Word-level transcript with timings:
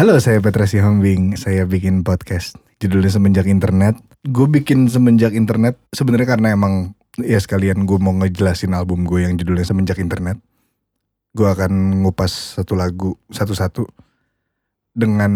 Halo, 0.00 0.16
saya 0.16 0.40
Petra 0.40 0.64
Sihombing. 0.64 1.36
Saya 1.36 1.68
bikin 1.68 2.08
podcast. 2.08 2.56
Judulnya 2.80 3.12
Semenjak 3.12 3.44
Internet. 3.44 4.00
Gue 4.24 4.48
bikin 4.48 4.88
Semenjak 4.88 5.36
Internet 5.36 5.76
sebenarnya 5.92 6.24
karena 6.24 6.56
emang 6.56 6.96
ya 7.20 7.36
sekalian 7.36 7.84
gue 7.84 8.00
mau 8.00 8.16
ngejelasin 8.16 8.72
album 8.72 9.04
gue 9.04 9.28
yang 9.28 9.36
judulnya 9.36 9.68
Semenjak 9.68 10.00
Internet. 10.00 10.40
Gue 11.36 11.52
akan 11.52 12.00
ngupas 12.00 12.32
satu 12.32 12.80
lagu 12.80 13.20
satu-satu 13.28 13.84
dengan 14.96 15.32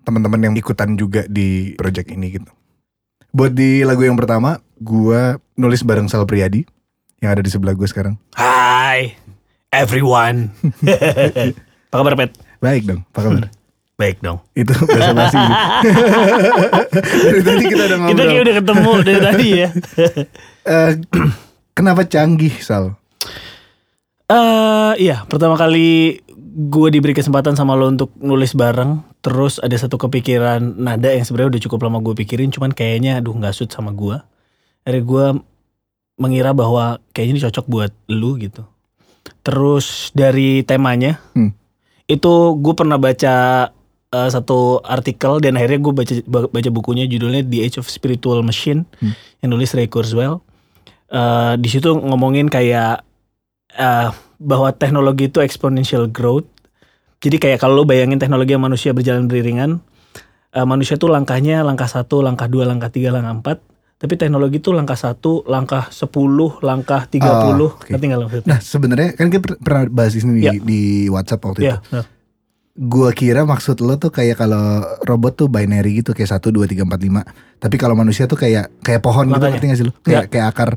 teman-teman 0.00 0.48
yang 0.48 0.54
ikutan 0.56 0.96
juga 0.96 1.28
di 1.28 1.76
project 1.76 2.08
ini 2.08 2.40
gitu. 2.40 2.48
Buat 3.36 3.52
di 3.52 3.84
lagu 3.84 4.00
yang 4.00 4.16
pertama, 4.16 4.64
gue 4.80 5.36
nulis 5.60 5.84
bareng 5.84 6.08
Sal 6.08 6.24
Priadi 6.24 6.64
yang 7.20 7.36
ada 7.36 7.44
di 7.44 7.52
sebelah 7.52 7.76
gue 7.76 7.84
sekarang. 7.84 8.16
Hai 8.32 9.12
everyone. 9.76 10.56
Apa 11.92 12.00
kabar 12.00 12.16
Pet? 12.16 12.32
Baik 12.64 12.82
dong, 12.88 13.04
apa 13.12 13.20
kabar? 13.20 13.52
Baik 13.96 14.20
dong. 14.20 14.44
Itu 14.52 14.76
bahasa 14.76 15.12
basi. 15.16 15.36
Dari 17.24 17.40
tadi 17.40 17.64
kita 17.64 17.82
udah 17.88 17.96
ngobrol. 17.96 18.12
Kita 18.12 18.22
kayak 18.28 18.42
udah 18.44 18.54
ketemu 18.60 18.90
dari 19.02 19.20
tadi 19.20 19.48
ya. 19.56 19.68
Eh, 20.66 20.92
kenapa 21.70 22.02
canggih 22.02 22.50
Sal? 22.58 22.98
Eh 24.26 24.92
iya, 24.98 25.22
pertama 25.30 25.54
kali 25.54 26.18
gue 26.56 26.88
diberi 26.90 27.14
kesempatan 27.14 27.54
sama 27.54 27.78
lo 27.78 27.86
untuk 27.86 28.10
nulis 28.18 28.50
bareng. 28.50 28.98
Terus 29.22 29.62
ada 29.62 29.78
satu 29.78 29.94
kepikiran 29.94 30.58
nada 30.74 31.14
yang 31.14 31.22
sebenarnya 31.22 31.54
udah 31.54 31.62
cukup 31.70 31.86
lama 31.86 32.02
gue 32.02 32.18
pikirin, 32.18 32.50
cuman 32.50 32.74
kayaknya 32.74 33.22
aduh 33.22 33.30
nggak 33.30 33.54
suit 33.54 33.70
sama 33.70 33.94
gue. 33.94 34.18
Akhirnya 34.82 35.02
gue 35.06 35.26
mengira 36.18 36.50
bahwa 36.50 36.98
kayaknya 37.14 37.32
ini 37.38 37.44
cocok 37.46 37.66
buat 37.70 37.92
lu 38.10 38.34
gitu. 38.42 38.66
Terus 39.46 40.10
dari 40.10 40.66
temanya, 40.66 41.22
Hmm. 41.30 41.54
itu 42.10 42.32
gue 42.58 42.74
pernah 42.74 42.98
baca 42.98 43.70
eh, 44.08 44.28
satu 44.28 44.78
artikel 44.80 45.38
dan 45.38 45.54
akhirnya 45.54 45.80
gue 45.80 45.92
baca 45.92 46.14
baca 46.46 46.70
bukunya 46.70 47.04
judulnya 47.04 47.42
The 47.42 47.58
Age 47.62 47.76
of 47.78 47.86
Spiritual 47.86 48.40
Machine 48.40 48.86
Hmm. 48.98 49.14
yang 49.40 49.50
nulis 49.52 49.72
Ray 49.72 49.86
Kurzweil. 49.86 50.38
Eh, 51.06 51.54
di 51.56 51.68
situ 51.68 51.94
ngomongin 51.94 52.46
kayak 52.46 53.02
eh, 53.72 54.08
bahwa 54.36 54.68
teknologi 54.70 55.26
itu 55.26 55.38
exponential 55.38 56.06
growth. 56.06 56.46
Jadi 57.16 57.36
kayak 57.36 57.58
kalau 57.58 57.80
lo 57.80 57.84
bayangin 57.84 58.20
teknologi 58.20 58.52
yang 58.52 58.60
manusia 58.60 58.92
berjalan 58.92 59.26
beriringan, 59.26 59.80
eh, 60.52 60.66
manusia 60.66 60.96
tuh 60.96 61.08
langkahnya 61.08 61.62
langkah 61.62 61.86
satu, 61.86 62.20
langkah 62.20 62.46
dua, 62.46 62.64
langkah 62.64 62.88
tiga, 62.88 63.08
langkah 63.10 63.32
empat. 63.32 63.58
Tapi 63.96 64.12
teknologi 64.20 64.60
tuh 64.60 64.76
langkah 64.76 64.92
satu, 64.92 65.40
langkah 65.48 65.88
sepuluh, 65.88 66.60
langkah 66.60 67.08
tiga 67.08 67.40
puluh. 67.40 67.72
Oh, 67.72 67.80
maksudnya? 67.80 68.44
Nah 68.44 68.60
sebenarnya 68.60 69.16
kan 69.16 69.32
kita 69.32 69.40
per- 69.40 69.56
pernah 69.56 69.82
bahas 69.88 70.12
ini 70.12 70.44
Ya. 70.44 70.52
di, 70.52 70.60
di 70.60 70.80
WhatsApp 71.08 71.40
waktu 71.40 71.60
Iya, 71.64 71.80
itu. 71.80 71.96
nah. 71.96 72.04
Gua 72.76 73.08
kira 73.10 73.48
maksud 73.48 73.80
lo 73.80 73.96
tuh 73.96 74.12
kayak 74.12 74.36
kalau 74.36 74.84
robot 75.08 75.32
tuh 75.32 75.48
binary 75.48 76.04
gitu 76.04 76.12
kayak 76.12 76.28
satu 76.28 76.52
dua 76.52 76.68
tiga 76.68 76.84
empat 76.84 77.00
lima. 77.00 77.24
Tapi 77.56 77.80
kalau 77.80 77.96
manusia 77.96 78.28
tuh 78.28 78.36
kayak 78.36 78.68
kayak 78.84 79.00
pohon 79.00 79.24
gitu 79.26 79.40
Makanya. 79.40 79.52
ngerti 79.56 79.66
gak 79.66 79.78
sih 79.80 79.86
lo? 79.88 79.92
Kayak 80.04 80.24
kayak 80.28 80.46
akar. 80.52 80.70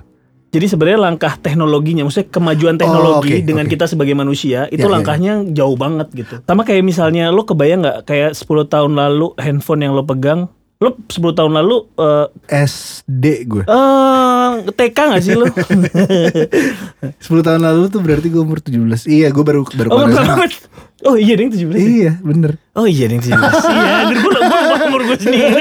Jadi 0.50 0.66
sebenarnya 0.66 0.98
langkah 0.98 1.38
teknologinya, 1.38 2.02
maksudnya 2.02 2.34
kemajuan 2.34 2.74
teknologi 2.74 3.38
Oh, 3.38 3.38
oke, 3.38 3.46
dengan 3.46 3.70
oke. 3.70 3.74
kita 3.78 3.86
sebagai 3.86 4.18
manusia 4.18 4.66
itu 4.74 4.82
Ya, 4.82 4.90
ya, 4.90 4.94
langkahnya 4.98 5.34
jauh 5.54 5.78
banget 5.78 6.08
gitu. 6.10 6.42
Sama 6.42 6.66
kayak 6.66 6.82
misalnya 6.82 7.30
lo 7.30 7.46
kebayang 7.46 7.86
nggak 7.86 7.98
kayak 8.10 8.32
10 8.34 8.66
tahun 8.66 8.98
lalu 8.98 9.38
handphone 9.38 9.86
yang 9.86 9.94
lo 9.94 10.02
pegang, 10.02 10.50
lo 10.80 10.96
10 10.96 11.12
tahun 11.36 11.52
lalu 11.60 11.92
eh 12.00 12.28
SD 12.64 13.44
gue. 13.52 13.68
eh, 13.68 14.50
TK 14.72 14.96
nggak 15.12 15.20
sih 15.20 15.36
lo? 15.36 15.44
10 15.44 17.20
tahun 17.48 17.62
lalu 17.68 17.92
tuh 17.92 18.00
berarti 18.00 18.32
gue 18.32 18.40
umur 18.40 18.64
17. 18.64 18.80
Iya 19.12 19.28
gue 19.28 19.44
baru 19.44 19.68
baru 19.68 19.90
oh, 19.92 20.08
banget. 20.08 20.56
Oh 21.04 21.20
iya 21.20 21.36
ding 21.36 21.52
17 21.52 21.68
ya? 21.68 21.76
Iya 21.76 22.12
bener. 22.24 22.56
Oh 22.80 22.88
iya 22.88 23.12
ding 23.12 23.20
17. 23.20 23.28
iya, 23.36 24.08
dan 24.08 24.18
gue 24.24 24.32
lupa 24.32 24.56
umur 24.88 25.02
gue 25.04 25.18
sendiri. 25.20 25.52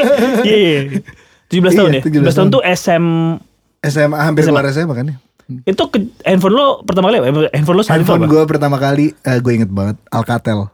Iya, 0.46 0.54
iya. 0.54 0.80
17 1.50 1.66
tahun 1.74 1.90
Iya, 1.90 1.98
ya? 1.98 2.02
17 2.06 2.22
17 2.22 2.38
tahun 2.38 2.48
tuh 2.54 2.62
SM 2.62 3.04
SMA 3.90 4.16
hampir 4.22 4.42
SMA. 4.46 4.50
keluar 4.54 4.66
SMA 4.70 4.94
kan 4.94 5.06
ya. 5.10 5.16
itu 5.66 5.82
ke, 5.88 5.98
handphone 6.22 6.54
lo 6.54 6.66
pertama 6.86 7.10
kali? 7.10 7.18
Handphone 7.50 7.76
lo 7.80 7.82
Handphone 7.82 8.22
gue 8.30 8.42
pertama 8.46 8.78
kali 8.78 9.18
eh, 9.18 9.38
gue 9.42 9.50
inget 9.50 9.70
banget 9.74 9.98
Alcatel. 10.14 10.70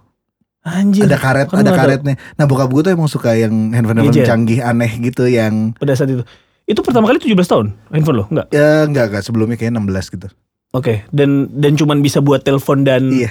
Anjir. 0.64 1.04
Ada 1.04 1.16
karet, 1.16 1.46
Kan 1.46 1.60
ada 1.60 1.70
tahu. 1.70 1.78
karetnya. 1.78 2.14
Nah 2.34 2.44
bokap 2.44 2.68
gue 2.68 2.80
tuh 2.80 2.90
emang 2.90 3.04
suka 3.06 3.32
yang 3.32 3.52
handphone-handphone 3.70 4.24
canggih 4.24 4.60
aneh 4.60 4.88
gitu 4.98 5.24
yang 5.24 5.76
pada 5.76 5.92
saat 5.92 6.08
itu. 6.08 6.24
Itu 6.64 6.80
pertama 6.80 7.04
kali 7.06 7.20
17 7.20 7.36
tahun 7.44 7.66
handphone 7.90 8.16
lo? 8.16 8.24
Enggak. 8.26 8.48
ya 8.50 8.82
enggak 8.82 9.04
enggak 9.06 9.22
sebelumnya 9.22 9.54
kayak 9.54 9.76
16 9.76 9.84
gitu. 10.10 10.28
Oke, 10.72 11.04
dan 11.10 11.52
dan 11.52 11.76
cuman 11.76 12.00
bisa 12.00 12.18
buat 12.18 12.40
telepon 12.40 12.82
dan 12.82 13.06
Iya. 13.06 13.30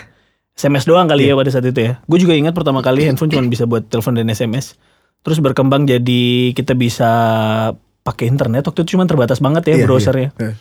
SMS 0.54 0.86
doang 0.86 1.10
kali 1.10 1.26
ya 1.26 1.34
pada 1.34 1.50
saat 1.50 1.66
itu 1.66 1.82
ya. 1.82 1.98
Gue 2.06 2.18
juga 2.18 2.32
ingat 2.32 2.54
pertama 2.54 2.80
kali 2.80 3.04
handphone 3.04 3.28
cuman 3.28 3.50
bisa 3.50 3.66
buat 3.66 3.84
telepon 3.84 4.14
dan 4.14 4.30
SMS. 4.30 4.78
Terus 5.20 5.40
berkembang 5.40 5.84
jadi 5.84 6.24
kita 6.52 6.72
bisa 6.72 7.10
pakai 8.00 8.28
internet. 8.28 8.64
Waktu 8.64 8.84
itu 8.84 8.94
cuma 8.94 9.04
terbatas 9.04 9.40
banget 9.40 9.66
ya 9.66 9.76
Iya, 9.76 9.86
browsernya. 9.86 10.30
iya. 10.36 10.54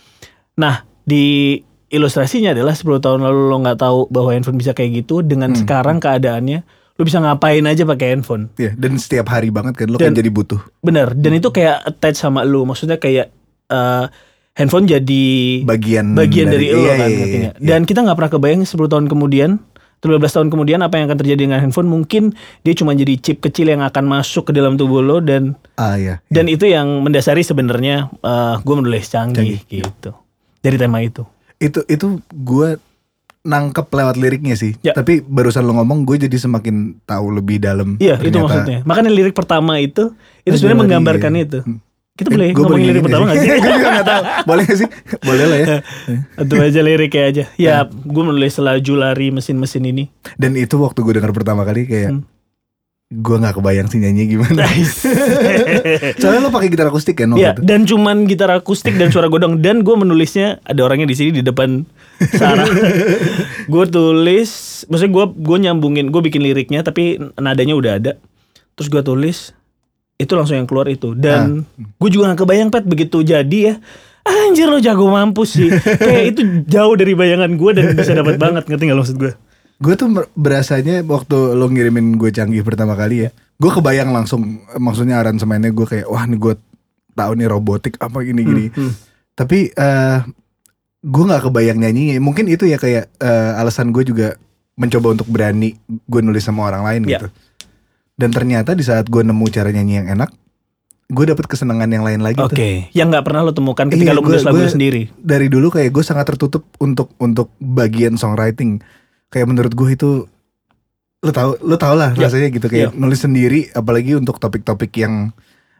Nah, 0.54 0.74
di 1.02 1.58
ilustrasinya 1.92 2.50
adalah 2.50 2.72
10 2.72 2.98
tahun 2.98 3.20
lalu 3.20 3.40
lo 3.46 3.56
nggak 3.60 3.78
tahu 3.78 3.98
bahwa 4.08 4.32
handphone 4.32 4.56
bisa 4.56 4.72
kayak 4.72 5.04
gitu. 5.04 5.20
Dengan 5.20 5.52
Hmm. 5.52 5.60
sekarang 5.60 6.00
keadaannya 6.00 6.64
lo 6.92 7.02
bisa 7.02 7.20
ngapain 7.20 7.62
aja 7.62 7.84
pakai 7.84 8.08
handphone. 8.10 8.48
Iya, 8.56 8.72
dan 8.74 8.96
setiap 8.96 9.28
hari 9.28 9.48
banget 9.48 9.76
kan 9.76 9.86
lo 9.86 9.96
Dan- 9.96 10.12
kan 10.12 10.18
jadi 10.18 10.28
butuh 10.28 10.60
Bener. 10.80 11.12
Dan 11.12 11.32
itu 11.34 11.48
kayak 11.48 11.84
attach 11.86 12.16
sama 12.16 12.42
lo. 12.42 12.64
Maksudnya 12.64 12.96
kayak 12.96 13.28
eh, 13.68 14.04
handphone 14.52 14.84
jadi 14.84 15.24
bagian 15.64 16.12
bagian 16.12 16.48
dari, 16.48 16.68
lo 16.68 16.80
iya, 16.82 16.94
kan 16.94 17.08
iya, 17.08 17.16
iya, 17.18 17.38
nggak? 17.38 17.54
Dan 17.58 17.80
kita 17.84 18.00
nggak 18.02 18.16
pernah 18.18 18.32
kebayang 18.32 18.62
10 18.62 18.84
tahun 18.84 19.08
kemudian, 19.08 19.50
12 20.00 20.28
tahun 20.28 20.48
kemudian 20.48 20.80
apa 20.80 20.96
yang 20.96 21.06
akan 21.06 21.18
terjadi 21.18 21.40
dengan 21.42 21.58
handphone? 21.58 21.88
Mungkin 21.88 22.36
dia 22.60 22.74
cuma 22.74 22.92
jadi 22.92 23.16
chip 23.16 23.40
kecil 23.40 23.68
yang 23.68 23.80
akan 23.80 24.04
masuk 24.04 24.48
ke 24.48 24.52
dalam 24.52 24.76
tubuh 24.76 25.00
lo 25.00 25.20
dan 25.20 25.56
Ah 25.74 25.96
iya. 25.96 26.20
iya. 26.20 26.28
dan 26.28 26.44
itu 26.46 26.66
yang 26.66 27.00
mendasari 27.00 27.40
sebenarnya 27.40 28.12
eh 28.12 28.54
gue 28.58 28.74
menulis 28.74 29.08
canggih, 29.08 29.64
gitu. 29.64 30.12
Dari 30.58 30.76
tema 30.76 31.00
itu. 31.00 31.24
Itu 31.62 31.80
itu 31.86 32.18
gue 32.34 32.82
nangkep 33.42 33.86
lewat 33.90 34.16
liriknya 34.18 34.54
sih. 34.54 34.78
Ya. 34.82 34.94
Tapi 34.94 35.22
barusan 35.22 35.66
lo 35.66 35.74
ngomong 35.78 36.06
gue 36.06 36.26
jadi 36.26 36.36
semakin 36.38 37.02
tahu 37.06 37.38
lebih 37.38 37.58
dalam. 37.62 37.98
Iya, 37.98 38.18
itu 38.22 38.38
maksudnya. 38.38 38.86
Makanya 38.86 39.10
lirik 39.10 39.34
pertama 39.34 39.78
itu 39.82 40.14
itu 40.46 40.58
sebenarnya 40.58 40.80
menggambarkan 40.86 41.32
iya. 41.38 41.44
itu. 41.46 41.60
Hmm. 41.62 41.78
Kita 42.12 42.28
boleh 42.28 42.52
Gue 42.52 42.62
ngomongin 42.68 42.86
lirik 42.92 43.02
pertama 43.08 43.24
gak 43.32 43.40
sih? 43.40 43.48
gue 43.64 43.72
juga 43.72 43.88
gak 43.88 44.06
tahu. 44.06 44.22
Boleh 44.44 44.62
gak 44.68 44.78
sih? 44.78 44.88
Boleh 45.24 45.44
lah 45.48 45.58
ya. 45.58 45.66
Atau 46.44 46.56
aja 46.60 46.80
liriknya 46.84 47.22
aja. 47.24 47.44
Ya, 47.56 47.74
gue 47.88 48.22
menulis 48.22 48.54
laju 48.60 48.92
lari 49.00 49.32
mesin-mesin 49.32 49.82
ini. 49.88 50.04
Dan 50.36 50.52
itu 50.60 50.76
waktu 50.76 51.00
gue 51.00 51.14
dengar 51.16 51.32
pertama 51.32 51.64
kali 51.64 51.88
kayak 51.88 52.10
Hmm. 52.12 52.28
Gue 53.12 53.36
nggak 53.36 53.60
kebayang 53.60 53.88
sih 53.92 54.00
nyanyi 54.00 54.24
gimana. 54.24 54.64
Soalnya 56.20 56.40
lo 56.40 56.48
pakai 56.48 56.72
gitar 56.72 56.88
akustik 56.88 57.20
kan 57.20 57.36
Iya, 57.36 57.52
itu. 57.52 57.60
dan 57.60 57.84
cuman 57.84 58.24
gitar 58.24 58.48
akustik 58.48 58.96
dan 58.96 59.12
suara 59.12 59.28
godong 59.28 59.60
dan 59.60 59.84
gue 59.84 59.92
menulisnya 59.92 60.64
ada 60.64 60.80
orangnya 60.80 61.04
di 61.04 61.16
sini 61.18 61.30
di 61.36 61.42
depan 61.44 61.84
Sarah. 62.32 62.64
gue 63.72 63.84
tulis, 63.90 64.50
maksudnya 64.88 65.12
gue 65.12 65.24
gue 65.36 65.56
nyambungin, 65.68 66.08
gue 66.08 66.22
bikin 66.24 66.40
liriknya 66.40 66.80
tapi 66.80 67.20
nadanya 67.36 67.76
udah 67.76 67.92
ada. 68.00 68.12
Terus 68.72 68.88
gue 68.88 69.02
tulis, 69.04 69.52
itu 70.16 70.32
langsung 70.32 70.56
yang 70.56 70.68
keluar 70.70 70.88
itu. 70.88 71.12
Dan 71.12 71.68
gue 71.76 72.08
juga 72.08 72.32
gak 72.32 72.46
kebayang 72.46 72.70
pet 72.72 72.88
begitu 72.88 73.20
jadi 73.20 73.58
ya. 73.60 73.74
Anjir 74.22 74.70
lo 74.70 74.78
jago 74.78 75.10
mampus 75.10 75.58
sih. 75.58 75.68
Kayak 76.06 76.24
itu 76.32 76.40
jauh 76.70 76.94
dari 76.94 77.12
bayangan 77.12 77.50
gue 77.58 77.70
dan 77.74 77.84
bisa 77.92 78.14
dapat 78.14 78.38
banget 78.38 78.64
ngerti 78.70 78.88
gak 78.88 78.96
lo 78.96 79.02
maksud 79.02 79.18
gue? 79.18 79.32
Gue 79.82 79.94
tuh 79.94 80.06
berasanya 80.32 81.02
waktu 81.02 81.34
lo 81.52 81.66
ngirimin 81.66 82.14
gue 82.14 82.30
canggih 82.30 82.62
pertama 82.62 82.94
kali 82.94 83.26
ya. 83.26 83.30
Gue 83.56 83.68
kebayang 83.68 84.10
langsung 84.10 84.40
maksudnya 84.72 85.18
aransemennya 85.18 85.70
gue 85.70 85.84
kayak 85.84 86.06
wah 86.06 86.22
nih 86.22 86.38
gue 86.38 86.54
tahu 87.12 87.32
nih 87.34 87.48
robotik 87.50 87.98
apa 87.98 88.22
gini-gini. 88.22 88.70
Hmm. 88.70 88.94
Tapi 89.34 89.70
eh 89.70 90.18
gue 91.02 91.24
nggak 91.24 91.42
kebayang 91.44 91.78
nyanyinya. 91.78 92.14
Mungkin 92.18 92.46
itu 92.46 92.64
ya 92.64 92.78
kayak 92.78 93.10
eh, 93.12 93.52
alasan 93.58 93.90
gue 93.90 94.02
juga 94.02 94.38
mencoba 94.72 95.12
untuk 95.12 95.26
berani 95.26 95.74
gue 95.84 96.20
nulis 96.22 96.40
sama 96.40 96.64
orang 96.64 96.82
lain 96.82 97.02
Ya. 97.04 97.18
gitu. 97.18 97.28
Dan 98.14 98.30
ternyata 98.30 98.72
di 98.72 98.86
saat 98.86 99.10
gue 99.10 99.20
nemu 99.20 99.46
cara 99.48 99.68
nyanyi 99.68 99.98
yang 99.98 100.08
enak, 100.10 100.30
gue 101.08 101.24
dapet 101.26 101.44
kesenangan 101.44 101.90
yang 101.90 102.06
lain 102.06 102.22
lagi 102.22 102.38
Oke, 102.38 102.54
tuh. 102.54 102.94
yang 102.94 103.10
nggak 103.10 103.24
pernah 103.24 103.42
lo 103.42 103.50
temukan 103.50 103.88
ketika 103.88 104.12
Iya, 104.12 104.14
lo 104.14 104.22
menulis 104.22 104.46
lagu 104.46 104.58
gua- 104.58 104.70
sendiri. 104.70 105.10
Dari 105.12 105.50
dulu 105.50 105.68
kayak 105.68 105.90
gue 105.90 106.04
sangat 106.06 106.28
tertutup 106.28 106.70
untuk 106.78 107.10
untuk 107.18 107.50
bagian 107.58 108.14
songwriting. 108.14 108.78
Kayak 109.32 109.46
menurut 109.48 109.72
gue 109.72 109.88
itu 109.90 110.10
lo 111.18 111.30
tau 111.30 111.54
lo 111.56 111.76
tau 111.76 111.94
lah 111.94 112.12
Ya. 112.12 112.26
rasanya 112.26 112.50
gitu 112.50 112.66
kayak 112.66 112.92
nulis 112.92 113.18
sendiri 113.18 113.70
apalagi 113.70 114.12
untuk 114.12 114.36
topik-topik 114.36 114.92
yang 114.96 115.30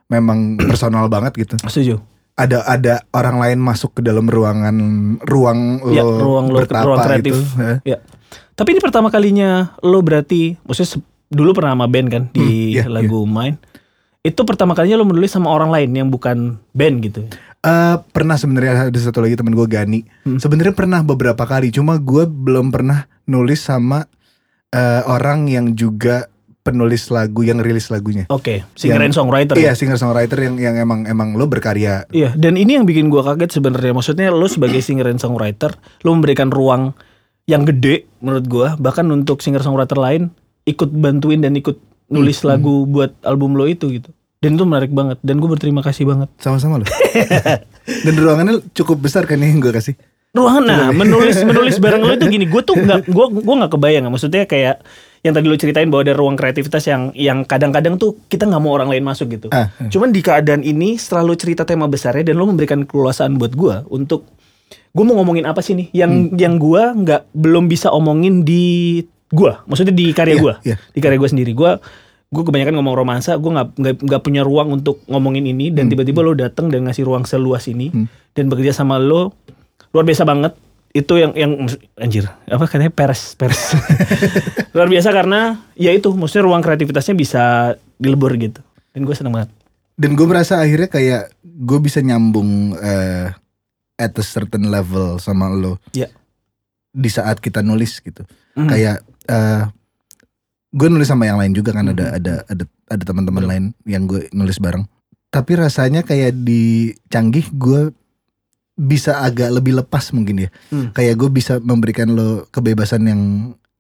memang 0.06 0.56
personal 0.56 1.06
banget 1.06 1.37
gitu. 1.38 1.54
Setuju. 1.62 2.00
ada 2.32 2.64
ada 2.64 3.04
orang 3.10 3.37
lain 3.38 3.58
masuk 3.60 3.93
ke 3.93 4.00
dalam 4.00 4.25
ruangan 4.25 4.72
ruang 5.20 5.58
lo 5.81 5.93
Ya, 5.93 6.00
ruang 6.00 6.49
lo- 6.49 6.58
bertapa 6.58 6.81
ruang 6.82 6.99
kreatif. 6.99 7.37
gitu. 7.37 7.84
Ya. 7.84 8.00
Tapi 8.54 8.72
ini 8.72 8.81
pertama 8.81 9.08
kalinya 9.08 9.76
lo 9.78 10.00
berarti, 10.00 10.56
maksudnya 10.62 10.96
dulu 11.28 11.52
pernah 11.52 11.72
sama 11.72 11.87
band 11.87 12.08
kan 12.08 12.22
di 12.31 12.40
Hmm, 12.72 12.72
iya, 12.72 12.84
lagu 12.87 13.25
Mine. 13.25 13.60
Itu 14.22 14.44
pertama 14.44 14.72
kalinya 14.72 14.96
lo 14.96 15.05
menulis 15.05 15.28
sama 15.28 15.50
orang 15.50 15.69
lain 15.69 15.90
yang 15.93 16.08
bukan 16.08 16.56
band 16.70 16.96
gitu. 17.02 17.28
Eh, 17.62 17.96
pernah 18.10 18.34
sebenarnya 18.34 18.90
ada 18.90 18.98
satu 18.98 19.22
lagi 19.22 19.38
temen 19.38 19.54
gue 19.54 19.66
Gani. 19.70 20.02
Hmm. 20.26 20.42
Sebenarnya 20.42 20.74
pernah 20.74 20.98
beberapa 21.06 21.46
kali, 21.46 21.70
cuma 21.70 21.94
gue 21.94 22.26
belum 22.26 22.74
pernah 22.74 23.06
nulis 23.30 23.62
sama 23.62 24.10
eh, 24.74 25.02
orang 25.06 25.46
yang 25.46 25.78
juga 25.78 26.26
penulis 26.66 27.06
lagu 27.14 27.46
yang 27.46 27.62
rilis 27.62 27.86
lagunya. 27.90 28.26
Oke, 28.34 28.66
singer 28.74 28.98
Yang- 28.98 29.06
and 29.06 29.14
songwriter. 29.14 29.54
Iya, 29.54 29.74
ya? 29.74 29.78
singer 29.78 29.94
songwriter 29.94 30.38
yang 30.42 30.58
yang 30.58 30.74
emang 30.74 31.06
emang 31.06 31.38
lo 31.38 31.46
berkarya. 31.46 32.06
Iya, 32.10 32.34
dan 32.34 32.58
ini 32.58 32.82
yang 32.82 32.86
bikin 32.86 33.10
gua 33.10 33.22
kaget 33.34 33.54
sebenarnya. 33.58 33.94
Maksudnya 33.94 34.34
lo 34.34 34.46
sebagai 34.50 34.82
singer 34.82 35.06
and 35.10 35.22
songwriter, 35.22 35.74
lo 36.02 36.14
memberikan 36.14 36.50
ruang 36.50 36.98
yang 37.46 37.62
gede 37.62 38.10
menurut 38.22 38.46
gua, 38.50 38.68
bahkan 38.78 39.06
untuk 39.10 39.38
singer 39.38 39.62
songwriter 39.62 39.98
lain 39.98 40.34
ikut 40.66 40.90
bantuin 40.94 41.42
dan 41.42 41.54
ikut 41.58 41.78
nulis 42.10 42.42
lagu 42.46 42.86
buat 42.86 43.14
album 43.22 43.54
lo 43.54 43.66
itu 43.66 43.86
gitu. 44.02 44.10
Dan 44.42 44.58
itu 44.58 44.66
menarik 44.66 44.90
banget 44.90 45.22
dan 45.22 45.38
gue 45.38 45.46
berterima 45.46 45.86
kasih 45.86 46.02
banget. 46.02 46.26
Sama-sama 46.42 46.82
lo. 46.82 46.86
Dan 48.04 48.14
ruangannya 48.18 48.58
cukup 48.74 48.98
besar 48.98 49.22
kan 49.30 49.38
yang 49.38 49.62
gue 49.62 49.70
kasih. 49.70 49.94
Ruangan 50.32 50.64
nah, 50.64 50.88
menulis 50.96 51.44
menulis 51.44 51.76
bareng 51.76 52.02
lo 52.02 52.16
itu 52.16 52.24
gini, 52.24 52.48
gue 52.48 52.62
tuh 52.64 52.72
nggak 52.72 53.04
gua 53.14 53.28
gua 53.28 53.54
nggak 53.62 53.72
kebayang 53.76 54.08
maksudnya 54.08 54.48
kayak 54.48 54.80
yang 55.20 55.36
tadi 55.36 55.44
lo 55.44 55.60
ceritain 55.60 55.92
bahwa 55.92 56.08
ada 56.08 56.16
ruang 56.16 56.40
kreativitas 56.40 56.88
yang 56.88 57.12
yang 57.12 57.44
kadang-kadang 57.44 58.00
tuh 58.00 58.16
kita 58.32 58.48
nggak 58.48 58.62
mau 58.64 58.72
orang 58.72 58.88
lain 58.88 59.04
masuk 59.04 59.28
gitu. 59.28 59.52
Ah, 59.52 59.68
Cuman 59.92 60.08
di 60.08 60.24
keadaan 60.24 60.64
ini 60.64 60.96
selalu 60.96 61.36
cerita 61.36 61.68
tema 61.68 61.84
besarnya 61.84 62.32
dan 62.32 62.40
lo 62.40 62.48
memberikan 62.48 62.82
keleluasaan 62.88 63.36
buat 63.36 63.52
gua 63.52 63.84
untuk 63.92 64.24
gue 64.92 65.04
mau 65.04 65.20
ngomongin 65.20 65.44
apa 65.44 65.60
sih 65.60 65.76
nih 65.76 65.92
yang 65.92 66.32
yang 66.40 66.56
gua 66.56 66.96
nggak 66.96 67.28
belum 67.36 67.68
bisa 67.68 67.92
omongin 67.92 68.40
di 68.40 69.04
gua, 69.28 69.60
maksudnya 69.68 69.92
di 69.92 70.16
karya 70.16 70.36
Iya, 70.36 70.42
gua, 70.42 70.54
iya. 70.64 70.76
di 70.96 71.00
karya 71.04 71.20
gua 71.20 71.28
sendiri. 71.28 71.52
Gua 71.52 71.76
gue 72.32 72.43
kebanyakan 72.49 72.81
ngomong 72.81 72.96
romansa, 72.96 73.37
gue 73.37 73.52
nggak 73.52 74.00
nggak 74.00 74.23
punya 74.25 74.40
ruang 74.40 74.73
untuk 74.81 75.05
ngomongin 75.05 75.44
ini 75.44 75.69
dan 75.69 75.93
tiba-tiba 75.93 76.25
lo 76.25 76.32
datang 76.32 76.73
dan 76.73 76.88
ngasih 76.88 77.05
ruang 77.05 77.29
seluas 77.29 77.69
ini 77.69 77.93
dan 78.32 78.49
bekerja 78.49 78.73
sama 78.73 78.96
lo 78.96 79.37
luar 79.93 80.08
biasa 80.08 80.25
banget. 80.25 80.56
Itu 80.93 81.17
yang 81.17 81.32
yang 81.37 81.69
anjir 81.96 82.29
apa 82.49 82.69
katanya 82.69 82.93
peres 82.93 83.32
peres 83.37 83.73
luar 84.76 84.88
biasa 84.93 85.08
karena 85.08 85.61
ya 85.73 85.93
itu 85.93 86.12
maksudnya 86.12 86.44
ruang 86.49 86.61
kreativitasnya 86.61 87.17
bisa 87.17 87.76
dilebur 87.96 88.32
gitu 88.40 88.61
dan 88.96 89.00
gue 89.05 89.17
seneng 89.17 89.37
banget. 89.37 89.52
Dan 89.96 90.17
gue 90.17 90.25
merasa 90.25 90.61
akhirnya 90.61 90.88
kayak 90.88 91.23
gue 91.44 91.79
bisa 91.84 92.00
nyambung 92.00 92.76
eh, 92.81 93.29
at 94.00 94.12
a 94.17 94.25
certain 94.25 94.73
level 94.73 95.20
sama 95.20 95.52
lo. 95.52 95.76
Iya. 95.93 96.08
Di 96.93 97.08
saat 97.12 97.40
kita 97.44 97.61
nulis 97.61 98.00
gitu. 98.00 98.25
Mhm. 98.56 98.69
Kayak 98.69 98.96
eh 99.29 99.64
gue 100.72 100.88
nulis 100.88 101.04
sama 101.04 101.24
yang 101.24 101.36
lain 101.36 101.52
juga 101.52 101.70
kan 101.70 101.84
ada 101.86 102.06
Mhm. 102.08 102.16
ada 102.16 102.34
ada 102.48 102.64
ada 102.88 103.02
teman-teman 103.04 103.44
lain 103.44 103.64
yang 103.84 104.04
gue 104.04 104.26
nulis 104.32 104.56
bareng. 104.56 104.88
Tapi 105.28 105.52
rasanya 105.54 106.00
kayak 106.00 106.42
di 106.42 106.92
Canggih 107.06 107.48
gue 107.50 107.92
bisa 108.72 109.20
agak 109.20 109.52
lebih 109.52 109.76
lepas 109.76 110.10
mungkin 110.10 110.44
ya. 110.44 110.50
Hmm. 110.69 110.90
Kayak 110.90 111.14
gue 111.16 111.30
bisa 111.30 111.60
memberikan 111.60 112.08
lo 112.08 112.48
kebebasan 112.48 113.04
yang 113.04 113.22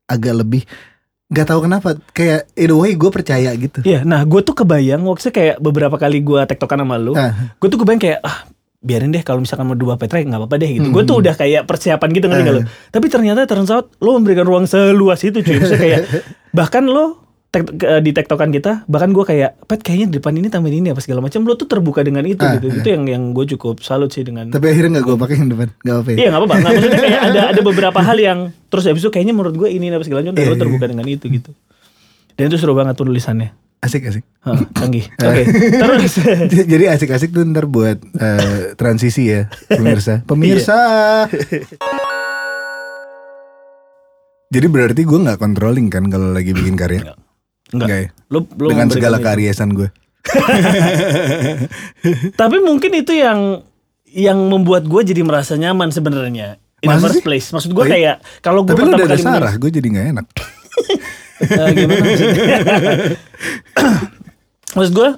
agak 0.04 0.36
lebih 0.36 0.62
nggak 1.32 1.48
tahu 1.48 1.64
kenapa 1.64 1.96
kayak 2.12 2.44
in 2.54 2.68
a 2.68 2.76
way 2.76 2.92
gue 2.92 3.08
percaya 3.08 3.48
gitu. 3.56 3.80
Iya, 3.80 4.04
nah 4.04 4.20
gue 4.20 4.44
tuh 4.44 4.52
kebayang 4.52 5.00
waktu 5.00 5.32
kayak 5.32 5.56
beberapa 5.58 5.96
kali 5.96 6.20
gue 6.20 6.40
tektokan 6.44 6.84
sama 6.84 7.00
lu, 7.00 7.16
Ah. 7.16 7.56
gue 7.56 7.68
tuh 7.72 7.80
kebayang 7.80 8.04
kayak 8.04 8.20
ah 8.20 8.44
biarin 8.82 9.14
deh 9.14 9.22
kalau 9.22 9.38
misalkan 9.38 9.70
mau 9.70 9.78
dua 9.78 9.94
Petra 9.94 10.18
nggak 10.18 10.42
apa-apa 10.42 10.56
deh 10.58 10.70
gitu. 10.74 10.90
Hmm. 10.90 10.94
Gue 10.94 11.02
tuh 11.06 11.22
udah 11.22 11.34
kayak 11.38 11.70
persiapan 11.70 12.08
gitu 12.10 12.26
ngerti 12.26 12.42
nggak 12.42 12.58
Eh. 12.58 12.66
Tapi 12.90 13.06
ternyata 13.06 13.46
turns 13.46 13.70
out 13.70 13.94
lo 14.02 14.18
memberikan 14.18 14.42
ruang 14.42 14.66
seluas 14.66 15.22
itu 15.22 15.38
cuy. 15.38 15.56
Maksudnya 15.62 15.80
kayak 15.80 16.00
bahkan 16.58 16.84
lo 16.90 17.22
tek, 17.54 17.68
di 18.02 18.10
tektokan 18.10 18.50
kita, 18.50 18.82
bahkan 18.90 19.14
gue 19.14 19.22
kayak 19.22 19.62
pet 19.70 19.80
kayaknya 19.86 20.06
di 20.10 20.14
depan 20.18 20.34
ini 20.34 20.50
tambahin 20.50 20.82
ini 20.82 20.88
apa 20.90 20.98
segala 20.98 21.22
macam. 21.22 21.46
Lo 21.46 21.54
tuh 21.54 21.70
terbuka 21.70 22.02
dengan 22.02 22.26
itu 22.26 22.42
Ah, 22.42 22.58
gitu. 22.58 22.74
Itu 22.82 22.88
yang 22.90 23.06
yang 23.06 23.22
gue 23.30 23.46
cukup 23.54 23.86
salut 23.86 24.10
sih 24.10 24.26
dengan. 24.26 24.50
Tapi 24.50 24.66
akhirnya 24.66 24.98
nggak 24.98 25.06
gue 25.06 25.16
pakai 25.16 25.34
yang 25.38 25.48
depan, 25.54 25.68
nggak 25.78 25.94
apa-apa. 25.94 26.10
ya? 26.10 26.16
Iya 26.18 26.28
nggak 26.28 26.40
apa-apa. 26.42 26.56
Nggak, 26.58 26.72
maksudnya 26.74 27.00
kayak 27.00 27.20
ada 27.22 27.40
ada 27.54 27.60
beberapa 27.62 27.98
hal 28.02 28.18
yang 28.18 28.38
terus 28.66 28.84
habis 28.90 29.00
itu 29.06 29.10
kayaknya 29.14 29.34
menurut 29.36 29.54
gue 29.54 29.68
ini 29.70 29.94
apa 29.94 30.02
segala 30.02 30.26
macam. 30.26 30.34
Iya, 30.34 30.50
lo 30.50 30.54
iya. 30.58 30.62
terbuka 30.66 30.84
dengan 30.90 31.06
itu 31.06 31.24
gitu. 31.30 31.50
Dan 32.34 32.50
itu 32.50 32.56
seru 32.58 32.74
banget 32.74 32.98
tulisannya. 32.98 33.54
Asik 33.82 34.06
asik. 34.06 34.22
Canggih. 34.78 35.10
Oke. 35.26 35.42
Terus 35.50 36.14
Jadi 36.72 36.84
asik-asik 36.86 37.34
tuh 37.34 37.42
ntar 37.50 37.66
buat 37.66 37.98
eh, 37.98 38.78
transisi 38.78 39.26
ya 39.26 39.50
pemirsa. 39.66 40.22
Pemirsa. 40.30 40.78
Jadi 44.54 44.66
berarti 44.70 45.02
gue 45.02 45.18
nggak 45.18 45.40
controlling 45.42 45.90
kan 45.90 46.06
kalau 46.06 46.30
lagi 46.30 46.54
bikin 46.54 46.78
karya. 46.78 47.02
Enggak. 47.02 47.18
Nggak 47.74 47.98
ya? 47.98 48.08
Lo, 48.30 48.38
lo 48.46 48.68
Dengan 48.70 48.88
segala 48.94 49.18
itu. 49.18 49.24
keariesan 49.26 49.74
gue. 49.74 49.88
Tapi 52.38 52.56
mungkin 52.62 52.92
itu 52.94 53.18
yang 53.18 53.66
yang 54.06 54.38
membuat 54.46 54.86
gue 54.86 55.02
jadi 55.02 55.26
merasa 55.26 55.58
nyaman 55.58 55.90
sebenarnya. 55.90 56.62
In 56.86 56.86
the 56.86 57.02
first 57.02 57.18
sih? 57.18 57.24
place. 57.26 57.50
Maksud 57.50 57.74
gue 57.74 57.84
iya? 57.90 57.90
kayak 57.90 58.16
kalau 58.46 58.62
gue 58.62 58.78
lu 58.78 58.94
pertama 58.94 58.94
udah 58.94 59.06
ada 59.10 59.18
kali 59.18 59.22
Sarah, 59.26 59.54
gue 59.58 59.70
jadi 59.74 59.88
nggak 59.90 60.06
enak. 60.14 60.26
Eh, 61.42 61.70
gimana 61.74 62.00
maksudnya? 62.00 62.58
Maksud 64.76 64.92
gue 64.92 65.08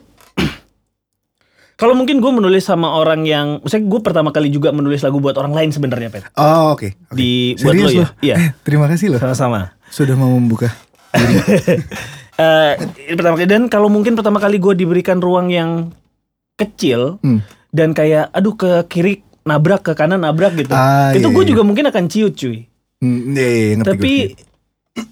kalau 1.81 1.95
mungkin 1.95 2.19
gue 2.19 2.33
menulis 2.33 2.65
sama 2.65 2.95
orang 2.95 3.23
yang, 3.23 3.61
maksudnya 3.61 3.87
gue 3.87 4.01
pertama 4.01 4.31
kali 4.31 4.49
juga 4.49 4.71
menulis 4.71 5.03
lagu 5.03 5.19
buat 5.19 5.35
orang 5.37 5.53
lain 5.53 5.71
sebenarnya, 5.71 6.09
Pet. 6.09 6.25
Oh 6.35 6.75
oke. 6.75 6.91
oke. 7.11 7.15
Di 7.15 7.55
buat 7.59 7.75
Serius 7.75 7.87
lo 7.87 7.91
ya? 7.91 8.01
loh? 8.01 8.11
Iya. 8.19 8.35
Eh, 8.35 8.51
terima 8.63 8.87
kasih 8.87 9.15
loh. 9.15 9.21
Sama-sama. 9.21 9.75
Sudah 9.87 10.15
mau 10.15 10.31
membuka. 10.31 10.73
Eh, 12.35 12.73
ini 13.07 13.15
pertama 13.15 13.39
kali 13.39 13.47
dan 13.47 13.71
kalau 13.71 13.87
mungkin 13.87 14.19
pertama 14.19 14.43
kali 14.43 14.59
gue 14.59 14.75
diberikan 14.75 15.23
ruang 15.23 15.55
yang 15.55 15.95
kecil 16.59 17.23
Hmm. 17.23 17.47
dan 17.71 17.95
kayak 17.95 18.27
aduh 18.35 18.59
ke 18.59 18.91
kiri 18.91 19.23
nabrak 19.47 19.87
ke 19.87 19.95
kanan 19.95 20.27
nabrak 20.27 20.59
gitu. 20.59 20.75
Ah, 20.75 21.15
itu 21.15 21.23
iya, 21.23 21.31
gue 21.31 21.45
iya. 21.47 21.51
juga 21.55 21.63
mungkin 21.63 21.87
akan 21.87 22.05
ciut 22.11 22.35
cuy. 22.35 22.67
Hmm, 22.99 23.39
iya, 23.39 23.47
iya, 23.47 23.73
ngerti 23.79 23.87
Tapi 23.87 24.13
gue. 24.35 24.54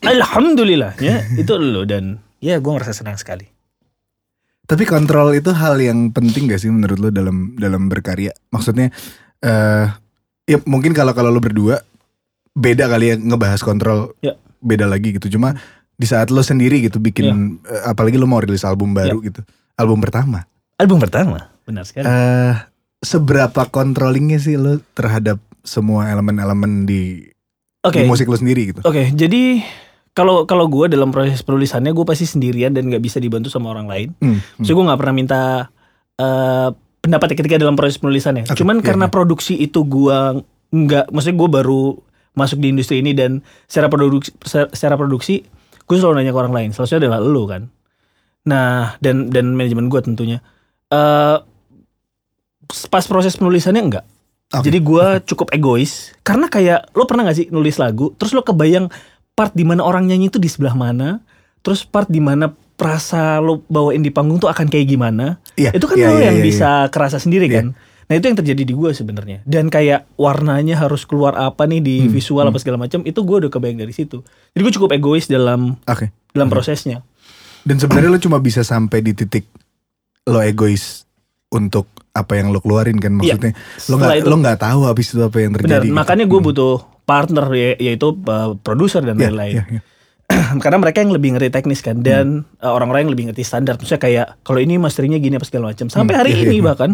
Alhamdulillah 0.02 0.94
ya 0.98 1.22
itu 1.34 1.52
lo 1.58 1.82
dan 1.82 2.18
ya 2.38 2.58
gue 2.58 2.72
ngerasa 2.72 2.94
senang 2.94 3.18
sekali. 3.18 3.46
Tapi 4.62 4.86
kontrol 4.86 5.34
itu 5.34 5.50
hal 5.50 5.76
yang 5.82 6.14
penting 6.14 6.46
gak 6.48 6.62
sih 6.62 6.70
menurut 6.70 6.98
lo 6.98 7.08
dalam 7.10 7.58
dalam 7.58 7.90
berkarya? 7.90 8.30
Maksudnya 8.54 8.94
eh 9.42 9.86
ya 10.46 10.58
mungkin 10.64 10.94
kalau 10.94 11.12
kalau 11.12 11.34
lo 11.34 11.42
berdua 11.42 11.82
beda 12.54 12.86
kali 12.86 13.12
ya 13.12 13.16
ngebahas 13.18 13.60
kontrol. 13.60 14.14
Ya. 14.22 14.38
Beda 14.62 14.86
lagi 14.86 15.18
gitu. 15.18 15.26
Cuma 15.34 15.58
di 15.98 16.06
saat 16.06 16.30
lo 16.30 16.40
sendiri 16.42 16.82
gitu 16.82 17.02
bikin 17.02 17.26
Ya. 17.26 17.34
eh, 17.74 17.82
apalagi 17.90 18.16
lo 18.16 18.30
mau 18.30 18.38
rilis 18.38 18.62
album 18.62 18.94
baru 18.94 19.18
gitu. 19.22 19.42
Album 19.74 19.98
pertama. 19.98 20.46
Album 20.78 20.98
pertama, 20.98 21.50
benar 21.62 21.86
sekali. 21.86 22.06
eh 22.10 22.54
seberapa 23.02 23.66
controllingnya 23.70 24.38
sih 24.38 24.58
lo 24.58 24.78
terhadap 24.94 25.38
semua 25.62 26.10
elemen-elemen 26.10 26.86
di, 26.86 27.30
Oke, 27.82 28.02
di 28.02 28.08
musik 28.08 28.30
lo 28.30 28.38
sendiri 28.38 28.70
gitu? 28.70 28.80
oke. 28.86 29.10
Jadi 29.10 29.62
kalau 30.12 30.44
kalau 30.46 30.68
gue 30.68 30.86
dalam 30.92 31.10
proses 31.10 31.42
penulisannya 31.42 31.90
gue 31.90 32.04
pasti 32.06 32.28
sendirian 32.28 32.70
dan 32.70 32.86
nggak 32.86 33.02
bisa 33.02 33.18
dibantu 33.18 33.50
sama 33.50 33.74
orang 33.74 33.90
lain. 33.90 34.08
Hmm, 34.22 34.38
hmm. 34.38 34.64
So 34.64 34.78
gue 34.78 34.84
nggak 34.86 35.00
pernah 35.00 35.14
minta 35.16 35.40
eh 36.20 36.70
pendapat 37.02 37.34
ketika 37.34 37.58
dalam 37.58 37.74
proses 37.74 37.98
penulisannya. 37.98 38.46
Oke, 38.46 38.62
Cuman 38.62 38.78
iya, 38.78 38.86
karena 38.86 39.06
iya. 39.10 39.12
produksi 39.12 39.58
itu 39.58 39.82
gue 39.82 40.18
nggak, 40.72 41.10
maksudnya 41.10 41.36
gue 41.36 41.48
baru 41.50 41.82
masuk 42.32 42.62
di 42.62 42.70
industri 42.70 43.02
ini 43.02 43.12
dan 43.12 43.42
secara 43.66 43.90
produksi 43.90 44.30
secara 44.46 44.94
produksi 44.94 45.42
gue 45.82 45.96
selalu 45.98 46.22
nanya 46.22 46.32
ke 46.32 46.38
orang 46.38 46.54
lain. 46.54 46.70
Seharusnya 46.70 47.02
adalah 47.02 47.18
lo 47.18 47.42
kan. 47.50 47.66
Nah 48.46 48.94
dan 49.02 49.34
dan 49.34 49.58
manajemen 49.58 49.90
gue 49.90 50.00
tentunya. 50.00 50.38
eh 50.92 51.38
pas 52.88 53.04
proses 53.04 53.34
penulisannya 53.36 53.82
enggak. 53.82 54.04
Oke, 54.52 54.68
Jadi 54.68 54.78
gue 54.78 55.06
cukup 55.26 55.48
egois 55.50 56.12
karena 56.20 56.44
kayak 56.46 56.92
lo 56.92 57.08
pernah 57.08 57.24
gak 57.24 57.36
sih 57.36 57.46
nulis 57.48 57.80
lagu, 57.80 58.12
terus 58.14 58.36
lo 58.36 58.44
kebayang 58.44 58.92
part 59.32 59.56
di 59.56 59.64
mana 59.64 59.80
orang 59.80 60.04
nyanyi 60.04 60.28
itu 60.28 60.36
di 60.36 60.44
sebelah 60.46 60.76
mana, 60.76 61.24
terus 61.64 61.82
part 61.82 62.04
di 62.06 62.20
mana 62.20 62.52
perasa 62.76 63.40
lo 63.40 63.64
bawain 63.64 64.04
di 64.04 64.12
panggung 64.12 64.36
tuh 64.36 64.52
akan 64.52 64.68
kayak 64.68 64.86
gimana. 64.86 65.40
Iya, 65.56 65.72
Itu 65.72 65.88
kan 65.88 65.96
iya, 65.96 66.08
lo 66.10 66.20
iya, 66.20 66.24
yang 66.28 66.38
iya, 66.38 66.44
bisa 66.44 66.70
kerasa 66.92 67.16
sendiri 67.16 67.48
Iya. 67.48 67.56
kan. 67.56 67.66
Nah 68.02 68.14
itu 68.18 68.28
yang 68.28 68.36
terjadi 68.36 68.62
di 68.62 68.74
gue 68.74 68.90
sebenarnya. 68.92 69.40
Dan 69.42 69.72
kayak 69.72 70.04
warnanya 70.14 70.76
harus 70.76 71.08
keluar 71.08 71.32
apa 71.32 71.64
nih 71.64 71.80
di 71.80 71.96
Hmm, 72.04 72.12
visual 72.12 72.44
apa 72.44 72.60
segala 72.60 72.76
macam, 72.76 73.00
itu 73.02 73.16
gue 73.16 73.36
udah 73.40 73.50
kebayang 73.50 73.80
dari 73.80 73.94
situ. 73.94 74.20
Jadi 74.52 74.60
gue 74.60 74.72
cukup 74.76 74.92
egois 74.92 75.24
dalam 75.24 75.80
Oke. 75.88 76.12
dalam 76.28 76.52
prosesnya. 76.52 77.00
Dan 77.62 77.80
sebenarnya 77.80 78.10
lo 78.10 78.20
cuma 78.20 78.36
bisa 78.36 78.60
sampai 78.60 79.00
di 79.00 79.16
titik 79.16 79.48
lo 80.24 80.38
egois 80.38 81.08
untuk 81.52 81.84
apa 82.10 82.32
yang 82.34 82.48
lo 82.48 82.58
keluarin 82.58 82.96
kan 82.96 83.12
maksudnya 83.12 83.52
lo 83.52 83.96
Setelah 83.96 83.98
nggak 84.10 84.24
lo 84.24 84.36
nggak 84.38 84.58
tahu 84.58 84.80
habis 84.84 85.06
itu 85.08 85.20
apa 85.20 85.36
yang 85.38 85.52
Benar, 85.52 85.62
terjadi. 85.62 85.86
gitu. 85.86 85.94
makanya 85.94 86.24
gue 86.24 86.36
Hmm. 86.36 86.48
butuh 86.48 86.74
partner 87.02 87.46
ya- 87.52 87.78
yaitu 87.78 88.08
uh, 88.22 88.56
produser 88.58 89.00
dan 89.00 89.14
Iya, 89.14 89.28
lain-lain. 89.28 89.54
iya, 89.54 89.64
iya. 89.70 89.80
karena 90.62 90.78
mereka 90.78 90.98
yang 90.98 91.10
lebih 91.10 91.28
ngerti 91.30 91.50
teknis 91.50 91.80
kan 91.80 91.96
Hmm. 91.96 92.04
dan 92.04 92.26
uh, 92.58 92.70
orang-orang 92.70 93.04
yang 93.04 93.12
lebih 93.12 93.24
ngerti 93.28 93.42
standar 93.42 93.76
maksudnya 93.76 94.00
kayak 94.00 94.26
kalau 94.40 94.58
ini 94.58 94.76
masteringnya 94.76 95.18
gini 95.18 95.34
apa 95.34 95.44
segala 95.44 95.70
macam 95.70 95.86
sampai 95.86 96.10
Hmm, 96.10 96.20
hari 96.20 96.30
iya, 96.34 96.42
ini 96.46 96.56
iya. 96.58 96.64
bahkan 96.64 96.90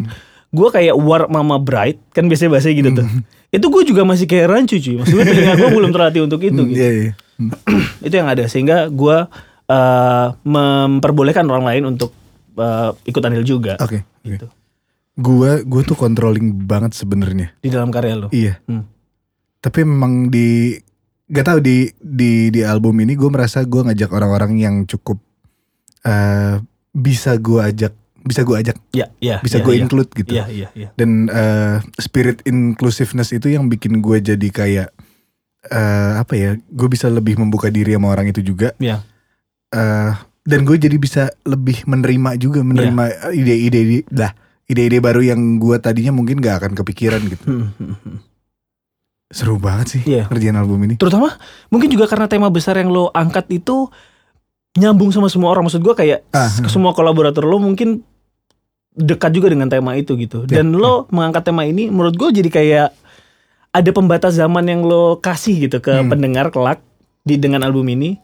gue 0.49 0.69
kayak 0.69 0.95
war 0.97 1.29
mama 1.29 1.57
bright 1.57 2.01
kan 2.11 2.25
biasanya 2.25 2.51
bahasa 2.53 2.69
gitu 2.69 2.91
tuh 2.93 3.05
Hmm. 3.05 3.23
itu 3.49 3.67
gue 3.67 3.83
juga 3.87 4.03
masih 4.03 4.25
kayak 4.25 4.47
rancu 4.49 4.77
cuy 4.77 4.97
maksudnya 4.97 5.25
telinga 5.25 5.55
gue 5.57 5.71
belum 5.73 5.91
terlatih 5.91 6.21
untuk 6.21 6.41
itu 6.41 6.57
Hmm, 6.57 6.69
gitu. 6.69 6.79
iya, 6.79 6.91
iya. 6.91 7.13
Hmm. 7.37 7.51
itu 8.07 8.15
yang 8.15 8.27
ada 8.27 8.45
sehingga 8.45 8.89
gue 8.89 9.17
uh, 9.69 10.27
memperbolehkan 10.43 11.45
orang 11.45 11.65
lain 11.65 11.83
untuk 11.87 12.11
uh, 12.55 12.97
ikut 13.03 13.21
andil 13.21 13.45
juga 13.45 13.77
Oke. 13.79 14.03
Oke. 14.29 14.35
gitu 14.37 14.49
Gua 15.17 15.59
gua 15.61 15.83
tuh 15.83 15.95
controlling 15.95 16.55
banget 16.63 16.95
sebenarnya. 16.95 17.51
di 17.57 17.69
dalam 17.69 17.89
karya 17.89 18.15
lo 18.15 18.29
Iya. 18.31 18.63
Hmm. 18.65 18.87
Tapi 19.59 19.83
memang 19.83 20.29
di 20.29 20.79
gak 21.27 21.45
tahu 21.45 21.59
di 21.59 21.77
di 21.95 22.49
di 22.49 22.61
album 22.63 22.95
ini 22.97 23.13
gue 23.13 23.27
merasa 23.27 23.61
gue 23.61 23.83
ngajak 23.83 24.09
orang-orang 24.09 24.57
yang 24.57 24.75
cukup 24.85 25.19
eh, 26.01 26.63
bisa 26.91 27.35
gue 27.35 27.61
ajak 27.61 27.93
bisa 28.21 28.41
gue 28.43 28.57
ajak 28.57 28.77
Ya, 28.93 29.11
ya. 29.19 29.37
bisa 29.39 29.59
ya, 29.59 29.63
gue 29.63 29.75
ya. 29.75 29.81
include 29.81 30.11
gitu 30.15 30.33
Iya, 30.33 30.45
iya, 30.47 30.69
iya. 30.73 30.89
dan 30.95 31.27
eh, 31.27 31.77
spirit 31.97 32.41
inclusiveness 32.45 33.29
itu 33.31 33.49
yang 33.49 33.67
bikin 33.67 33.99
gue 33.99 34.23
jadi 34.23 34.49
kayak 34.49 34.89
eh, 35.67 36.13
apa 36.17 36.33
ya 36.33 36.51
gue 36.57 36.89
bisa 36.89 37.09
lebih 37.09 37.37
membuka 37.37 37.69
diri 37.69 37.93
sama 37.93 38.09
orang 38.09 38.27
itu 38.27 38.41
juga 38.41 38.71
Iya. 38.79 39.03
eh 39.69 40.13
dan 40.49 40.65
gue 40.65 40.77
jadi 40.79 40.97
bisa 40.97 41.29
lebih 41.45 41.85
menerima 41.85 42.31
juga 42.37 42.61
menerima 42.63 43.05
ide-ide 43.31 44.09
lah 44.09 44.33
ide-ide 44.65 44.99
baru 44.99 45.21
yang 45.23 45.39
gue 45.57 45.77
tadinya 45.77 46.11
mungkin 46.11 46.39
gak 46.39 46.57
akan 46.59 46.73
kepikiran 46.75 47.21
gitu 47.27 47.45
Hmm, 47.45 47.69
hmm, 47.71 47.97
hmm. 47.99 48.19
seru 49.29 49.57
banget 49.57 49.87
sih 49.91 50.03
Iya. 50.07 50.25
kerjaan 50.27 50.57
album 50.57 50.81
ini 50.83 50.97
Terutama 50.97 51.37
mungkin 51.69 51.89
juga 51.89 52.09
karena 52.09 52.25
tema 52.27 52.49
besar 52.49 52.75
yang 52.75 52.89
lo 52.89 53.13
angkat 53.13 53.45
itu 53.51 53.93
nyambung 54.75 55.11
sama 55.11 55.27
semua 55.27 55.51
orang. 55.51 55.67
Maksud 55.67 55.81
gue 55.81 55.91
kayak 55.93 56.25
Ah, 56.31 56.47
s- 56.47 56.65
semua 56.67 56.93
kolaborator 56.93 57.43
lo 57.43 57.59
mungkin 57.59 58.01
dekat 58.91 59.31
juga 59.31 59.49
dengan 59.49 59.67
tema 59.67 59.95
itu 59.95 60.15
gitu. 60.15 60.43
Ya, 60.45 60.61
Dan 60.61 60.73
lo 60.73 61.05
mengangkat 61.09 61.45
tema 61.45 61.63
ini 61.63 61.87
menurut 61.87 62.15
gue 62.15 62.29
jadi 62.33 62.49
kayak 62.49 62.89
ada 63.69 63.91
pembatas 63.91 64.33
zaman 64.33 64.65
yang 64.65 64.81
lo 64.81 65.19
kasih 65.19 65.67
gitu 65.67 65.79
ke 65.79 65.93
Hmm. 65.93 66.09
pendengar 66.09 66.49
kelak 66.49 66.81
di 67.21 67.37
dengan 67.37 67.61
album 67.61 67.85
ini 67.87 68.17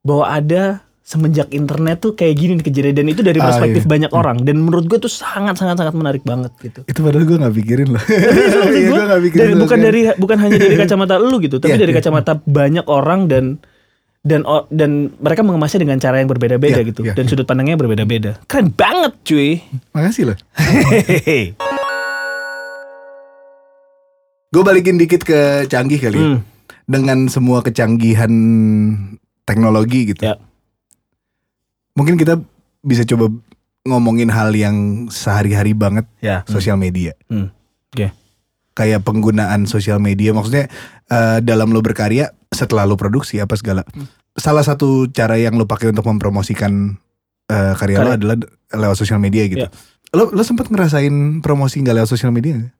bahwa 0.00 0.30
ada 0.30 0.85
semenjak 1.06 1.54
internet 1.54 2.02
tuh 2.02 2.12
kayak 2.12 2.34
gini 2.34 2.58
nih 2.58 2.66
kejadian 2.66 2.98
dan 2.98 3.06
itu 3.06 3.22
dari 3.22 3.38
Ah, 3.38 3.46
perspektif 3.46 3.86
iya. 3.86 3.90
banyak 3.94 4.10
orang 4.10 4.42
dan 4.42 4.58
menurut 4.58 4.90
gue 4.90 4.98
tuh 4.98 5.06
sangat 5.06 5.54
sangat 5.54 5.78
sangat 5.78 5.94
menarik 5.94 6.26
banget 6.26 6.50
gitu. 6.58 6.82
itu 6.82 6.98
padahal 6.98 7.22
gue 7.22 7.36
gak 7.38 7.54
pikirin 7.54 7.88
loh 7.94 8.02
Iya, 8.02 8.88
gua, 8.90 8.96
gue 8.98 9.04
gak 9.06 9.22
pikirin 9.22 9.38
dari, 9.40 9.54
bukan 9.54 9.78
sekali. 9.78 9.86
dari 9.86 10.18
bukan 10.18 10.36
hanya 10.42 10.56
dari 10.58 10.74
kacamata 10.76 11.14
lu 11.16 11.38
gitu, 11.38 11.56
tapi 11.56 11.72
Iya, 11.72 11.80
dari 11.80 11.92
iya. 11.94 11.98
kacamata 12.02 12.32
banyak 12.42 12.84
orang 12.90 13.30
dan 13.30 13.44
dan 14.26 14.42
dan 14.68 14.90
mereka 15.16 15.46
mengemasnya 15.46 15.78
dengan 15.80 16.02
cara 16.02 16.18
yang 16.18 16.26
berbeda-beda 16.26 16.82
Iya, 16.82 16.90
gitu 16.90 17.06
iya, 17.06 17.14
dan 17.14 17.24
iya. 17.24 17.30
sudut 17.30 17.46
pandangnya 17.46 17.78
berbeda-beda. 17.78 18.42
Keren 18.44 18.74
banget, 18.74 19.14
cuy. 19.22 19.62
makasih 19.94 20.34
loh 20.34 20.36
gue 24.48 24.62
balikin 24.64 24.96
dikit 24.96 25.22
ke 25.22 25.40
canggih 25.68 26.00
kali 26.00 26.16
ya. 26.16 26.26
Hmm, 26.32 26.38
dengan 26.86 27.28
semua 27.28 27.60
kecanggihan 27.60 28.30
teknologi 29.44 30.10
gitu. 30.10 30.22
Ya. 30.24 30.34
Mungkin 31.96 32.14
kita 32.14 32.38
bisa 32.80 33.02
coba 33.02 33.32
ngomongin 33.82 34.28
hal 34.28 34.52
yang 34.52 35.08
sehari-hari 35.08 35.72
banget 35.72 36.04
ya. 36.20 36.42
sosial 36.44 36.76
media. 36.76 37.14
Hmm. 37.26 37.48
Oke. 37.90 38.12
Kayak 38.76 39.02
penggunaan 39.02 39.64
sosial 39.64 39.96
media 39.98 40.36
maksudnya 40.36 40.68
eh, 41.08 41.38
dalam 41.40 41.72
lo 41.72 41.80
berkarya 41.80 42.30
setelah 42.52 42.84
lo 42.84 42.94
produksi 42.94 43.40
apa 43.40 43.56
segala. 43.56 43.82
Hmm. 43.90 44.04
Salah 44.36 44.60
satu 44.60 45.08
cara 45.08 45.40
yang 45.40 45.56
lo 45.56 45.64
pakai 45.64 45.88
untuk 45.90 46.04
mempromosikan 46.04 47.00
eh, 47.48 47.72
karya 47.74 48.04
lo 48.04 48.12
Karya. 48.12 48.18
adalah 48.20 48.36
lewat 48.76 48.96
sosial 49.00 49.16
media 49.16 49.48
gitu. 49.48 49.64
Ya. 49.64 49.70
Lo 50.12 50.28
lo 50.28 50.42
sempat 50.44 50.68
ngerasain 50.68 51.40
promosi 51.40 51.80
nggak 51.80 51.96
lewat 52.04 52.10
sosial 52.10 52.30
media 52.30 52.60
nggak? 52.60 52.72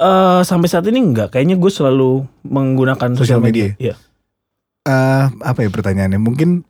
Eh, 0.00 0.40
sampai 0.44 0.68
saat 0.68 0.84
ini 0.88 1.00
enggak, 1.00 1.32
kayaknya 1.32 1.60
gue 1.60 1.68
selalu 1.68 2.24
menggunakan 2.44 3.16
Sosial 3.16 3.40
media. 3.44 3.76
media. 3.76 3.92
Iya. 3.92 3.94
Eh, 4.88 5.24
apa 5.44 5.60
ya 5.60 5.68
pertanyaannya? 5.68 6.16
Mungkin 6.16 6.64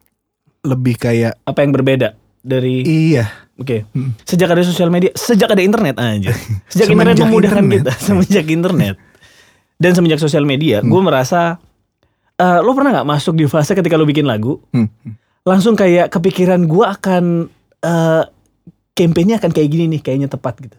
lebih 0.63 0.97
kayak 0.97 1.41
Apa 1.43 1.63
yang 1.63 1.73
berbeda 1.73 2.15
dari 2.41 2.83
iya 2.83 3.29
Oke. 3.61 3.85
Hmm. 3.93 4.17
Sejak 4.25 4.49
ada 4.49 4.65
sosial 4.65 4.89
media, 4.89 5.13
sejak 5.13 5.53
ada 5.53 5.61
internet 5.61 6.01
aja. 6.01 6.33
Sejak 6.73 6.89
internet 6.89 7.21
memudahkan 7.21 7.61
internet. 7.61 7.77
kita, 7.77 7.93
semenjak 8.01 8.47
internet. 8.49 8.97
Dan 9.77 9.93
semenjak 9.93 10.17
sosial 10.17 10.49
media, 10.49 10.81
Hmm. 10.81 10.89
gue 10.89 11.03
merasa 11.05 11.61
eh, 12.41 12.61
lo 12.65 12.73
pernah 12.73 12.97
nggak 12.97 13.05
masuk 13.05 13.37
di 13.37 13.45
fase 13.45 13.77
ketika 13.77 14.01
lo 14.01 14.09
bikin 14.09 14.25
lagu, 14.25 14.65
Hmm. 14.73 14.89
langsung 15.45 15.77
kayak 15.77 16.09
kepikiran 16.09 16.65
gue 16.65 16.85
akan 16.89 17.25
eh 17.81 18.25
campaignnya 18.97 19.37
akan 19.37 19.53
kayak 19.53 19.69
gini 19.69 19.85
nih, 19.93 20.01
kayaknya 20.01 20.33
tepat 20.33 20.57
gitu. 20.65 20.79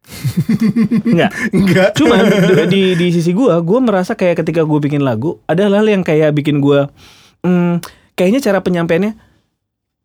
Enggak. 1.08 1.30
enggak. 1.52 1.90
Cuman 1.96 2.20
di, 2.68 2.96
di 2.96 3.06
sisi 3.12 3.32
gue, 3.32 3.48
gue 3.48 3.78
merasa 3.80 4.12
kayak 4.12 4.44
ketika 4.44 4.64
gue 4.64 4.78
bikin 4.78 5.00
lagu, 5.00 5.40
ada 5.44 5.68
hal 5.68 5.88
yang 5.88 6.04
kayak 6.04 6.36
bikin 6.36 6.60
gue, 6.60 6.84
hmm, 7.44 7.80
kayaknya 8.20 8.44
cara 8.44 8.60
penyampaiannya 8.60 9.16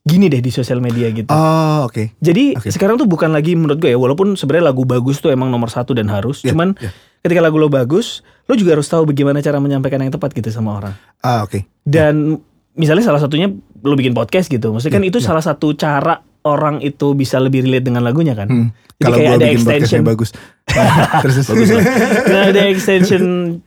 gini 0.05 0.29
deh 0.29 0.37
di 0.37 0.53
sosial 0.53 0.79
media 0.79 1.09
gitu. 1.09 1.27
Oh 1.27 1.89
oke. 1.89 2.13
Jadi 2.21 2.53
Oke. 2.55 2.69
sekarang 2.69 2.95
tuh 2.95 3.03
bukan 3.03 3.27
lagi 3.27 3.57
menurut 3.57 3.75
gue 3.75 3.89
ya, 3.89 3.97
walaupun 3.97 4.37
sebenarnya 4.37 4.69
lagu 4.69 4.85
bagus 4.85 5.17
tuh 5.17 5.33
emang 5.33 5.49
nomor 5.49 5.67
satu 5.67 5.91
dan 5.91 6.07
harus. 6.07 6.45
Ya, 6.45 6.53
Cuman 6.53 6.77
ya. 6.77 6.93
ketika 7.19 7.41
lagu 7.41 7.57
lo 7.57 7.67
bagus, 7.67 8.21
lo 8.45 8.53
juga 8.53 8.77
harus 8.77 8.85
tahu 8.85 9.09
bagaimana 9.09 9.41
cara 9.41 9.57
menyampaikan 9.57 9.99
yang 9.99 10.13
tepat 10.13 10.31
gitu 10.31 10.47
sama 10.47 10.77
orang. 10.77 10.93
Ah 11.19 11.41
oke. 11.41 11.65
Dan 11.81 12.37
misalnya 12.77 13.01
salah 13.01 13.17
satunya 13.17 13.49
lo 13.81 13.95
bikin 13.97 14.13
podcast 14.13 14.45
gitu, 14.45 14.69
maksudnya 14.69 14.93
kan 14.93 15.03
Ya, 15.03 15.09
itu 15.09 15.17
ya. 15.17 15.25
salah 15.25 15.41
satu 15.41 15.73
cara 15.73 16.21
orang 16.45 16.79
itu 16.79 17.11
bisa 17.11 17.37
lebih 17.37 17.65
relate 17.65 17.83
dengan 17.83 18.01
lagunya 18.01 18.33
kan. 18.33 18.47
Hmm. 18.47 18.69
Jadi 18.95 19.03
Kalau 19.03 19.17
kayak 19.17 19.33
ada 19.35 19.47
extension. 19.51 20.01
bagus. 20.01 20.29
terus 21.21 21.35
terus. 21.35 21.47
Bagus 21.51 21.69
lah. 21.69 21.83
Nah, 22.25 22.41
ada 22.47 22.61
extension 22.65 23.23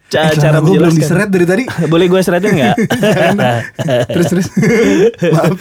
ca- 0.09 0.33
Eh, 0.33 0.41
cara 0.41 0.59
gue 0.59 0.73
belum 0.73 0.95
diseret 0.95 1.29
dari 1.29 1.45
tadi. 1.45 1.63
Boleh 1.93 2.07
gue 2.07 2.17
seretin 2.19 2.55
nggak? 2.55 2.77
terus 4.15 4.27
terus. 4.27 4.47
Maaf. 5.21 5.53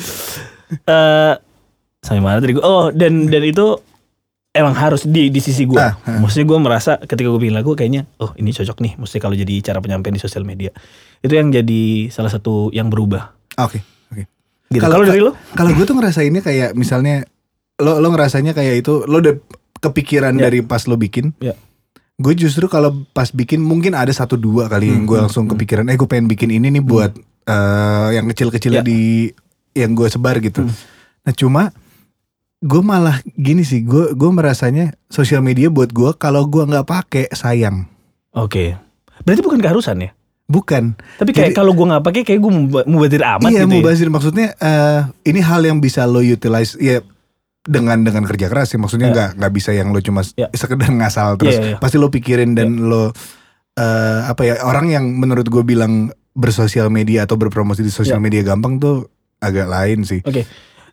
Eh, 0.72 1.34
sampai 2.00 2.22
mana 2.22 2.40
tadi 2.40 2.56
gue? 2.56 2.64
Oh, 2.64 2.90
dan 2.90 3.28
dan 3.28 3.44
itu 3.44 3.76
emang 4.54 4.72
harus 4.72 5.04
di 5.04 5.28
di 5.28 5.40
sisi 5.40 5.68
gue. 5.68 5.76
Ah, 5.76 6.00
ah. 6.00 6.18
Maksudnya 6.18 6.48
gue 6.48 6.60
merasa 6.60 6.96
ketika 6.98 7.28
gue 7.28 7.42
bikin 7.42 7.54
lagu 7.54 7.74
kayaknya, 7.74 8.08
oh 8.18 8.32
ini 8.36 8.50
cocok 8.50 8.78
nih. 8.80 8.94
Mesti 8.96 9.18
kalau 9.18 9.36
jadi 9.36 9.52
cara 9.60 9.84
penyampaian 9.84 10.16
di 10.16 10.22
sosial 10.22 10.44
media. 10.44 10.72
Itu 11.20 11.34
yang 11.34 11.52
jadi 11.52 12.08
salah 12.08 12.32
satu 12.32 12.72
yang 12.72 12.88
berubah. 12.88 13.36
Ah, 13.54 13.66
Oke 13.66 13.84
oke. 13.84 13.97
Gitu. 14.68 14.84
Kalau- 14.84 15.04
dari 15.04 15.22
lo? 15.24 15.32
Kalau 15.56 15.72
gue 15.72 15.86
tuh 15.86 15.96
ngerasainnya 15.96 16.42
kayak 16.42 16.76
misalnya 16.76 17.24
lo 17.78 18.02
lo 18.02 18.08
ngerasanya 18.10 18.52
kayak 18.52 18.84
itu 18.84 19.06
lo 19.06 19.22
udah 19.22 19.36
kepikiran 19.78 20.36
Ya. 20.36 20.50
dari 20.50 20.60
pas 20.62 20.84
lo 20.86 20.98
bikin. 20.98 21.32
Ya. 21.40 21.54
Gue 22.18 22.34
justru 22.34 22.66
kalau 22.66 23.06
pas 23.14 23.30
bikin 23.30 23.62
mungkin 23.62 23.94
ada 23.94 24.10
satu 24.10 24.34
dua 24.36 24.66
kali 24.66 24.90
yang 24.90 25.06
Hmm, 25.06 25.08
gue 25.08 25.16
hmm, 25.16 25.26
langsung 25.30 25.46
hmm. 25.46 25.54
kepikiran. 25.54 25.86
Eh 25.86 25.96
gue 25.96 26.10
pengen 26.10 26.26
bikin 26.26 26.50
ini 26.50 26.74
nih 26.74 26.82
buat 26.82 27.14
eh, 27.46 28.10
yang 28.12 28.26
kecil-kecil 28.28 28.74
Ya. 28.74 28.82
di 28.82 29.30
yang 29.72 29.94
gue 29.94 30.10
sebar 30.10 30.42
gitu. 30.42 30.66
Hmm. 30.66 30.74
Nah 31.24 31.32
cuma 31.32 31.64
gue 32.58 32.82
malah 32.82 33.22
gini 33.30 33.62
sih. 33.62 33.86
Gue 33.86 34.18
gue 34.18 34.30
merasanya 34.34 34.98
sosial 35.08 35.40
media 35.40 35.70
buat 35.70 35.94
gue 35.94 36.18
kalau 36.18 36.44
gue 36.44 36.66
nggak 36.66 36.84
pakai 36.84 37.30
sayang. 37.32 37.86
Oke. 38.34 38.74
Berarti 39.22 39.42
bukan 39.42 39.62
keharusan 39.62 40.02
ya? 40.02 40.12
Bukan. 40.48 40.96
Tapi 41.20 41.36
kayak 41.36 41.52
kalau 41.52 41.76
gue 41.76 41.84
nggak 41.84 42.04
pakai, 42.04 42.22
kayak 42.24 42.40
gue 42.40 42.52
mubadir 42.88 43.20
amat 43.20 43.52
iya 43.52 43.68
gitu. 43.68 43.78
ya. 43.78 43.84
bazir 43.84 44.08
maksudnya 44.08 44.48
eh, 44.56 45.00
ini 45.26 45.44
hal 45.44 45.60
yang 45.62 45.78
bisa 45.78 46.08
lo 46.08 46.20
utilize 46.20 46.80
ya 46.80 47.04
dengan 47.68 48.00
dengan 48.00 48.24
kerja 48.24 48.48
keras 48.48 48.72
sih 48.72 48.80
maksudnya 48.80 49.12
Ya. 49.12 49.14
nggak 49.14 49.30
nggak 49.44 49.54
bisa 49.54 49.76
yang 49.76 49.92
lo 49.92 50.00
cuma 50.00 50.24
Ya. 50.34 50.48
sekedar 50.50 50.88
ngasal 50.88 51.36
terus 51.36 51.52
Iya, 51.54 51.62
iya, 51.62 51.70
iya. 51.76 51.78
pasti 51.78 52.00
lo 52.00 52.08
pikirin 52.08 52.56
dan 52.56 52.80
lo 52.80 53.12
eh, 53.76 54.20
apa 54.24 54.42
ya 54.42 54.64
orang 54.64 54.88
yang 54.88 55.06
menurut 55.14 55.46
gue 55.46 55.62
bilang 55.62 56.08
bersosial 56.32 56.88
media 56.88 57.28
atau 57.28 57.36
berpromosi 57.36 57.84
di 57.84 57.92
sosial 57.92 58.18
Ya. 58.18 58.24
media 58.24 58.42
gampang 58.42 58.80
tuh 58.80 59.12
agak 59.38 59.68
lain 59.68 60.02
sih 60.02 60.24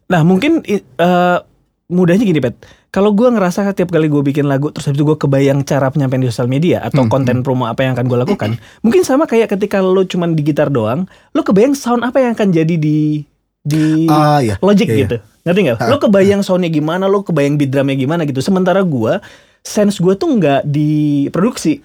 Nah 0.05 0.21
mungkin 0.21 0.67
eh, 0.67 1.39
mudahnya 1.87 2.25
gini 2.25 2.41
Pet 2.41 2.57
Kalau 2.89 3.13
gue 3.13 3.29
ngerasa 3.29 3.69
tiap 3.73 3.93
kali 3.93 4.09
gue 4.09 4.23
bikin 4.23 4.49
lagu 4.49 4.73
Terus 4.73 4.89
habis 4.89 4.99
itu 4.99 5.05
gue 5.05 5.19
kebayang 5.21 5.61
cara 5.63 5.93
penyampaian 5.93 6.25
di 6.25 6.29
sosial 6.33 6.49
media 6.49 6.81
Atau 6.81 7.05
Hmm, 7.05 7.13
konten 7.13 7.45
promo 7.45 7.69
apa 7.69 7.85
yang 7.85 7.93
akan 7.93 8.07
gue 8.09 8.19
lakukan 8.25 8.51
Mungkin 8.81 9.05
sama 9.05 9.29
kayak 9.29 9.53
ketika 9.53 9.85
lo 9.85 10.01
cuman 10.03 10.33
di 10.33 10.43
gitar 10.43 10.73
doang 10.73 11.05
Lo 11.37 11.45
kebayang 11.45 11.77
sound 11.77 12.01
apa 12.03 12.25
yang 12.25 12.33
akan 12.33 12.49
jadi 12.51 12.75
di 12.75 13.21
di 13.65 14.09
ah 14.09 14.41
ya 14.41 14.57
Logic 14.61 14.85
iya, 14.89 14.95
iya. 14.97 15.03
gitu 15.05 15.17
Ngerti 15.45 15.61
gak? 15.69 15.77
Lo 15.89 15.97
kebayang 16.01 16.41
soundnya 16.41 16.73
gimana 16.73 17.05
Lo 17.05 17.21
kebayang 17.21 17.61
beat 17.61 17.69
drumnya 17.69 17.97
gimana 17.97 18.25
gitu 18.25 18.41
Sementara 18.41 18.81
gue 18.81 19.21
Sense 19.61 20.01
gue 20.01 20.13
tuh 20.17 20.29
nggak 20.29 20.65
diproduksi 20.65 21.81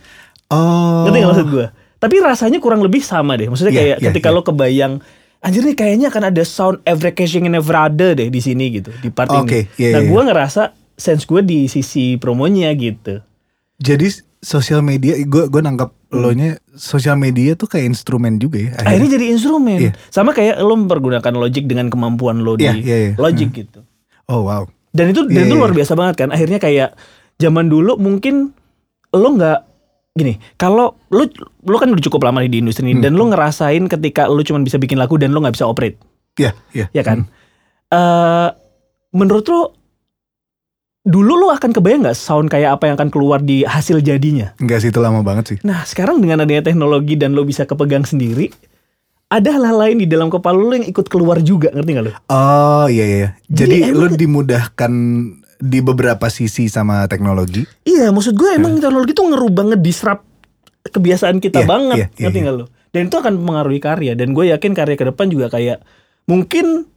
oh 0.51 1.07
Ngerti 1.07 1.17
gak 1.19 1.29
maksud 1.35 1.47
gue? 1.51 1.65
Tapi 1.99 2.15
rasanya 2.23 2.63
kurang 2.63 2.79
lebih 2.79 3.03
sama 3.03 3.35
deh. 3.35 3.51
Maksudnya 3.51 3.75
Iya, 3.75 3.79
kayak 3.83 3.97
iya, 3.99 4.05
ketika 4.07 4.31
iya. 4.31 4.35
lo 4.35 4.41
kebayang 4.47 4.93
Anjir 5.39 5.63
nih 5.63 5.71
kayaknya 5.71 6.07
akan 6.07 6.23
ada 6.29 6.43
sound 6.43 6.83
every 6.83 7.09
caching 7.09 7.47
and 7.47 7.55
every 7.55 7.71
other 7.71 8.11
deh 8.11 8.27
di 8.27 8.39
sini 8.39 8.75
gitu 8.75 8.91
di 8.99 9.07
part 9.07 9.31
Oke, 9.31 9.71
ini. 9.71 9.79
iya, 9.79 9.89
nah 9.95 10.01
iya, 10.03 10.09
gue 10.11 10.21
ngerasa 10.27 10.61
sense 10.93 11.23
gue 11.23 11.39
di 11.39 11.59
sisi 11.65 12.19
promonya 12.19 12.75
gitu. 12.75 13.23
jadi 13.79 14.11
sosial 14.39 14.83
media 14.83 15.15
gue 15.15 15.47
gue 15.47 15.61
nangkap 15.61 15.95
lo 16.09 16.31
nya 16.31 16.59
sosial 16.73 17.15
media 17.15 17.53
tuh 17.53 17.69
kayak 17.69 17.87
instrumen 17.87 18.35
juga 18.35 18.57
ya 18.59 18.71
Akhirnya 18.81 19.09
jadi 19.13 19.25
instrumen. 19.29 19.77
Iya. 19.79 19.91
Sama 20.09 20.33
kayak 20.33 20.57
lo 20.57 20.73
mempergunakan 20.75 21.31
Logic 21.31 21.63
dengan 21.63 21.87
kemampuan 21.87 22.41
lo 22.41 22.57
di 22.57 22.65
Iya, 22.65 22.73
iya, 22.75 22.97
iya. 22.97 23.13
Logic 23.15 23.47
gitu. 23.53 23.85
oh 24.25 24.43
wow 24.43 24.65
Dan 24.89 25.13
itu 25.13 25.21
dan 25.29 25.45
Iya, 25.45 25.45
itu 25.45 25.53
iya. 25.53 25.61
luar 25.61 25.71
biasa 25.71 25.93
banget 25.93 26.15
kan. 26.17 26.29
Akhirnya 26.33 26.57
kayak 26.57 26.97
zaman 27.37 27.69
dulu 27.69 27.93
mungkin 27.95 28.57
lo 29.13 29.29
nggak 29.37 29.68
gini. 30.19 30.33
Kalau 30.53 30.99
lo 31.09 31.23
lo 31.63 31.75
kan 31.79 31.87
udah 31.87 32.03
cukup 32.03 32.27
lama 32.27 32.43
di 32.43 32.59
industri 32.59 32.83
ini 32.83 32.99
Hmm. 32.99 33.03
dan 33.07 33.11
lo 33.15 33.31
ngerasain 33.31 33.87
ketika 33.87 34.27
lo 34.27 34.43
cuma 34.43 34.59
bisa 34.59 34.75
bikin 34.75 34.99
lagu 34.99 35.15
dan 35.15 35.31
lo 35.31 35.39
nggak 35.39 35.55
bisa 35.55 35.63
operate. 35.63 35.95
ya 36.35 36.51
ya 36.75 36.91
ya 36.91 37.03
kan? 37.03 37.25
Eh 37.89 38.47
menurut 39.15 39.47
lo 39.47 39.61
dulu 41.01 41.33
lo 41.35 41.47
akan 41.49 41.71
kebayang 41.71 42.05
nggak 42.05 42.13
sound 42.13 42.51
kayak 42.51 42.77
apa 42.77 42.91
yang 42.91 42.95
akan 42.99 43.09
keluar 43.09 43.39
di 43.39 43.63
hasil 43.63 44.03
jadinya? 44.03 44.51
Enggak 44.59 44.83
sih 44.83 44.91
itu 44.91 44.99
lama 44.99 45.23
banget 45.23 45.55
sih 45.55 45.57
Nah 45.63 45.81
sekarang 45.87 46.19
dengan 46.19 46.43
adanya 46.43 46.61
teknologi 46.61 47.15
dan 47.15 47.33
lo 47.33 47.41
bisa 47.41 47.63
kepegang 47.65 48.03
sendiri, 48.05 48.51
ada 49.29 49.49
hal-hal 49.55 49.77
lain 49.77 49.97
di 50.01 50.07
dalam 50.09 50.29
kepala 50.29 50.57
lu 50.57 50.73
yang 50.73 50.85
ikut 50.85 51.05
keluar 51.05 51.37
juga, 51.41 51.69
ngerti 51.69 51.91
gak 51.97 52.05
lu? 52.05 52.11
Oh 52.29 52.85
iya 52.89 53.05
iya. 53.05 53.29
Jadi 53.49 53.89
Jadi, 53.89 53.95
lu 53.95 54.05
dimudahkan 54.09 54.91
di 55.59 55.79
beberapa 55.79 56.25
sisi 56.27 56.65
sama 56.65 57.03
teknologi. 57.05 57.67
Iya, 57.83 58.09
maksud 58.09 58.33
gue 58.33 58.55
emang 58.55 58.79
teknologi 58.79 59.11
tuh 59.11 59.27
ngerubah 59.27 59.75
ngedisrupt 59.75 60.23
kebiasaan 60.89 61.37
kita 61.37 61.61
Iya, 61.61 61.67
banget, 61.67 61.97
iya, 61.99 62.07
ngerti 62.17 62.37
iya. 62.39 62.43
nggak 62.47 62.55
lo? 62.55 62.65
Dan 62.89 63.01
itu 63.05 63.15
akan 63.15 63.33
mempengaruhi 63.37 63.79
karya. 63.79 64.13
Dan 64.15 64.31
gue 64.31 64.49
yakin 64.49 64.71
karya 64.73 64.95
ke 64.95 65.05
depan 65.05 65.27
juga 65.27 65.51
kayak 65.51 65.83
mungkin 66.25 66.87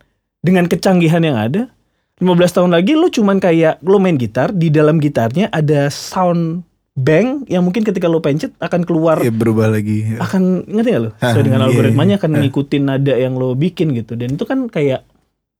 dengan 0.40 0.66
kecanggihan 0.66 1.20
yang 1.20 1.36
ada, 1.36 1.68
15 2.16 2.28
tahun 2.54 2.70
lagi 2.70 2.94
lo 2.94 3.10
cuman 3.10 3.38
kayak 3.38 3.82
lo 3.82 3.98
main 3.98 4.14
gitar, 4.14 4.54
di 4.54 4.70
dalam 4.70 5.02
gitarnya 5.02 5.50
ada 5.50 5.90
sound 5.90 6.62
bank 6.92 7.48
yang 7.48 7.64
mungkin 7.64 7.82
ketika 7.82 8.04
lo 8.04 8.20
pencet 8.20 8.52
akan 8.60 8.84
keluar 8.84 9.16
Ya 9.18 9.32
berubah 9.32 9.72
lagi. 9.72 10.12
akan 10.20 10.68
ngerti 10.68 10.88
gak 10.92 11.02
lo? 11.02 11.10
Ah, 11.18 11.32
Sesuai 11.32 11.44
dengan 11.44 11.60
iya, 11.60 11.68
algoritmanya 11.68 12.14
akan 12.20 12.30
iya. 12.30 12.38
ngikutin 12.46 12.82
nada 12.84 13.14
yang 13.16 13.34
lo 13.34 13.52
bikin 13.52 13.90
gitu. 13.96 14.14
Dan 14.14 14.36
itu 14.36 14.44
kan 14.46 14.68
kayak 14.68 15.02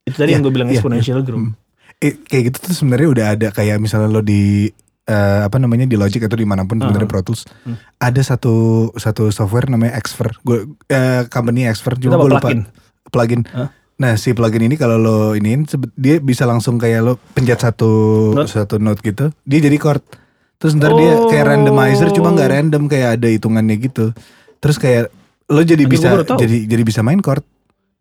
itu 0.05 0.15
tadi 0.15 0.31
Iya, 0.31 0.35
yang 0.39 0.43
gue 0.45 0.53
bilang 0.55 0.69
iya, 0.71 0.79
exponential 0.79 1.21
growth. 1.25 1.57
Kayak 2.03 2.43
gitu 2.51 2.59
tuh 2.61 2.75
sebenarnya 2.75 3.09
udah 3.09 3.27
ada 3.33 3.49
kayak 3.49 3.79
misalnya 3.79 4.09
lo 4.09 4.21
di 4.21 4.67
eh, 5.03 5.41
apa 5.41 5.57
namanya 5.57 5.83
di 5.83 5.95
Logic 5.95 6.19
atau 6.19 6.35
di 6.35 6.43
mana 6.43 6.63
pun 6.63 6.77
sebenarnya 6.77 7.05
Uh-huh. 7.05 7.15
Pro 7.15 7.25
Tools 7.25 7.43
Hmm. 7.63 7.79
ada 7.97 8.19
satu 8.21 8.55
satu 8.93 9.31
software 9.31 9.67
namanya 9.67 9.95
Xfer. 9.97 10.35
Gue 10.41 10.59
eh, 10.87 11.27
company 11.27 11.67
Xfer 11.69 11.95
cuma 11.97 12.15
apa 12.15 12.21
gue 12.21 12.31
lupa 12.33 12.43
plugin? 12.45 12.61
plugin. 13.09 13.43
Hah? 13.49 13.71
Nah 13.95 14.15
si 14.15 14.31
plugin 14.31 14.63
ini 14.65 14.75
kalau 14.75 14.97
lo 14.97 15.19
iniin 15.33 15.63
dia 15.95 16.19
bisa 16.19 16.43
langsung 16.43 16.75
kayak 16.77 17.01
lo 17.01 17.13
pencet 17.33 17.61
satu 17.61 17.91
Note. 18.33 18.51
satu 18.51 18.75
note 18.77 18.99
gitu, 19.01 19.31
dia 19.43 19.59
jadi 19.61 19.77
chord. 19.77 20.03
Terus 20.57 20.75
ntar 20.75 20.91
dia 20.93 21.19
kayak 21.29 21.45
Oh. 21.45 21.51
randomizer 21.53 22.11
cuma 22.11 22.31
nggak 22.31 22.51
random 22.53 22.83
kayak 22.87 23.19
ada 23.19 23.29
hitungannya 23.29 23.79
gitu. 23.81 24.11
Terus 24.59 24.75
kayak 24.77 25.11
lo 25.45 25.61
jadi 25.61 25.83
Anjing, 25.83 25.91
bisa 25.93 26.09
jadi 26.33 26.57
jadi 26.65 26.83
bisa 26.83 27.01
main 27.01 27.19
chord. 27.19 27.43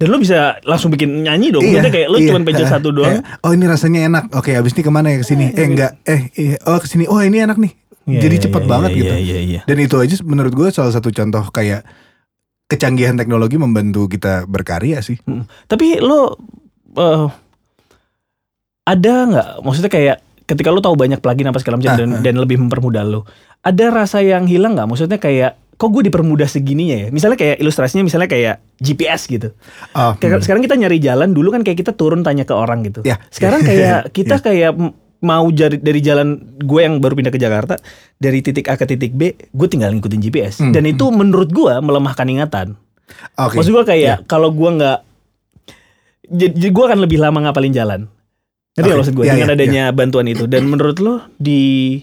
Dan 0.02 0.10
lo 0.10 0.18
bisa 0.18 0.58
langsung 0.66 0.90
bikin 0.90 1.22
nyanyi 1.22 1.54
dong. 1.54 1.62
Maksudnya 1.62 1.94
kayak 1.94 2.10
lo 2.10 2.18
iya. 2.18 2.34
cuma 2.34 2.42
pencet 2.42 2.66
satu 2.74 2.90
doang. 2.90 3.22
Kayak, 3.22 3.46
oh 3.46 3.52
ini 3.54 3.66
rasanya 3.70 4.00
enak. 4.10 4.24
Oke, 4.34 4.58
abis 4.58 4.74
ini 4.74 4.82
ke 4.82 4.90
mana 4.90 5.14
ya 5.14 5.22
ke 5.22 5.26
sini? 5.30 5.54
Eh 5.54 5.66
enggak. 5.70 6.02
Eh 6.10 6.22
iya. 6.34 6.58
oh 6.66 6.82
ke 6.82 6.90
sini. 6.90 7.06
Oh 7.06 7.22
ini 7.22 7.38
enak 7.38 7.62
nih. 7.62 7.74
Iya, 8.10 8.22
Jadi 8.26 8.36
iya, 8.42 8.44
cepet 8.50 8.64
iya, 8.66 8.70
banget 8.74 8.90
iya, 8.90 8.98
gitu. 8.98 9.14
Iya, 9.14 9.38
iya, 9.46 9.60
Dan 9.70 9.78
itu 9.78 9.96
aja 10.02 10.16
menurut 10.26 10.54
gue 10.58 10.68
salah 10.74 10.90
satu 10.90 11.14
contoh 11.14 11.46
kayak 11.54 11.86
kecanggihan 12.66 13.14
teknologi 13.14 13.62
membantu 13.62 14.10
kita 14.10 14.50
berkarya 14.50 15.06
sih. 15.06 15.22
Mm. 15.30 15.46
Tapi 15.70 16.02
lo 16.02 16.34
eh, 16.98 17.30
ada 18.90 19.14
nggak? 19.30 19.50
Maksudnya 19.62 19.92
kayak 19.94 20.18
ketika 20.50 20.74
lo 20.74 20.82
tahu 20.82 20.98
banyak 20.98 21.22
plugin 21.22 21.46
apa 21.46 21.62
segala 21.62 21.78
macam 21.78 21.94
Ah, 21.94 22.00
dan, 22.02 22.10
ah. 22.18 22.22
dan 22.26 22.36
lebih 22.42 22.58
mempermudah 22.58 23.06
lo, 23.06 23.30
ada 23.62 23.86
rasa 23.94 24.26
yang 24.26 24.50
hilang 24.50 24.74
nggak? 24.74 24.90
Maksudnya 24.90 25.22
kayak 25.22 25.61
kok 25.82 25.90
gue 25.90 26.06
dipermudah 26.06 26.46
segininya 26.46 26.94
ya? 26.96 27.08
Misalnya 27.10 27.34
kayak 27.36 27.58
ilustrasinya 27.58 28.06
misalnya 28.06 28.30
kayak 28.30 28.62
GPS 28.78 29.26
gitu. 29.26 29.50
Oh, 29.92 30.14
Kayak 30.14 30.38
hmm. 30.38 30.44
sekarang 30.46 30.62
kita 30.62 30.76
nyari 30.78 31.02
jalan 31.02 31.34
dulu 31.34 31.50
kan 31.50 31.66
kayak 31.66 31.82
kita 31.82 31.92
turun 31.92 32.22
tanya 32.22 32.46
ke 32.46 32.54
orang 32.54 32.86
gitu. 32.86 33.02
Ya. 33.02 33.18
Sekarang 33.28 33.62
kayak 33.62 34.06
kita 34.18 34.38
Ya. 34.38 34.44
kayak 34.44 34.72
mau 35.22 35.46
jari, 35.50 35.78
dari 35.78 36.02
jalan 36.02 36.38
gue 36.58 36.82
yang 36.82 36.98
baru 36.98 37.14
pindah 37.14 37.30
ke 37.30 37.38
Jakarta 37.38 37.82
dari 38.16 38.42
titik 38.42 38.66
A 38.66 38.78
ke 38.78 38.86
titik 38.86 39.14
B, 39.14 39.34
gue 39.34 39.68
tinggal 39.68 39.90
ngikutin 39.92 40.18
GPS. 40.20 40.62
Hmm, 40.62 40.70
Dan 40.70 40.86
itu 40.86 41.10
menurut 41.10 41.50
gue 41.50 41.74
melemahkan 41.76 42.26
ingatan. 42.26 42.78
Oke. 43.36 43.58
Maksud 43.58 43.74
gue 43.74 43.86
kayak 43.86 44.02
Ya. 44.02 44.16
kalau 44.24 44.50
gue 44.50 44.70
nggak, 44.72 44.98
jadi 46.28 46.68
gue 46.70 46.84
akan 46.84 47.00
lebih 47.02 47.18
lama 47.18 47.42
ngapalin 47.42 47.70
jalan. 47.72 48.02
Ngerti 48.72 48.82
nggak 48.82 48.94
Oke. 48.94 49.02
maksud 49.04 49.16
gue 49.16 49.26
Ya, 49.26 49.34
dengan 49.34 49.50
ya, 49.50 49.56
adanya 49.58 49.84
bantuan 49.92 50.26
itu. 50.26 50.46
Dan 50.46 50.66
menurut 50.66 50.98
lo 50.98 51.26
di 51.36 52.00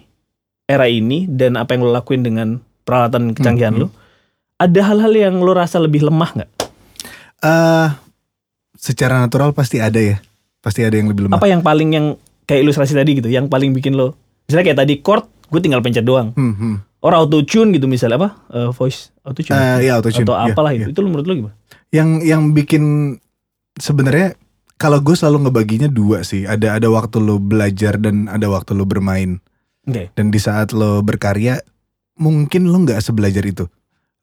era 0.66 0.84
ini 0.84 1.24
dan 1.24 1.56
apa 1.56 1.72
yang 1.72 1.82
lo 1.82 1.90
lakuin 1.90 2.20
dengan 2.20 2.60
peralatan 2.88 3.36
kecanggihan 3.36 3.76
Hmm, 3.76 3.82
lo, 3.84 3.88
ada 4.56 4.80
hal-hal 4.88 5.12
yang 5.12 5.36
lo 5.44 5.52
rasa 5.52 5.76
lebih 5.76 6.08
lemah 6.08 6.32
nggak? 6.32 6.50
Eh, 7.44 7.88
secara 8.74 9.20
natural 9.20 9.52
pasti 9.52 9.76
ada 9.78 10.00
ya. 10.00 10.16
Pasti 10.64 10.80
ada 10.82 10.96
yang 10.96 11.12
lebih 11.12 11.28
lemah. 11.28 11.36
Apa 11.36 11.52
yang 11.52 11.60
paling 11.60 11.92
yang 11.92 12.06
kayak 12.48 12.64
ilustrasi 12.64 12.96
tadi 12.96 13.20
gitu, 13.20 13.28
yang 13.28 13.46
paling 13.52 13.76
bikin 13.76 13.92
lo, 13.92 14.16
misalnya 14.48 14.72
kayak 14.72 14.78
tadi 14.80 14.94
chord, 15.04 15.28
gue 15.52 15.60
tinggal 15.60 15.84
pencet 15.84 16.02
doang. 16.02 16.32
Hmm, 16.32 16.56
hmm. 16.56 16.76
Or 17.04 17.14
auto 17.14 17.46
tune 17.46 17.70
gitu 17.70 17.86
misalnya 17.86 18.18
apa? 18.18 18.28
Eh, 18.50 18.70
voice 18.74 19.14
auto 19.22 19.38
tune. 19.44 19.54
Eh, 19.54 19.86
ya 19.86 20.00
autotune. 20.00 20.26
atau 20.26 20.34
Ya, 20.34 20.54
apalah 20.56 20.72
ya. 20.74 20.88
itu. 20.88 20.96
Itu 20.96 21.04
lo 21.04 21.12
menurut 21.12 21.26
lo 21.28 21.34
gimana? 21.36 21.54
Yang 21.94 22.08
yang 22.26 22.42
bikin 22.56 22.84
sebenarnya 23.78 24.34
kalau 24.74 24.98
gue 24.98 25.14
selalu 25.14 25.46
ngebaginya 25.46 25.86
dua 25.86 26.26
sih. 26.26 26.42
Ada 26.42 26.82
ada 26.82 26.88
waktu 26.90 27.22
lo 27.22 27.38
belajar 27.38 28.02
dan 28.02 28.26
ada 28.26 28.50
waktu 28.50 28.74
lo 28.74 28.82
bermain. 28.82 29.38
Oke. 29.86 30.10
Dan 30.18 30.34
di 30.34 30.40
saat 30.42 30.74
lo 30.74 30.98
berkarya 31.06 31.62
mungkin 32.18 32.68
lo 32.68 32.78
nggak 32.82 33.00
sebelajar 33.00 33.42
itu. 33.42 33.64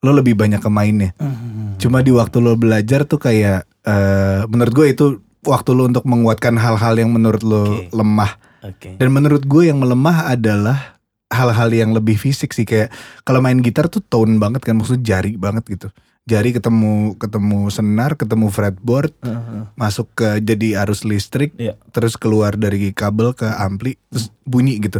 Lo 0.04 0.12
lebih 0.12 0.36
banyak 0.36 0.60
ke 0.60 0.70
mainnya. 0.70 1.16
Hmm. 1.18 1.74
Cuma 1.80 2.00
di 2.00 2.12
waktu 2.12 2.38
lo 2.38 2.54
belajar 2.54 3.08
tuh 3.08 3.18
kayak 3.18 3.64
eh 3.82 4.40
menurut 4.46 4.72
gue 4.72 4.86
itu 4.92 5.06
waktu 5.42 5.70
lo 5.72 5.88
untuk 5.88 6.04
menguatkan 6.04 6.54
hal-hal 6.58 6.94
yang 6.98 7.10
menurut 7.10 7.42
lo 7.42 7.62
Oke. 7.80 7.90
lemah. 7.90 8.32
Oke. 8.62 8.88
Dan 8.98 9.08
menurut 9.10 9.46
gue 9.46 9.70
yang 9.70 9.78
melemah 9.78 10.30
adalah 10.30 10.98
hal-hal 11.26 11.70
yang 11.74 11.90
lebih 11.90 12.14
fisik 12.14 12.54
sih 12.54 12.62
kayak 12.62 12.94
kalau 13.26 13.42
main 13.42 13.58
gitar 13.58 13.90
tuh 13.90 13.98
tone 14.02 14.38
banget 14.38 14.62
kan 14.62 14.78
maksudnya 14.78 15.02
jari 15.18 15.34
banget 15.34 15.64
gitu. 15.66 15.88
Jari 16.26 16.50
ketemu 16.58 17.14
ketemu 17.22 17.70
senar, 17.70 18.18
ketemu 18.18 18.50
fretboard, 18.50 19.14
Heeh. 19.22 19.70
masuk 19.78 20.10
ke 20.10 20.42
jadi 20.42 20.82
arus 20.82 21.06
listrik, 21.06 21.54
Iya. 21.54 21.78
terus 21.94 22.18
keluar 22.18 22.58
dari 22.58 22.90
kabel 22.90 23.30
ke 23.30 23.46
ampli, 23.46 23.94
terus 24.10 24.34
bunyi 24.42 24.82
gitu. 24.82 24.98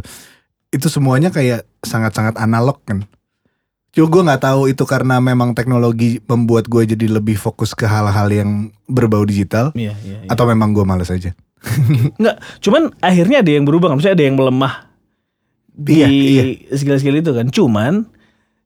Itu 0.76 0.86
semuanya 0.86 1.32
kayak 1.32 1.64
sangat-sangat 1.80 2.36
analog 2.36 2.76
kan. 2.84 3.08
Cuma 3.90 4.12
gue 4.12 4.22
nggak 4.28 4.42
tahu 4.44 4.68
itu 4.68 4.84
karena 4.84 5.16
memang 5.18 5.56
teknologi 5.56 6.20
membuat 6.28 6.68
gue 6.68 6.84
jadi 6.84 7.08
lebih 7.08 7.40
fokus 7.40 7.72
ke 7.72 7.88
hal-hal 7.88 8.28
yang 8.28 8.50
berbau 8.84 9.24
digital 9.24 9.72
Iya, 9.72 9.96
iya, 10.04 10.16
iya. 10.20 10.28
atau 10.28 10.44
memang 10.44 10.76
gue 10.76 10.84
males 10.84 11.08
aja. 11.08 11.32
Enggak, 12.20 12.36
cuman 12.60 12.92
akhirnya 13.00 13.40
ada 13.40 13.50
yang 13.50 13.64
berubah, 13.64 13.96
maksudnya 13.96 14.12
ada 14.12 14.24
yang 14.28 14.36
melemah 14.36 14.84
di 15.72 16.04
Iya, 16.04 16.08
iya. 16.12 16.42
skill-skill 16.76 17.24
itu 17.24 17.32
kan. 17.32 17.48
Cuman 17.48 18.04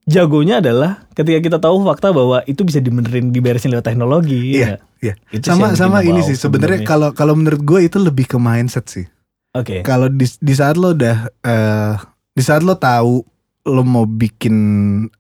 jagonya 0.03 0.59
adalah 0.59 1.07
ketika 1.15 1.39
kita 1.39 1.59
tahu 1.63 1.87
fakta 1.87 2.11
bahwa 2.11 2.43
itu 2.51 2.67
bisa 2.67 2.83
dibenerin 2.83 3.31
diberesin 3.31 3.71
lewat 3.71 3.87
teknologi. 3.87 4.59
Iya, 4.59 4.67
ya. 4.67 4.77
iya. 4.99 5.15
Itu 5.31 5.47
sih 5.47 5.55
Sama 5.55 5.79
sama 5.79 6.03
ini 6.03 6.27
sih 6.27 6.35
sebenarnya 6.35 6.83
sebenarnya. 6.83 6.89
kalau 6.91 7.09
kalau 7.15 7.39
menurut 7.39 7.63
gue 7.63 7.87
itu 7.87 8.03
lebih 8.03 8.27
ke 8.27 8.35
mindset 8.35 8.91
sih. 8.91 9.07
Oke. 9.53 9.83
Kalau 9.83 10.07
di 10.07 10.27
di 10.31 10.53
saat 10.53 10.75
lo 10.75 10.93
udah 10.93 11.17
eh, 11.41 11.95
di 12.31 12.43
saat 12.43 12.63
lo 12.63 12.75
tahu 12.75 13.25
lo 13.65 13.83
mau 13.83 14.05
bikin 14.05 14.55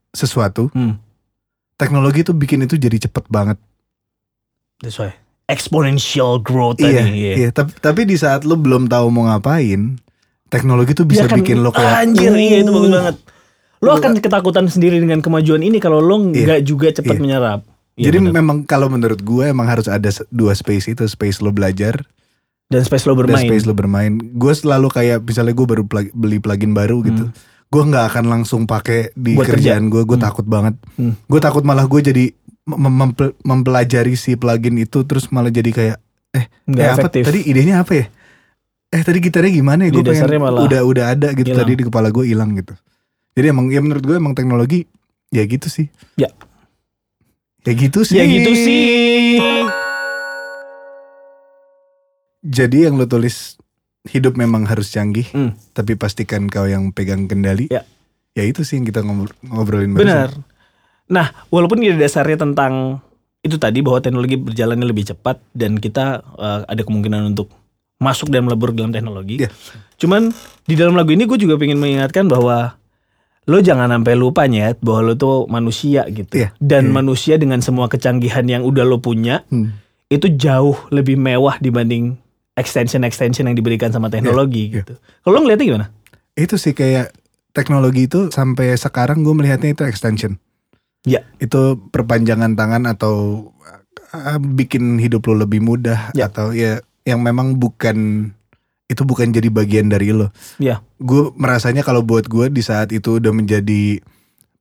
sesuatu, 0.08 0.70
Hmm. 0.70 0.98
teknologi 1.74 2.22
itu 2.22 2.30
bikin 2.30 2.62
itu 2.62 2.74
jadi 2.74 2.96
cepet 3.00 3.26
banget. 3.26 3.58
That's 4.78 4.96
why 4.96 5.12
exponential 5.44 6.38
growth 6.38 6.78
Iya, 6.78 7.02
tadi. 7.02 7.10
iya. 7.36 7.50
Tapi, 7.50 7.70
tapi 7.76 8.00
di 8.04 8.14
saat 8.14 8.46
lo 8.46 8.54
belum 8.54 8.86
tahu 8.86 9.10
mau 9.10 9.26
ngapain, 9.26 9.98
teknologi 10.46 10.94
tuh 10.94 11.04
bisa 11.04 11.26
akan- 11.26 11.36
bikin 11.36 11.58
lo 11.58 11.70
kayak 11.70 12.06
anjir 12.06 12.30
iya 12.32 12.62
itu 12.62 12.70
bagus 12.70 12.86
"Uh." 12.86 12.94
banget. 12.94 13.16
Lo 13.80 13.90
akan 13.92 14.12
ketakutan 14.16 14.66
sendiri 14.66 15.00
dengan 15.00 15.18
kemajuan 15.18 15.58
ini 15.58 15.80
kalau 15.80 15.98
lo 15.98 16.22
nggak 16.22 16.62
juga 16.62 16.92
cepat 16.92 17.16
iya. 17.16 17.20
menyerap. 17.20 17.60
Iya, 17.96 18.04
Jadi 18.06 18.18
benar. 18.22 18.32
memang 18.36 18.56
kalau 18.62 18.86
menurut 18.86 19.18
gue 19.18 19.44
emang 19.44 19.66
harus 19.66 19.84
ada 19.84 20.06
dua 20.30 20.54
space 20.54 20.86
itu, 20.88 21.02
space 21.04 21.40
lo 21.40 21.50
belajar 21.50 22.00
dan 22.70 22.80
space 22.80 23.04
lo 23.04 23.12
dan 23.12 23.26
bermain. 23.26 23.42
space 23.44 23.64
lo 23.66 23.74
bermain. 23.74 24.12
Gue 24.32 24.54
selalu 24.54 24.88
kayak 24.88 25.18
misalnya 25.20 25.52
gue 25.52 25.66
baru 25.66 25.82
plag- 25.82 26.14
beli 26.14 26.38
plugin 26.38 26.70
baru 26.70 27.02
gitu. 27.02 27.26
Hmm. 27.26 27.34
Gue 27.66 27.82
nggak 27.84 28.04
akan 28.08 28.24
langsung 28.26 28.62
pakai 28.64 29.10
di 29.12 29.34
Buat 29.34 29.50
kerjaan 29.52 29.90
gue. 29.90 30.02
Gue 30.02 30.14
Hmm. 30.14 30.24
takut 30.24 30.46
banget. 30.46 30.78
Hmm. 30.94 31.18
Gue 31.26 31.38
takut 31.38 31.62
malah 31.62 31.84
gue 31.84 32.00
jadi 32.00 32.24
mem- 32.64 32.94
mem- 33.10 33.36
mempelajari 33.42 34.14
si 34.14 34.34
plugin 34.34 34.78
itu 34.78 35.02
terus 35.02 35.26
malah 35.28 35.50
jadi 35.50 35.68
kayak 35.68 35.98
Nggak 36.64 36.78
eh 36.80 36.94
apa 36.94 37.08
tadi 37.10 37.42
idenya 37.42 37.82
apa 37.82 37.92
ya? 37.92 38.06
Eh 38.88 39.02
tadi 39.02 39.18
gitarnya 39.18 39.50
gimana 39.52 39.82
ya? 39.82 39.90
Gue 39.90 40.02
pengen 40.02 40.38
malah 40.38 40.62
udah 40.62 40.80
udah 40.82 41.04
ada 41.10 41.28
gitu 41.30 41.50
hilang. 41.50 41.60
tadi 41.60 41.72
di 41.74 41.84
kepala 41.84 42.08
gue 42.08 42.22
hilang 42.24 42.54
gitu. 42.54 42.74
Jadi 43.34 43.46
emang 43.50 43.66
ya 43.66 43.82
menurut 43.82 44.02
gue 44.02 44.14
emang 44.14 44.34
teknologi 44.34 44.86
ya 45.28 45.42
gitu 45.42 45.66
sih. 45.66 45.90
Ya. 46.14 46.30
Ya 47.60 47.72
gitu 47.72 48.02
sih. 48.02 48.14
Ya 48.14 48.24
gitu 48.24 48.50
sih. 48.52 49.38
Jadi 52.40 52.88
yang 52.88 52.96
lo 52.96 53.04
tulis 53.04 53.60
hidup 54.06 54.32
memang 54.34 54.64
harus 54.64 54.88
canggih, 54.88 55.28
Hmm. 55.28 55.52
tapi 55.70 55.92
pastikan 55.92 56.48
kau 56.48 56.64
yang 56.64 56.88
pegang 56.88 57.28
kendali. 57.28 57.68
Ya. 57.68 57.84
Ya 58.32 58.44
itu 58.44 58.62
sih 58.62 58.78
yang 58.78 58.86
kita 58.86 59.02
ngobrol- 59.02 59.36
ngobrolin. 59.42 59.92
Benar. 59.92 60.32
Nah, 61.06 61.30
walaupun 61.48 61.82
di 61.82 61.90
dasarnya 61.90 62.40
tentang 62.40 63.02
itu 63.40 63.56
tadi 63.56 63.80
bahwa 63.80 63.98
teknologi 63.98 64.36
berjalannya 64.36 64.84
lebih 64.84 65.04
cepat 65.06 65.40
dan 65.50 65.76
kita 65.76 66.22
eh, 66.34 66.60
ada 66.64 66.80
kemungkinan 66.80 67.28
untuk 67.28 67.50
masuk 67.98 68.28
dan 68.28 68.44
melebur 68.44 68.72
dalam 68.72 68.88
teknologi. 68.88 69.44
Iya. 69.44 69.50
Cuman 69.98 70.32
di 70.64 70.74
dalam 70.74 70.94
lagu 70.94 71.10
ini 71.10 71.24
gue 71.24 71.36
juga 71.36 71.56
pengen 71.56 71.76
mengingatkan 71.76 72.24
bahwa 72.24 72.80
lo 73.44 73.58
jangan 73.58 73.90
sampai 73.90 74.14
lupa 74.14 74.46
nyet 74.46 74.78
bahwa 74.78 75.00
lo 75.02 75.14
tuh 75.14 75.44
manusia 75.46 76.06
gitu. 76.06 76.32
Iya, 76.32 76.56
Dan 76.56 76.88
iya. 76.88 76.92
manusia 76.94 77.34
dengan 77.36 77.60
semua 77.60 77.88
kecanggihan 77.88 78.46
yang 78.46 78.62
udah 78.62 78.84
lo 78.84 78.96
punya 78.96 79.44
Hmm. 79.48 79.76
itu 80.06 80.30
jauh 80.30 80.76
lebih 80.88 81.16
mewah 81.16 81.58
dibanding 81.58 82.16
extension-extension 82.58 83.46
yang 83.46 83.56
diberikan 83.56 83.90
sama 83.94 84.10
teknologi 84.10 84.70
iya. 84.70 84.82
gitu. 84.82 84.94
Kalau 85.22 85.32
lo 85.38 85.40
ngeliatnya 85.46 85.66
gimana? 85.66 85.86
Itu 86.34 86.58
sih 86.58 86.74
kayak 86.74 87.14
teknologi 87.54 88.06
itu 88.06 88.30
sampai 88.30 88.74
sekarang 88.78 89.22
gue 89.26 89.34
melihatnya 89.34 89.74
itu 89.74 89.82
extension. 89.86 90.38
Ya. 91.06 91.24
Itu 91.40 91.80
perpanjangan 91.90 92.54
tangan 92.54 92.84
atau 92.90 93.48
uh, 94.12 94.38
bikin 94.38 95.00
hidup 95.00 95.26
lo 95.30 95.46
lebih 95.46 95.62
mudah 95.64 96.12
Ya. 96.12 96.28
atau 96.28 96.52
ya 96.52 96.82
yang 97.08 97.24
memang 97.24 97.56
bukan 97.56 98.30
itu 98.90 99.02
bukan 99.06 99.30
jadi 99.30 99.48
bagian 99.48 99.88
dari 99.88 100.10
lo. 100.10 100.34
Ya. 100.58 100.82
Gue 100.98 101.30
merasanya 101.38 101.86
kalau 101.86 102.02
buat 102.02 102.26
gue 102.26 102.50
di 102.50 102.60
saat 102.60 102.90
itu 102.90 103.22
udah 103.22 103.30
menjadi 103.30 104.02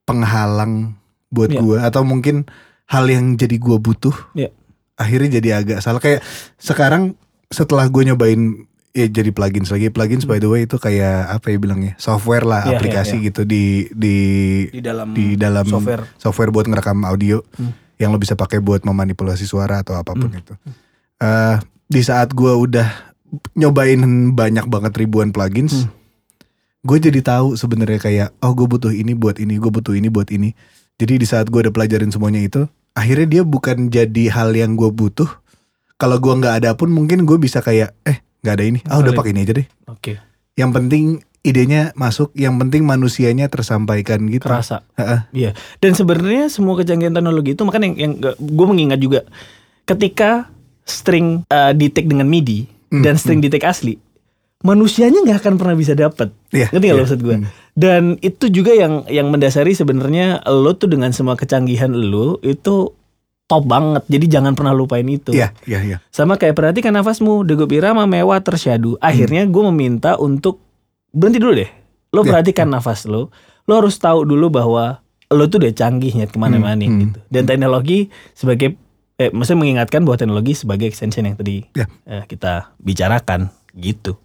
penghalang 0.05 0.95
buat 1.33 1.49
Ya. 1.49 1.59
gue 1.61 1.77
atau 1.81 2.01
mungkin 2.05 2.45
hal 2.89 3.05
yang 3.09 3.35
jadi 3.35 3.57
gue 3.57 3.77
butuh. 3.81 4.15
Ya. 4.37 4.53
Akhirnya 4.95 5.39
jadi 5.41 5.63
agak 5.63 5.79
salah 5.81 6.01
kayak 6.01 6.21
sekarang 6.59 7.17
setelah 7.49 7.85
gue 7.85 8.05
nyobain 8.05 8.65
ya 8.89 9.05
jadi 9.05 9.29
plugins 9.29 9.69
lagi 9.69 9.89
plugins 9.89 10.25
by 10.25 10.37
the 10.37 10.45
way 10.45 10.65
itu 10.65 10.75
kayak 10.75 11.29
apa 11.31 11.49
ya 11.49 11.57
bilangnya 11.57 11.93
software 11.95 12.41
lah 12.41 12.61
Ya, 12.63 12.69
ya, 12.69 12.77
aplikasi 12.77 13.15
ya. 13.17 13.29
gitu 13.29 13.41
di 13.43 13.63
di 13.91 14.17
Di 14.69 14.81
dalam 14.81 15.13
di 15.13 15.33
dalam 15.33 15.61
software. 15.63 16.05
software 16.15 16.49
buat 16.49 16.65
ngerekam 16.65 17.01
audio 17.03 17.41
Hmm. 17.53 17.73
yang 17.97 18.09
lo 18.09 18.17
bisa 18.17 18.33
pakai 18.33 18.57
buat 18.57 18.81
memanipulasi 18.81 19.43
suara 19.43 19.81
atau 19.81 19.93
apa 19.93 20.13
pun 20.13 20.31
itu. 20.31 20.55
Eh, 21.19 21.55
di 21.85 21.99
saat 21.99 22.31
gua 22.31 22.55
udah 22.55 22.87
nyobain 23.53 23.99
banyak 24.31 24.65
banget 24.65 24.95
ribuan 24.95 25.29
plugins, 25.29 25.83
Hmm. 25.83 25.91
gue 26.81 26.97
jadi 26.97 27.19
tahu 27.19 27.53
sebenarnya 27.53 27.99
kayak 27.99 28.29
oh 28.39 28.53
gue 28.53 28.65
butuh 28.65 28.89
ini 28.89 29.11
buat 29.11 29.35
ini, 29.37 29.57
gue 29.57 29.67
butuh 29.67 29.93
ini 29.93 30.07
buat 30.07 30.29
ini. 30.29 30.55
Jadi 30.95 31.13
di 31.17 31.25
saat 31.25 31.47
gue 31.47 31.59
udah 31.59 31.69
pelajarin 31.69 32.07
semuanya 32.07 32.39
itu, 32.39 32.65
akhirnya 32.91 33.27
dia 33.29 33.43
bukan 33.43 33.87
jadi 33.87 34.23
hal 34.29 34.51
yang 34.51 34.73
gue 34.73 34.89
butuh. 34.89 35.27
Kalau 35.99 36.15
gua 36.17 36.39
nggak 36.39 36.63
ada 36.63 36.69
pun 36.79 36.89
mungkin 36.89 37.27
gue 37.27 37.35
bisa 37.35 37.59
kayak 37.59 37.91
eh 38.07 38.23
nggak 38.39 38.55
ada 38.55 38.63
ini, 38.63 38.79
ah 38.87 39.03
udah 39.03 39.11
pakai 39.11 39.35
ini 39.35 39.43
aja 39.43 39.53
deh. 39.59 39.67
Oke. 39.91 40.15
Yang 40.55 40.71
penting 40.79 41.05
idenya 41.43 41.91
masuk, 41.99 42.31
yang 42.39 42.55
penting 42.55 42.87
manusianya 42.87 43.51
tersampaikan 43.51 44.23
gitu. 44.31 44.47
Terasa. 44.47 44.87
Iya. 45.35 45.59
Dan 45.83 45.91
sebenarnya 45.99 46.47
semua 46.47 46.79
kecanggihan 46.79 47.11
teknologi 47.11 47.51
itu 47.51 47.63
makanya 47.67 47.91
yang, 47.91 47.95
yang 47.99 48.13
gue 48.39 48.65
mengingat 48.67 48.99
juga 49.03 49.27
ketika 49.83 50.47
string 50.87 51.43
uh, 51.51 51.75
di 51.75 51.91
take 51.91 52.07
dengan 52.07 52.31
MIDI 52.31 52.79
Hmm, 52.89 53.05
dan 53.05 53.21
string 53.21 53.37
di 53.37 53.53
take 53.53 53.69
asli, 53.69 54.01
manusianya 54.65 55.21
nggak 55.21 55.45
akan 55.45 55.55
pernah 55.61 55.77
bisa 55.77 55.93
dapat. 55.93 56.33
Iya, 56.49 56.73
Ngerti 56.73 56.85
nggak 56.89 56.97
iya. 56.97 57.03
maksud 57.05 57.19
gue? 57.21 57.35
Hmm. 57.37 57.47
Dan 57.77 58.03
itu 58.25 58.45
juga 58.49 58.73
yang 58.73 59.05
yang 59.05 59.29
mendasari 59.29 59.77
sebenarnya 59.77 60.41
lo 60.49 60.73
tuh 60.73 60.89
dengan 60.89 61.13
semua 61.13 61.37
kecanggihan 61.37 61.93
lo 61.93 62.41
itu 62.41 62.91
top 63.49 63.65
banget. 63.65 64.05
Jadi 64.05 64.25
jangan 64.29 64.53
pernah 64.53 64.71
lupain 64.71 65.03
itu. 65.03 65.33
Iya, 65.33 65.49
iya, 65.65 65.79
iya. 65.81 65.97
Sama 66.13 66.37
kayak 66.37 66.53
perhatikan 66.53 66.93
nafasmu, 66.93 67.41
degup 67.41 67.73
irama 67.73 68.05
mewah 68.05 68.37
tersyadu. 68.37 68.95
Akhirnya 69.01 69.43
gue 69.43 69.63
meminta 69.73 70.15
untuk 70.15 70.61
berhenti 71.09 71.41
dulu 71.41 71.57
deh. 71.57 71.69
Lo 72.13 72.21
Ya, 72.21 72.29
perhatikan 72.29 72.69
nafas 72.69 73.09
lo. 73.09 73.33
Lo 73.65 73.73
harus 73.75 73.97
tahu 73.97 74.21
dulu 74.23 74.53
bahwa 74.53 75.01
lo 75.27 75.43
tuh 75.45 75.61
udah 75.61 75.73
canggih 75.73 76.13
nyet 76.13 76.29
ke 76.29 76.37
mana-mana 76.37 76.77
Hmm, 76.77 76.89
hmm, 76.89 77.01
gitu. 77.03 77.19
Dan 77.27 77.43
teknologi 77.45 77.99
sebagai, 78.33 78.77
eh, 79.17 79.29
maksudnya 79.29 79.61
mengingatkan 79.61 80.05
bahwa 80.05 80.17
teknologi 80.17 80.53
sebagai 80.53 80.85
extension 80.85 81.25
yang 81.25 81.33
tadi 81.33 81.65
Ya. 81.73 81.89
eh, 82.05 82.25
kita 82.25 82.73
bicarakan 82.77 83.49
gitu. 83.73 84.17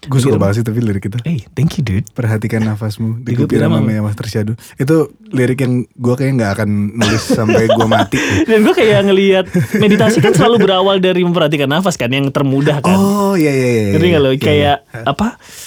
Gue 0.00 0.18
suka 0.18 0.30
Pikir- 0.30 0.38
banget 0.38 0.54
sih 0.54 0.64
tapi 0.64 0.78
lirik 0.78 1.04
itu. 1.04 1.18
Hey, 1.20 1.42
thank 1.52 1.74
you 1.74 1.82
dude. 1.82 2.06
Perhatikan 2.08 2.62
nafasmu 2.62 3.18
di 3.26 3.34
kupira 3.34 3.66
mama 3.66 3.88
yang 3.88 4.06
tersyadu. 4.08 4.54
Itu 4.74 5.10
lirik 5.28 5.58
yang 5.58 5.82
gue 5.84 6.14
kayak 6.14 6.32
nggak 6.34 6.50
akan 6.54 6.68
nulis 6.94 7.24
sampai 7.24 7.66
gue 7.66 7.86
mati. 7.86 8.18
Dan 8.48 8.62
gue 8.62 8.72
kayak 8.72 9.00
ngelihat 9.04 9.44
meditasi 9.74 10.18
kan 10.18 10.30
selalu 10.30 10.62
berawal 10.62 10.96
dari 10.96 11.20
memperhatikan 11.20 11.66
nafas 11.66 11.94
kan, 11.94 12.08
yang 12.08 12.28
termudah 12.28 12.78
kan. 12.78 12.94
Oh 12.94 13.34
iya 13.34 13.50
iya 13.50 13.68
iya. 13.68 13.82
Ngerti 13.92 14.06
nggak 14.08 14.22
lo? 14.22 14.30
Iya, 14.30 14.38
Kayak 14.38 14.76
iya. 14.86 15.02
apa? 15.04 15.26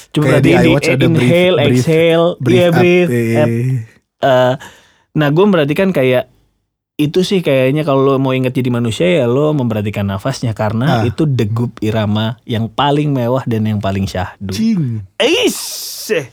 Coba 0.10 0.26
Kayak 0.30 0.42
di 0.42 0.52
iWatch 0.54 0.88
ada 0.88 0.98
breathe- 0.98 1.12
inhale, 1.12 1.56
breathe- 1.58 1.76
exhale, 1.76 2.28
breathe 2.38 2.56
iya 2.58 2.68
up, 2.68 2.74
breathe. 2.74 3.10
iya, 3.10 3.20
up. 3.38 3.48
iya. 3.48 3.80
Eh, 4.22 4.54
nah 5.12 5.28
gue 5.28 5.44
memperhatikan 5.44 5.90
kayak 5.90 6.24
itu 7.02 7.22
sih 7.22 7.40
kayaknya 7.40 7.82
kalau 7.82 8.06
lo 8.06 8.16
mau 8.16 8.32
inget 8.32 8.54
jadi 8.54 8.70
manusia 8.70 9.08
ya 9.08 9.26
lo 9.26 9.50
memperhatikan 9.52 10.06
nafasnya 10.06 10.52
karena 10.52 10.86
Ah. 10.94 11.04
itu 11.04 11.26
degup 11.26 11.74
irama 11.80 12.38
yang 12.44 12.68
paling 12.68 13.10
mewah 13.10 13.42
dan 13.44 13.66
yang 13.66 13.78
paling 13.78 14.06
syahdu. 14.06 14.50
Cing. 14.50 15.02
Aisyah. 15.16 16.30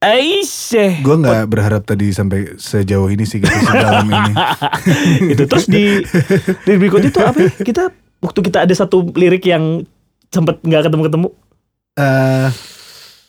Aisyah. 0.00 1.00
Gue 1.00 1.16
nggak 1.18 1.44
berharap 1.46 1.82
tadi 1.82 2.10
sampai 2.10 2.54
sejauh 2.54 3.08
ini 3.08 3.24
sih 3.24 3.38
gitu 3.38 3.48
sedalam 3.50 4.04
ini. 4.04 4.32
itu 5.32 5.44
terus 5.44 5.64
di 5.64 6.00
di 6.60 6.72
berikut 6.74 7.00
itu 7.02 7.18
apa 7.18 7.38
ya? 7.38 7.50
Kita 7.54 7.88
waktu 8.18 8.40
kita 8.42 8.58
ada 8.62 8.74
satu 8.74 9.08
lirik 9.10 9.44
yang 9.44 9.84
sempet 10.28 10.60
nggak 10.60 10.88
ketemu-ketemu. 10.88 11.28
Eh 11.94 12.48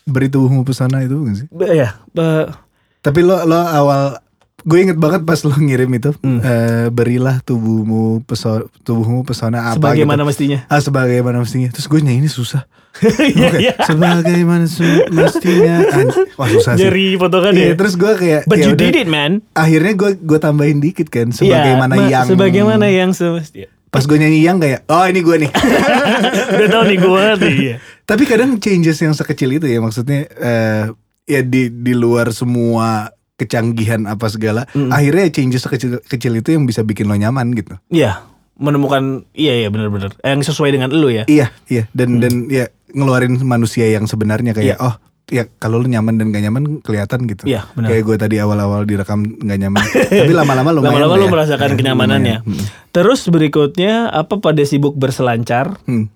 beri 0.06 0.28
tubuhmu 0.28 0.62
pesona 0.62 1.00
itu 1.00 1.15
bukan 1.15 1.36
sih? 1.36 1.48
Be- 1.50 1.74
Ya, 1.74 1.96
be- 2.10 2.52
Tapi 3.00 3.20
lo 3.22 3.39
lo 3.41 3.56
awal 3.56 4.18
gue 4.65 4.78
inget 4.80 4.97
banget 4.97 5.21
pas 5.21 5.38
lo 5.39 5.54
ngirim 5.54 5.88
itu 5.91 6.10
Hmm. 6.17 6.41
eh, 6.41 6.89
berilah 6.89 7.38
tubuhmu 7.39 8.01
pesona 8.21 8.65
tubuhmu 8.82 9.21
pesona 9.21 9.69
apa 9.69 9.78
sebagaimana 9.78 10.21
gitu. 10.21 10.28
mestinya. 10.28 10.60
Ah 10.65 10.78
sebagaimana 10.78 11.38
mestinya. 11.38 11.69
Terus 11.69 11.86
gue 11.86 11.99
nyanyi 11.99 12.19
ini 12.19 12.30
susah. 12.30 12.65
Iya, 13.30 13.45
Oke, 13.45 13.60
iya. 13.60 13.73
Sebagaimana 13.78 14.65
su- 14.65 14.84
mestinya. 15.10 15.84
An- 15.86 16.15
Wah 16.34 16.47
susah 16.49 16.73
sih. 16.73 16.82
Jari 16.82 17.13
potongan 17.15 17.51
Iya, 17.51 17.67
ya. 17.67 17.75
terus 17.75 17.93
gue 17.93 18.12
kayak 18.12 18.41
But 18.45 18.58
ya 18.58 18.65
you 18.65 18.73
did 18.73 18.95
it, 18.95 19.06
man. 19.06 19.43
akhirnya 19.54 19.93
gue 19.93 20.12
gue 20.17 20.39
tambahin 20.39 20.80
dikit 20.80 21.08
kan 21.08 21.30
sebagaimana 21.30 21.91
Iya, 21.91 22.01
ma- 22.01 22.10
yang 22.10 22.25
sebagaimana 22.25 22.86
yang 22.88 23.12
semestinya. 23.12 23.69
pas 23.88 24.01
gue 24.01 24.17
nyanyi 24.17 24.39
yang 24.41 24.58
kayak 24.58 24.84
oh 24.86 25.06
ini 25.06 25.19
gue 25.19 25.36
nih 25.39 25.51
Udah 26.51 26.67
tau 26.69 26.84
nih 26.84 26.97
gue 26.97 27.23
nih. 27.38 27.56
Iya. 27.63 27.75
tapi 28.04 28.23
kadang 28.23 28.58
changes 28.58 28.97
yang 28.97 29.12
sekecil 29.12 29.49
itu 29.51 29.65
ya 29.65 29.80
maksudnya 29.80 30.28
eh, 30.30 30.84
ya 31.23 31.41
di 31.41 31.71
di 31.71 31.93
luar 31.93 32.30
semua 32.30 33.08
kecanggihan 33.36 34.06
apa 34.06 34.26
segala 34.26 34.63
Mm. 34.69 34.89
akhirnya 34.89 35.26
changes 35.30 35.62
sekecil 35.62 36.00
kecil 36.02 36.34
itu 36.34 36.52
yang 36.52 36.63
bisa 36.63 36.82
bikin 36.82 37.06
lo 37.06 37.13
nyaman 37.13 37.52
gitu 37.52 37.76
Iya, 37.89 38.24
menemukan 38.56 39.28
iya 39.32 39.54
iya 39.58 39.67
benar-benar 39.67 40.15
yang 40.17 40.39
sesuai 40.39 40.71
dengan 40.71 40.89
lu 40.89 41.08
ya. 41.08 41.24
iya 41.26 41.52
iya 41.65 41.86
Hmm. 41.86 41.93
dan 41.93 42.10
dan 42.19 42.34
ya 42.48 42.65
ngeluarin 42.89 43.36
manusia 43.41 43.86
yang 43.88 44.06
sebenarnya 44.06 44.52
kayak 44.52 44.80
oh 44.80 44.95
ya 45.26 45.50
kalau 45.54 45.78
lo 45.78 45.86
nyaman 45.86 46.15
dan 46.15 46.30
gak 46.30 46.43
nyaman 46.43 46.63
kelihatan 46.80 47.26
gitu 47.26 47.43
Iya, 47.45 47.67
benar. 47.71 47.89
kayak 47.89 48.04
gue 48.04 48.15
tadi 48.17 48.36
awal-awal 48.38 48.84
direkam 48.84 49.26
gak 49.26 49.58
nyaman 49.58 49.84
tapi 50.21 50.32
lama-lama 50.32 50.69
lumayan 50.71 50.95
Lama-lama 50.95 51.15
lu 51.17 51.26
ya. 51.26 51.32
merasakan 51.34 51.69
kenyamanannya. 51.82 52.36
Lumayan. 52.39 52.56
Hmm. 52.56 52.65
Terus 52.89 53.28
berikutnya 53.28 54.08
apa 54.08 54.38
pada 54.38 54.62
sibuk 54.62 54.95
berselancar? 54.95 55.76
Hmm. 55.84 56.08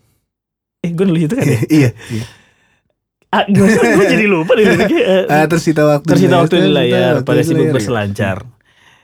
Eh 0.80 0.90
gue 0.90 1.04
nulis 1.04 1.26
itu 1.26 1.36
kan 1.36 1.44
ya? 1.44 1.60
iya, 1.84 1.90
iya. 2.08 2.24
ah, 3.36 3.46
gue 3.46 3.66
jadi 4.08 4.26
lupa 4.26 4.54
deh. 4.54 4.66
Eh, 4.90 5.24
Ah, 5.28 5.46
tersita 5.46 5.86
waktu 5.86 6.08
Tersita 6.08 6.36
waktu 6.40 6.56
di 6.60 6.70
layar 6.70 7.22
pada 7.22 7.40
sibuk 7.40 7.64
layar. 7.64 7.76
berselancar. 7.76 8.38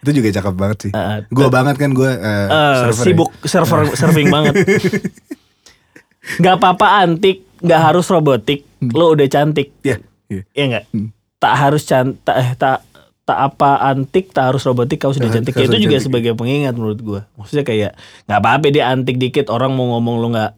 Itu 0.02 0.12
juga 0.12 0.30
cakep 0.32 0.54
banget 0.54 0.78
sih. 0.80 0.92
Ah, 0.92 1.22
Gue 1.28 1.48
banget 1.48 1.76
kan 1.76 1.90
gue 1.92 2.10
server 2.10 2.90
ya. 2.92 3.06
sibuk 3.06 3.30
server 3.44 3.80
surfing 3.92 4.30
banget. 4.30 4.54
Gak 6.36 6.58
apa-apa 6.58 7.06
antik, 7.06 7.46
gak 7.60 7.82
harus 7.84 8.10
robotik. 8.10 8.66
Lo 8.82 9.14
udah 9.14 9.26
cantik, 9.26 9.70
Iya, 9.82 10.02
iya. 10.28 10.42
Iya 10.52 10.66
nggak? 10.68 10.84
Hmm. 10.90 11.10
Tak 11.38 11.54
harus 11.56 11.86
cantik, 11.86 12.18
tak, 12.24 12.36
eh, 12.38 12.50
tak 12.56 12.78
tak 13.24 13.40
apa 13.44 13.82
antik, 13.84 14.30
tak 14.30 14.50
harus 14.50 14.62
robotik, 14.64 14.98
kau 15.00 15.10
sudah 15.10 15.30
cantik. 15.30 15.54
Ya, 15.54 15.66
itu 15.66 15.78
juga 15.80 15.98
cantik. 15.98 16.02
sebagai 16.04 16.32
pengingat 16.34 16.74
menurut 16.74 17.00
gua. 17.00 17.22
Maksudnya 17.36 17.62
kayak 17.62 17.92
nggak 18.26 18.40
apa-apa 18.40 18.68
dia 18.70 18.86
antik 18.88 19.18
dikit, 19.18 19.50
orang 19.50 19.70
mau 19.72 19.94
ngomong 19.94 20.16
lo 20.18 20.28
nggak. 20.32 20.52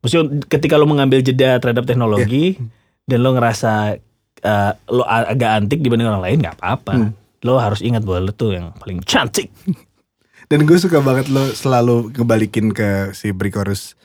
Maksudnya 0.00 0.22
ketika 0.48 0.74
lo 0.74 0.86
mengambil 0.86 1.18
jeda 1.20 1.58
terhadap 1.58 1.82
teknologi 1.82 2.58
dan 3.04 3.18
lo 3.20 3.34
ngerasa 3.34 3.98
eh, 4.42 4.72
lo 4.90 5.02
agak 5.04 5.50
antik 5.62 5.80
dibanding 5.80 6.08
orang 6.08 6.24
lain, 6.24 6.38
nggak 6.42 6.56
apa-apa. 6.58 6.92
Hmm. 6.94 7.10
Lo 7.42 7.58
harus 7.58 7.82
ingat 7.82 8.06
bahwa 8.06 8.30
lo 8.30 8.32
tuh 8.32 8.54
yang 8.54 8.70
paling 8.78 9.02
cantik. 9.02 9.50
Dan 10.50 10.68
gue 10.68 10.76
suka 10.76 11.00
banget 11.00 11.32
lo 11.32 11.48
selalu 11.48 12.12
ngebalikin 12.12 12.76
ke 12.76 13.16
si 13.16 13.32
pre-chorus 13.32 13.96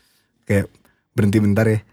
kayak 0.48 0.72
berhenti 1.12 1.44
bentar 1.44 1.68
ya, 1.68 1.84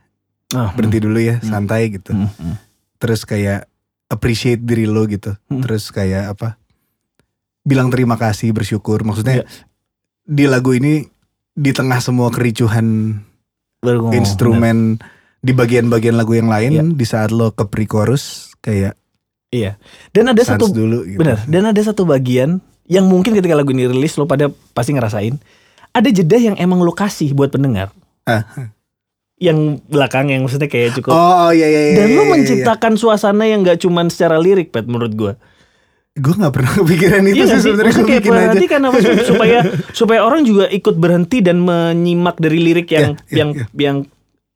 Ah, 0.55 0.71
berhenti 0.71 1.03
dulu 1.03 1.19
ya, 1.19 1.43
santai 1.43 1.91
gitu. 1.91 2.15
hmm, 2.15 2.31
hmm. 2.39 2.55
Terus 3.03 3.27
kayak 3.27 3.67
appreciate 4.07 4.63
diri 4.63 4.87
lo 4.87 5.11
gitu. 5.11 5.35
Hmm. 5.51 5.59
Terus 5.59 5.91
kayak 5.91 6.39
apa? 6.39 6.55
Bilang 7.67 7.91
terima 7.91 8.15
kasih, 8.15 8.55
bersyukur. 8.55 9.03
Maksudnya 9.03 9.43
Iya. 9.43 9.47
di 10.23 10.45
lagu 10.47 10.71
ini 10.71 11.03
di 11.51 11.71
tengah 11.75 11.99
semua 11.99 12.31
kericuhan 12.31 13.19
instrumen 14.15 15.03
di 15.45 15.53
bagian-bagian 15.53 16.17
lagu 16.17 16.33
yang 16.33 16.49
lain 16.49 16.71
Iya. 16.73 16.85
di 16.97 17.05
saat 17.05 17.29
lo 17.29 17.53
ke 17.53 17.69
pre-chorus 17.69 18.57
kayak 18.65 18.97
benar. 18.97 19.03
Iya. 19.55 19.73
Dan 20.11 20.25
ada 20.33 20.43
sans 20.43 20.59
satu 20.59 20.73
dulu 20.73 21.05
gitu. 21.07 21.19
Bener. 21.21 21.39
Dan 21.47 21.63
ada 21.69 21.81
satu 21.85 22.03
bagian 22.09 22.59
yang 22.89 23.07
mungkin 23.07 23.37
ketika 23.37 23.55
lagu 23.55 23.71
ini 23.71 23.87
rilis 23.87 24.17
lo 24.17 24.27
pada 24.27 24.51
pasti 24.73 24.97
ngerasain. 24.97 25.37
Ada 25.95 26.11
jeda 26.11 26.41
yang 26.41 26.57
emang 26.59 26.83
lo 26.83 26.91
kasih 26.91 27.31
buat 27.37 27.55
pendengar. 27.55 27.95
Ah. 28.27 28.43
Yang 29.39 29.85
belakang 29.87 30.33
yang 30.33 30.43
maksudnya 30.43 30.67
kayak 30.67 30.99
cukup. 30.99 31.15
Oh, 31.15 31.47
oh 31.47 31.51
iya 31.55 31.71
iya 31.71 31.81
iya. 31.93 31.97
Dan 32.03 32.07
iya, 32.11 32.17
lo 32.17 32.23
iya, 32.25 32.27
iya. 32.27 32.33
menciptakan 32.35 32.93
suasana 32.99 33.45
yang 33.47 33.63
gak 33.63 33.79
cuman 33.79 34.11
secara 34.11 34.43
lirik, 34.43 34.75
Pet, 34.75 34.91
menurut 34.91 35.13
gue. 35.15 35.33
Gue 36.19 36.35
gak 36.35 36.55
pernah 36.55 36.73
kepikiran 36.79 37.23
itu 37.31 37.43
Iya 37.43 37.47
sih 37.59 37.63
sebenarnya 37.63 37.95
kayak 38.07 38.23
perhatikan 38.23 38.81
apa 38.87 38.99
supaya 39.27 39.59
supaya 39.91 40.21
orang 40.23 40.47
juga 40.47 40.71
ikut 40.71 40.95
berhenti 40.99 41.43
dan 41.43 41.59
menyimak 41.63 42.39
dari 42.39 42.59
lirik 42.59 42.91
yang 42.91 43.15
Iya, 43.15 43.23
iya, 43.31 43.35
yang 43.39 43.49
iya. 43.55 43.67
yang 43.79 43.97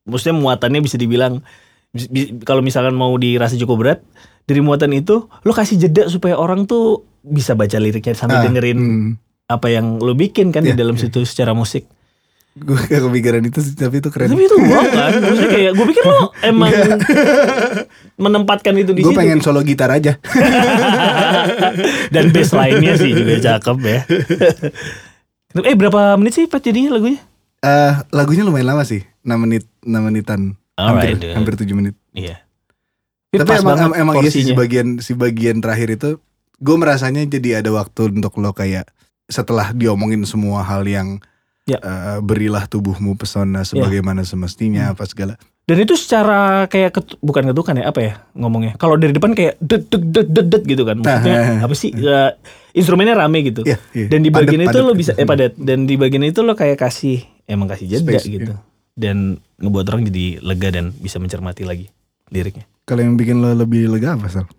maksudnya 0.09 0.35
muatannya 0.35 0.81
bisa 0.81 0.97
dibilang 0.97 1.39
kalau 2.45 2.61
misalkan 2.61 2.93
mau 2.93 3.13
dirasa 3.17 3.57
cukup 3.57 3.75
berat 3.81 3.99
dari 4.45 4.61
muatan 4.61 4.93
itu 4.93 5.25
lo 5.25 5.51
kasih 5.53 5.77
jeda 5.77 6.05
supaya 6.09 6.37
orang 6.37 6.65
tuh 6.65 7.05
bisa 7.21 7.53
baca 7.53 7.77
liriknya 7.77 8.13
sambil 8.13 8.41
Ah, 8.41 8.45
dengerin 8.45 8.77
hmm. 8.77 9.09
apa 9.49 9.67
yang 9.69 9.97
lo 9.97 10.13
bikin 10.13 10.49
kan 10.49 10.65
di 10.65 10.73
Iya, 10.73 10.81
dalam 10.85 10.97
situ 10.97 11.21
secara 11.25 11.53
musik. 11.53 11.85
Gue 12.57 12.75
gak 12.75 13.05
kepikiran 13.05 13.45
itu 13.45 13.61
sih, 13.61 13.77
tapi 13.77 14.01
itu 14.01 14.09
keren. 14.09 14.33
Tapi 14.33 14.43
itu 14.43 14.57
wow 14.57 14.83
kan, 14.83 15.11
maksudnya 15.21 15.49
kayak 15.53 15.71
gue 15.77 15.85
pikir 15.85 16.03
lo 16.03 16.33
emang 16.49 16.73
menempatkan 18.17 18.73
itu 18.75 18.91
di 18.91 19.05
Gue 19.05 19.13
pengen 19.15 19.39
solo 19.39 19.61
gitar 19.61 19.93
aja. 19.93 20.17
Dan 22.13 22.33
bass 22.33 22.51
lainnya 22.51 22.97
sih 22.97 23.13
juga 23.15 23.37
cakep 23.39 23.77
ya. 23.85 23.99
eh 25.69 25.75
berapa 25.77 26.17
menit 26.17 26.33
sih 26.35 26.45
Pat 26.49 26.65
jadinya 26.65 26.97
lagunya? 26.97 27.21
Eh 27.61 27.93
lagunya 28.11 28.43
lumayan 28.43 28.75
lama 28.75 28.83
sih, 28.83 29.05
6 29.21 29.35
menit, 29.37 29.63
6 29.81 29.91
menitan. 29.99 30.41
hampir, 30.75 31.11
dude. 31.13 31.33
hampir 31.33 31.53
7 31.55 31.67
menit. 31.73 31.95
Iya. 32.11 32.39
Tapi 33.29 33.43
pas 33.45 33.59
emang 33.59 33.77
em- 33.85 33.97
emang 33.99 34.15
iya 34.17 34.31
sih 34.31 34.41
si 34.41 34.53
bagian 34.53 34.97
si 34.97 35.11
bagian 35.11 35.59
terakhir 35.59 35.91
itu 35.91 36.09
gue 36.57 36.75
merasanya 36.75 37.21
jadi 37.21 37.59
ada 37.59 37.69
waktu 37.69 38.09
untuk 38.11 38.33
lo 38.37 38.51
kayak 38.51 38.87
setelah 39.25 39.69
diomongin 39.69 40.23
semua 40.23 40.63
hal 40.63 40.81
yang 40.83 41.19
Ya. 41.63 41.77
eh, 41.77 42.17
berilah 42.17 42.65
tubuhmu 42.65 43.13
pesona 43.13 43.61
sebagaimana 43.61 44.23
semestinya 44.23 44.87
Hmm. 44.87 44.93
apa 44.95 45.03
segala. 45.05 45.33
Dan 45.63 45.77
itu 45.77 45.93
secara 45.93 46.65
kayak 46.65 46.91
ketu- 46.91 47.19
bukan 47.19 47.45
ketukan 47.45 47.75
ya 47.75 47.85
apa 47.85 47.99
ya 48.01 48.13
ngomongnya? 48.33 48.73
Kalau 48.75 48.95
dari 48.95 49.11
depan 49.11 49.31
kayak 49.31 49.59
det 49.59 49.85
det 49.85 50.01
det 50.01 50.25
det 50.27 50.45
det 50.47 50.61
gitu 50.65 50.81
kan. 50.81 50.97
Maksudnya 50.97 51.37
Nah. 51.37 51.57
apa 51.67 51.75
sih? 51.75 51.93
Ya, 51.93 52.33
instrumennya 52.71 53.13
rame 53.13 53.45
gitu. 53.45 53.61
Iya, 53.61 53.77
iya. 53.93 54.07
Dan 54.07 54.19
di 54.19 54.31
bagian 54.31 54.57
itu 54.59 54.71
padat 54.71 54.81
lo 54.81 54.91
gitu. 54.91 55.01
bisa 55.03 55.11
eh 55.13 55.27
padat 55.27 55.53
dan 55.55 55.83
di 55.83 55.93
bagian 55.93 56.23
itu 56.23 56.39
lo 56.39 56.55
kayak 56.55 56.79
kasih 56.79 57.21
emang 57.45 57.67
kasih 57.67 57.85
jeda 57.87 58.17
Space, 58.17 58.25
gitu. 58.25 58.49
iya. 58.49 58.68
Dan 58.99 59.39
ngebuat 59.55 59.85
orang 59.87 60.03
jadi 60.03 60.43
lega 60.43 60.69
dan 60.69 60.91
bisa 60.93 61.15
mencermati 61.17 61.63
lagi 61.63 61.87
liriknya. 62.27 62.67
Kalau 62.83 62.99
yang 62.99 63.15
bikin 63.15 63.39
lo 63.39 63.53
lebih 63.53 63.87
lega 63.87 64.13
apa 64.13 64.27
Sal? 64.27 64.43
Eh, 64.43 64.51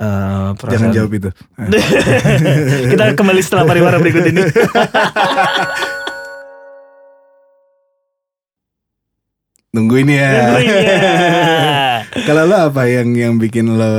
Jangan 0.00 0.56
perasaan- 0.56 0.96
jawab 0.96 1.12
itu. 1.12 1.28
Kita 2.90 3.12
kembali 3.12 3.40
setelah 3.40 3.68
pariwara 3.68 4.00
berikut 4.00 4.24
ini. 4.24 4.40
Nungguin 9.70 10.10
ya. 10.10 10.58
Iya. 10.58 10.78
Kalau 12.26 12.42
lo 12.44 12.56
apa 12.64 12.90
yang 12.90 13.14
yang 13.14 13.34
bikin 13.38 13.70
lo 13.70 13.94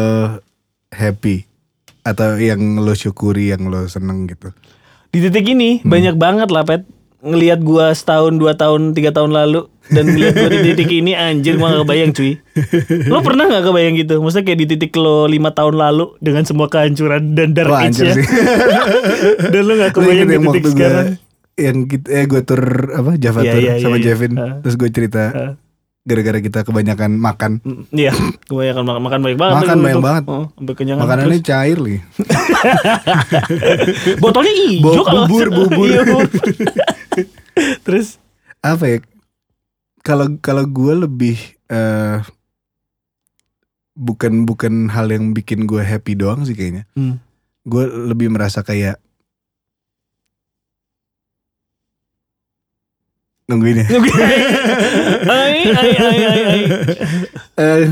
happy 0.91 1.47
atau 2.04 2.36
yang 2.36 2.60
lo 2.76 2.91
syukuri, 2.91 3.56
yang 3.56 3.71
lo 3.71 3.88
seneng 3.88 4.28
gitu? 4.28 4.52
Di 5.12 5.19
titik 5.21 5.47
ini 5.47 5.80
Hmm. 5.80 5.88
banyak 5.88 6.15
banget 6.17 6.50
lah 6.52 6.63
pet 6.63 6.84
ngelihat 7.22 7.60
gua 7.60 7.92
setahun 7.92 8.34
dua 8.36 8.54
tahun 8.54 8.92
tiga 8.92 9.10
tahun 9.10 9.30
lalu 9.30 9.66
dan 9.88 10.06
ngelihat 10.06 10.34
gua 10.36 10.50
di 10.50 10.60
titik 10.68 10.90
ini 10.90 11.14
anjir 11.14 11.56
gua 11.56 11.70
gak 11.72 11.86
kebayang 11.86 12.12
cuy 12.12 12.34
lo 13.06 13.22
pernah 13.28 13.46
nggak 13.46 13.64
kebayang 13.64 13.96
gitu 13.96 14.14
maksudnya 14.18 14.44
kayak 14.44 14.60
di 14.60 14.68
titik 14.68 14.92
lo 14.96 15.26
lima 15.26 15.50
tahun 15.50 15.76
lalu 15.76 16.18
dengan 16.18 16.44
semua 16.44 16.66
kehancuran 16.66 17.32
dan 17.32 17.54
dark 17.54 17.70
Wah 17.70 17.86
anjir 17.86 18.10
age-nya 18.10 18.16
sih. 18.16 18.26
dan 19.54 19.62
lo 19.62 19.74
gak 19.76 19.94
kebayang 19.94 20.26
di 20.26 20.38
titik 20.42 20.64
sekarang 20.68 21.08
yang 21.54 21.78
kita 21.86 22.08
eh 22.10 22.26
gue 22.26 22.42
tur 22.42 22.62
apa 22.90 23.12
Java 23.16 23.40
Iya, 23.40 23.52
tour 23.52 23.62
iya, 23.62 23.74
sama 23.78 23.90
iya, 23.92 23.98
iya. 23.98 24.06
Jevin 24.08 24.32
Ah. 24.34 24.54
terus 24.60 24.76
gue 24.76 24.90
cerita 24.90 25.24
Ah. 25.30 25.54
gara-gara 26.02 26.40
kita 26.40 26.60
kebanyakan 26.64 27.14
makan 27.14 27.52
Mm, 27.62 27.84
Iya, 27.94 28.10
kebanyakan 28.50 28.82
makan, 28.82 29.02
makan 29.04 29.20
banyak 29.22 29.38
banget. 29.38 29.56
Makan 29.60 29.78
banyak 29.78 30.02
banget. 30.02 30.24
Oh, 30.26 30.46
makanannya 30.98 31.38
Terus, 31.38 31.46
cair 31.46 31.78
lagi 31.78 32.00
botolnya 34.18 34.54
hijau 34.56 35.04
kalau 35.04 35.30
bubur, 35.30 35.48
bubur. 35.52 36.26
Iya. 37.56 37.80
Terus? 37.86 38.20
Apa 38.62 38.86
ya? 38.88 38.98
Kalau 40.02 40.38
kalau 40.42 40.66
gue 40.66 40.94
lebih 41.06 41.38
eh 41.70 42.20
bukan 43.96 44.48
bukan 44.48 44.90
hal 44.90 45.12
yang 45.12 45.36
bikin 45.36 45.68
gue 45.70 45.84
happy 45.84 46.16
doang 46.18 46.44
sih 46.48 46.56
kayaknya. 46.58 46.88
Hmm. 46.98 47.20
gue 47.62 47.86
lebih 47.86 48.34
merasa 48.34 48.66
kayak 48.66 48.98
nungguin 53.46 53.86
ya? 53.86 53.88
Eh 57.62 57.86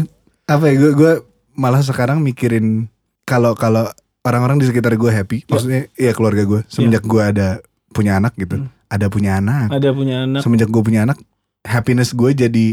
apa 0.50 0.64
ya? 0.66 0.76
Gue 0.80 0.92
gue 0.98 1.12
malah 1.54 1.86
sekarang 1.86 2.24
mikirin 2.26 2.90
kalau 3.30 3.54
kalau 3.54 3.86
orang-orang 4.26 4.58
di 4.58 4.66
sekitar 4.66 4.98
gue 4.98 5.12
happy 5.12 5.46
maksudnya 5.46 5.86
ya 5.94 6.12
keluarga 6.18 6.44
gue 6.48 6.62
semenjak 6.66 7.04
gue 7.06 7.22
ada 7.22 7.62
punya 7.94 8.18
anak 8.18 8.34
gitu. 8.40 8.64
Hmm. 8.66 8.79
Ada 8.90 9.06
punya 9.06 9.38
anak 9.38 9.70
Ada 9.72 9.90
punya 9.90 10.26
anak. 10.26 10.42
semenjak 10.42 10.68
gue 10.68 10.82
punya 10.82 11.02
anak 11.04 11.18
happiness 11.62 12.12
gue 12.12 12.32
jadi 12.32 12.68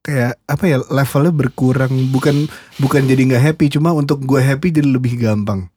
kayak 0.00 0.34
apa 0.44 0.64
ya 0.64 0.82
levelnya 0.84 1.30
berkurang 1.30 2.10
bukan 2.10 2.50
bukan 2.76 3.02
jadi 3.04 3.22
nggak 3.24 3.42
happy 3.44 3.70
cuma 3.70 3.90
untuk 3.90 4.18
gue 4.20 4.38
happy 4.38 4.70
jadi 4.70 4.88
lebih 4.88 5.14
gampang 5.16 5.70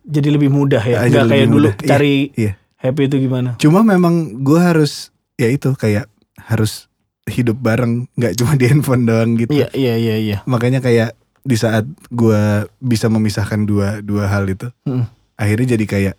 Jadi 0.00 0.28
lebih 0.30 0.48
mudah 0.48 0.80
ya. 0.80 0.96
Ah, 0.96 1.04
jadi 1.04 1.20
Gak 1.20 1.26
kayak 1.28 1.46
dulu 1.46 1.68
mudah. 1.68 1.74
Iya, 1.76 1.88
cari 1.90 2.14
iya. 2.32 2.52
happy 2.78 3.02
itu 3.04 3.16
gimana. 3.20 3.50
cuma 3.56 3.82
memang 3.82 4.14
gue 4.40 4.56
harus 4.56 5.10
ya 5.34 5.46
itu 5.46 5.74
kayak 5.74 6.08
harus 6.40 6.86
hidup 7.26 7.58
bareng 7.58 8.08
nggak 8.14 8.32
cuma 8.34 8.54
di 8.54 8.64
handphone 8.70 9.04
doang 9.04 9.36
gitu 9.36 9.52
Iya, 9.52 9.68
iya, 9.70 9.94
iya, 9.96 10.16
iya. 10.16 10.36
makanya 10.44 10.78
kayak 10.78 11.12
di 11.40 11.54
saat 11.54 11.82
gue 12.08 12.40
bisa 12.78 13.06
memisahkan 13.06 13.60
dua 13.62 14.00
dua 14.00 14.28
hal 14.28 14.46
itu 14.46 14.70
Hmm. 14.82 15.04
akhirnya 15.34 15.74
jadi 15.74 15.84
kayak 15.84 16.14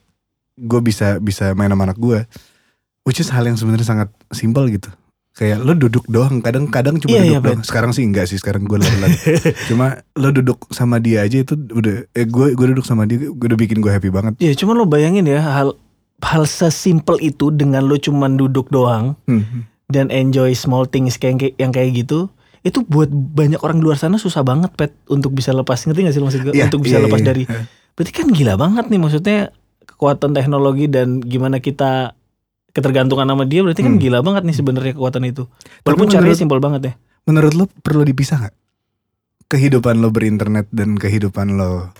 gue 0.55 0.81
bisa 0.81 1.17
bisa 1.17 1.53
main 1.53 1.67
sama 1.67 1.87
anak 1.87 1.97
gue 1.97 2.27
which 3.09 3.17
is 3.17 3.27
hal 3.27 3.41
yang 3.41 3.57
sebenarnya 3.57 3.83
sangat 3.83 4.09
simpel 4.29 4.69
gitu. 4.69 4.93
Kayak 5.33 5.63
lo 5.63 5.73
duduk 5.73 6.05
doang 6.05 6.39
kadang-kadang 6.39 6.99
cuma 6.99 7.15
Iya, 7.15 7.21
duduk 7.21 7.31
iya, 7.31 7.39
doang 7.41 7.61
sekarang 7.63 7.89
sih 7.89 8.03
enggak 8.03 8.27
sih 8.27 8.35
sekarang 8.35 8.63
gue 8.63 8.75
lari 8.75 8.91
cuma 9.71 9.97
lo 10.13 10.29
duduk 10.29 10.67
sama 10.69 10.99
dia 10.99 11.23
aja 11.23 11.39
itu 11.39 11.55
udah 11.55 12.05
eh 12.11 12.25
gue 12.27 12.53
gue 12.53 12.65
duduk 12.69 12.83
sama 12.83 13.07
dia 13.07 13.17
gue 13.23 13.47
udah 13.47 13.55
bikin 13.55 13.79
gue 13.79 13.89
happy 13.89 14.11
banget. 14.11 14.37
Iya, 14.37 14.53
cuman 14.53 14.75
lo 14.75 14.85
bayangin 14.85 15.25
ya 15.25 15.39
hal 15.39 15.73
hal 16.19 16.43
sesimpel 16.43 17.17
itu 17.19 17.49
dengan 17.49 17.87
lo 17.87 17.95
cuman 17.95 18.35
duduk 18.35 18.67
doang 18.69 19.15
Hmm. 19.25 19.63
dan 19.87 20.11
enjoy 20.11 20.51
small 20.51 20.83
things 20.83 21.15
kayak 21.15 21.55
yang 21.55 21.71
kayak 21.71 21.95
gitu 21.97 22.27
itu 22.59 22.83
buat 22.83 23.07
banyak 23.09 23.63
orang 23.63 23.79
di 23.79 23.87
luar 23.87 23.95
sana 23.95 24.19
susah 24.19 24.43
banget 24.43 24.75
pet 24.75 24.91
untuk 25.07 25.31
bisa 25.31 25.55
lepas. 25.55 25.79
Ngerti 25.79 26.03
gak 26.03 26.13
sih 26.13 26.19
maksud 26.19 26.39
gue 26.43 26.53
Iya, 26.53 26.67
untuk 26.67 26.83
bisa 26.83 26.99
iya, 26.99 27.05
lepas 27.07 27.21
iya. 27.23 27.27
dari 27.31 27.43
berarti 27.95 28.11
kan 28.11 28.27
gila 28.27 28.53
banget 28.53 28.91
nih 28.91 28.99
maksudnya 28.99 29.37
kekuatan 29.87 30.31
teknologi 30.31 30.91
dan 30.91 31.19
gimana 31.19 31.57
kita 31.57 32.18
ketergantungan 32.79 33.25
sama 33.25 33.43
dia 33.43 33.59
berarti 33.59 33.81
kan 33.81 33.93
Hmm. 33.93 34.01
gila 34.01 34.19
banget 34.19 34.43
nih 34.43 34.55
sebenarnya 34.55 34.93
kekuatan 34.93 35.23
itu. 35.25 35.43
Walaupun 35.83 36.07
caranya 36.07 36.23
menurut- 36.27 36.39
simpel 36.39 36.59
banget 36.59 36.81
ya. 36.81 36.93
menurut 37.21 37.53
lo 37.53 37.65
perlu 37.77 38.01
dipisah 38.01 38.37
nggak? 38.39 38.55
Kehidupan 39.47 39.97
lo 39.97 40.09
berinternet 40.09 40.65
dan 40.69 40.93
kehidupan 40.93 41.53
lo 41.53 41.91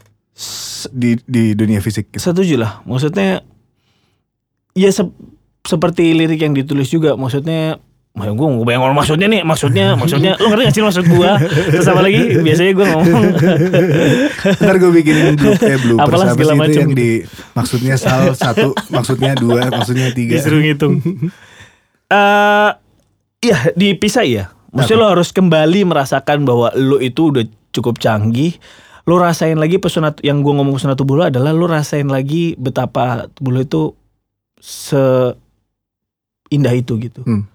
di 0.90 1.20
di 1.22 1.52
dunia 1.52 1.80
fisik 1.80 2.10
gitu. 2.10 2.24
setuju 2.24 2.56
lah. 2.56 2.80
Maksudnya 2.84 3.44
ya 4.72 4.90
sep- 4.90 5.12
seperti 5.62 6.14
lirik 6.14 6.40
yang 6.40 6.54
ditulis 6.54 6.88
juga. 6.88 7.14
Maksudnya 7.14 7.78
Wah, 8.20 8.28
gue 8.36 8.48
mau 8.52 8.68
bayang 8.68 8.84
maksudnya 8.92 9.32
nih, 9.32 9.48
maksudnya, 9.48 9.96
maksudnya, 9.96 10.36
lo 10.36 10.52
ngerti 10.52 10.64
gak 10.68 10.76
sih 10.76 10.84
maksud 10.84 11.06
gue? 11.08 11.32
Terus 11.72 11.88
apa 11.88 12.02
lagi? 12.04 12.22
Biasanya 12.44 12.72
gue 12.76 12.86
ngomong, 12.92 13.24
Ntar 14.60 14.76
gue 14.76 14.92
bikinin 14.92 15.40
blue, 15.40 15.56
eh 15.56 15.80
bloopers 15.80 16.04
Apalah 16.04 16.26
apa 16.28 16.36
segala 16.36 16.54
macem 16.60 16.82
yang 16.84 16.92
gitu. 16.92 17.00
di 17.00 17.12
maksudnya 17.56 17.96
sal 17.96 18.36
satu, 18.36 18.76
maksudnya 18.92 19.40
dua, 19.40 19.72
maksudnya 19.72 20.12
tiga. 20.12 20.36
disuruh 20.36 20.60
ngitung. 20.60 21.00
Eh, 22.10 22.72
ya 23.46 23.58
dipisah 23.78 24.26
ya. 24.26 24.50
Maksudnya 24.74 24.98
lo 24.98 25.14
harus 25.14 25.30
kembali 25.30 25.86
merasakan 25.86 26.42
bahwa 26.42 26.74
lo 26.74 26.98
itu 26.98 27.30
udah 27.30 27.46
cukup 27.70 28.02
canggih. 28.02 28.58
Lo 29.06 29.22
rasain 29.22 29.62
lagi 29.62 29.78
pesona 29.78 30.18
yang 30.26 30.42
gue 30.42 30.50
ngomong 30.50 30.74
pesona 30.74 30.98
tubuh 30.98 31.22
lo 31.22 31.30
adalah 31.30 31.54
lo 31.54 31.70
rasain 31.70 32.10
lagi 32.10 32.58
betapa 32.58 33.30
tubuh 33.38 33.54
lo 33.54 33.62
itu 33.62 33.94
se 34.58 35.38
indah 36.50 36.74
itu 36.74 36.98
gitu. 36.98 37.22
Hmm. 37.30 37.46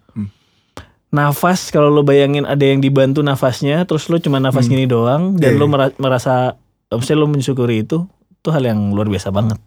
Nafas 1.15 1.71
kalau 1.71 1.89
lo 1.89 2.03
bayangin 2.03 2.43
ada 2.43 2.61
yang 2.61 2.83
dibantu 2.83 3.23
nafasnya, 3.23 3.87
terus 3.87 4.11
lo 4.11 4.19
cuma 4.19 4.37
nafas 4.37 4.67
Hmm. 4.67 4.73
gini 4.73 4.85
doang 4.85 5.39
dan 5.39 5.55
Iya, 5.55 5.61
lo 5.61 5.65
iya. 5.65 5.71
mera- 5.71 5.97
merasa, 5.97 6.59
maksudnya 6.89 7.17
lo 7.17 7.31
mensyukuri 7.31 7.77
itu, 7.81 8.03
itu 8.33 8.49
hal 8.49 8.61
yang 8.61 8.91
luar 8.91 9.07
biasa 9.07 9.31
banget 9.31 9.63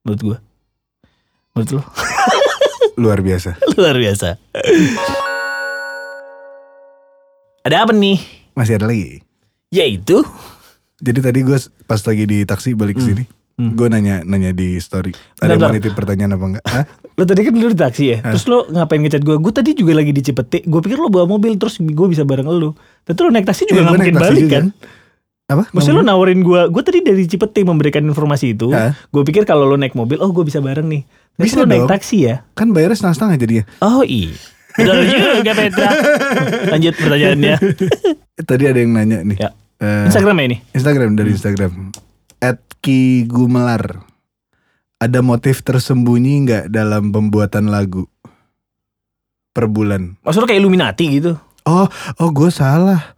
menurut 0.00 0.20
gue. 0.22 0.38
Menurut 1.52 1.70
lo 1.72 1.82
Luar 3.02 3.18
biasa. 3.18 3.58
luar 3.74 3.94
biasa. 3.94 4.38
Ada 7.60 7.82
apa 7.82 7.92
nih? 7.92 8.18
Masih 8.54 8.74
ada 8.74 8.86
lagi. 8.86 9.22
Yaitu 9.68 10.22
Jadi 10.98 11.18
tadi 11.20 11.38
gue 11.42 11.54
pas 11.84 12.00
lagi 12.00 12.24
di 12.24 12.42
taksi 12.42 12.74
balik 12.74 12.98
ke 12.98 13.02
Hmm. 13.02 13.08
sini, 13.08 13.24
Hmm. 13.54 13.70
gue 13.74 13.86
nanya 13.86 14.22
nanya 14.22 14.50
di 14.50 14.78
story. 14.78 15.10
Ada 15.38 15.54
yang 15.54 15.94
pertanyaan 15.94 16.34
apa 16.34 16.44
enggak? 16.48 16.64
Hah? 16.70 16.86
Lo 17.18 17.26
tadi 17.26 17.42
kan 17.42 17.50
dulu 17.50 17.68
di 17.68 17.76
taksi 17.76 18.04
ya. 18.06 18.16
Hah? 18.22 18.30
Terus 18.30 18.44
lo 18.46 18.58
ngapain 18.68 19.02
ngechat 19.02 19.20
gue? 19.20 19.36
Gue 19.36 19.50
tadi 19.50 19.74
juga 19.74 19.92
lagi 19.92 20.10
di 20.10 20.22
Cipete. 20.22 20.62
Gue 20.62 20.78
pikir 20.78 20.96
lo 20.96 21.10
bawa 21.10 21.26
mobil 21.26 21.58
terus 21.58 21.76
gue 21.76 22.06
bisa 22.06 22.22
bareng 22.22 22.46
lo. 22.46 22.78
Tapi 23.02 23.18
lo 23.18 23.28
naik 23.28 23.42
taksi 23.44 23.66
juga 23.66 23.74
Iya, 23.74 23.82
nggak 23.82 23.94
mungkin 23.98 24.14
balik 24.16 24.40
juga. 24.40 24.54
kan? 24.54 24.64
Apa? 25.48 25.64
Maksudnya 25.72 25.96
lo 25.96 26.04
nawarin 26.04 26.40
gue, 26.40 26.60
gue 26.68 26.82
tadi 26.82 26.98
dari 27.00 27.24
Cipete 27.24 27.60
memberikan 27.60 28.04
informasi 28.04 28.54
itu. 28.54 28.70
Hah? 28.70 28.94
Gue 29.08 29.24
pikir 29.24 29.42
kalau 29.42 29.64
lo 29.64 29.74
naik 29.74 29.92
mobil, 29.92 30.16
oh 30.16 30.30
gue 30.30 30.44
bisa 30.44 30.60
bareng 30.60 30.86
nih. 30.86 31.02
Tapi 31.34 31.42
Bisa 31.42 31.58
lo 31.58 31.66
naik 31.66 31.88
taksi 31.88 32.16
ya? 32.22 32.46
Kan 32.52 32.70
bayarnya 32.70 32.94
setengah-setengah 32.94 33.36
jadinya. 33.36 33.64
Oh 33.80 34.02
iya. 34.02 34.30
Betul 34.70 34.98
juga 35.42 35.52
Petra. 35.52 35.88
Lanjut 36.68 36.94
pertanyaannya. 36.94 37.54
Eh, 38.38 38.44
Tadi 38.48 38.62
ada 38.62 38.78
yang 38.78 38.92
nanya 38.92 39.18
nih. 39.24 39.36
Ya. 39.36 39.50
Eh, 39.78 40.06
Instagram 40.06 40.36
ya 40.36 40.44
ini? 40.44 40.56
Instagram 40.70 41.10
dari 41.14 41.30
Instagram. 41.32 41.72
at 42.38 42.62
Ki 42.78 43.26
Gumelar. 43.26 44.06
Ada 44.98 45.22
motif 45.22 45.62
tersembunyi 45.62 46.42
nggak 46.42 46.64
dalam 46.74 47.14
pembuatan 47.14 47.70
lagu 47.70 48.10
per 49.54 49.70
bulan? 49.70 50.18
Maksudnya 50.26 50.50
kayak 50.50 50.60
Illuminati 50.62 51.04
gitu. 51.14 51.38
Oh, 51.62 51.86
oh 52.18 52.30
gue 52.34 52.50
salah. 52.50 53.14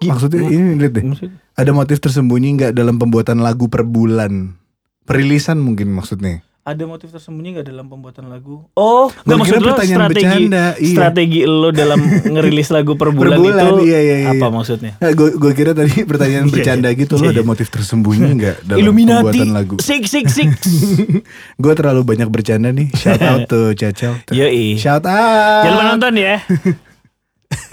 Maksudnya 0.00 0.48
ini 0.48 0.80
lihat 0.80 0.96
deh. 0.96 1.04
Maksud- 1.04 1.32
Ada 1.60 1.76
motif 1.76 2.00
tersembunyi 2.00 2.56
nggak 2.56 2.72
dalam 2.72 2.96
pembuatan 2.96 3.44
lagu 3.44 3.68
per 3.68 3.84
bulan? 3.84 4.56
Perilisan 5.04 5.60
mungkin 5.60 5.92
maksudnya. 5.92 6.40
Ada 6.70 6.86
motif 6.86 7.10
tersembunyi 7.10 7.58
gak 7.58 7.66
dalam 7.66 7.90
pembuatan 7.90 8.30
lagu? 8.30 8.62
Oh, 8.78 9.10
nggak 9.26 9.38
maksud 9.42 9.58
lo 9.58 9.74
pertanyaan 9.74 9.98
strategi 10.06 10.22
bercanda. 10.22 10.64
Iya. 10.78 10.94
strategi 10.94 11.40
lo 11.42 11.68
dalam 11.74 11.98
ngerilis 12.38 12.68
lagu 12.70 12.94
per 12.94 13.10
bulan, 13.10 13.42
bulan, 13.42 13.74
itu 13.74 13.90
iya, 13.90 13.98
iya, 13.98 14.16
iya. 14.22 14.30
apa 14.38 14.46
maksudnya? 14.54 14.94
gue 15.02 15.34
gue 15.34 15.52
kira 15.58 15.74
tadi 15.74 16.06
pertanyaan 16.06 16.46
Iya, 16.50 16.54
bercanda 16.54 16.88
iya. 16.94 17.00
gitu 17.02 17.18
lo 17.18 17.26
ada 17.26 17.42
iya. 17.42 17.50
motif 17.50 17.66
tersembunyi 17.74 18.28
nggak 18.38 18.56
dalam 18.70 18.78
Illuminati. 18.86 19.18
pembuatan 19.34 19.50
lagu? 19.50 19.74
Sik 19.82 20.06
sik 20.06 20.30
sik. 20.30 20.50
gue 21.58 21.72
terlalu 21.74 22.06
banyak 22.06 22.30
bercanda 22.30 22.70
nih. 22.70 22.86
Shout 22.94 23.18
out 23.18 23.50
to 23.50 23.74
Cecel. 23.74 24.14
Yoi. 24.30 24.78
Shout 24.78 25.02
out. 25.10 25.66
Jangan 25.66 25.84
nonton 25.98 26.14
ya. 26.22 26.38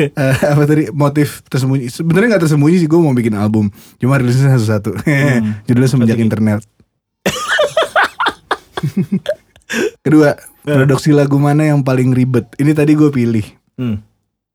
Eh, 0.02 0.10
apa 0.42 0.66
tadi 0.66 0.90
motif 0.90 1.46
tersembunyi? 1.46 1.94
Sebenarnya 1.94 2.34
nggak 2.34 2.50
tersembunyi 2.50 2.82
sih 2.82 2.90
gue 2.90 2.98
mau 2.98 3.14
bikin 3.14 3.38
album. 3.38 3.70
Cuma 4.02 4.18
rilisnya 4.18 4.58
satu-satu. 4.58 5.06
Judulnya 5.70 5.90
semenjak 5.94 6.18
internet. 6.18 6.66
Kedua, 10.06 10.36
produksi 10.64 11.12
lagu 11.12 11.36
mana 11.38 11.68
yang 11.68 11.84
paling 11.84 12.16
ribet? 12.16 12.48
Ini 12.56 12.72
tadi 12.72 12.96
gue 12.96 13.12
pilih 13.12 13.46
Hmm. 13.78 14.02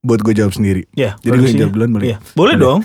buat 0.03 0.19
gue 0.19 0.35
jawab 0.35 0.51
sendiri. 0.51 0.83
Ya, 0.99 1.15
Jadi 1.23 1.39
gue 1.39 1.49
yang 1.55 1.61
jawab 1.63 1.75
duluan 1.79 1.91
boleh? 1.95 2.07
Iya. 2.11 2.17
Boleh 2.35 2.55
dong. 2.59 2.81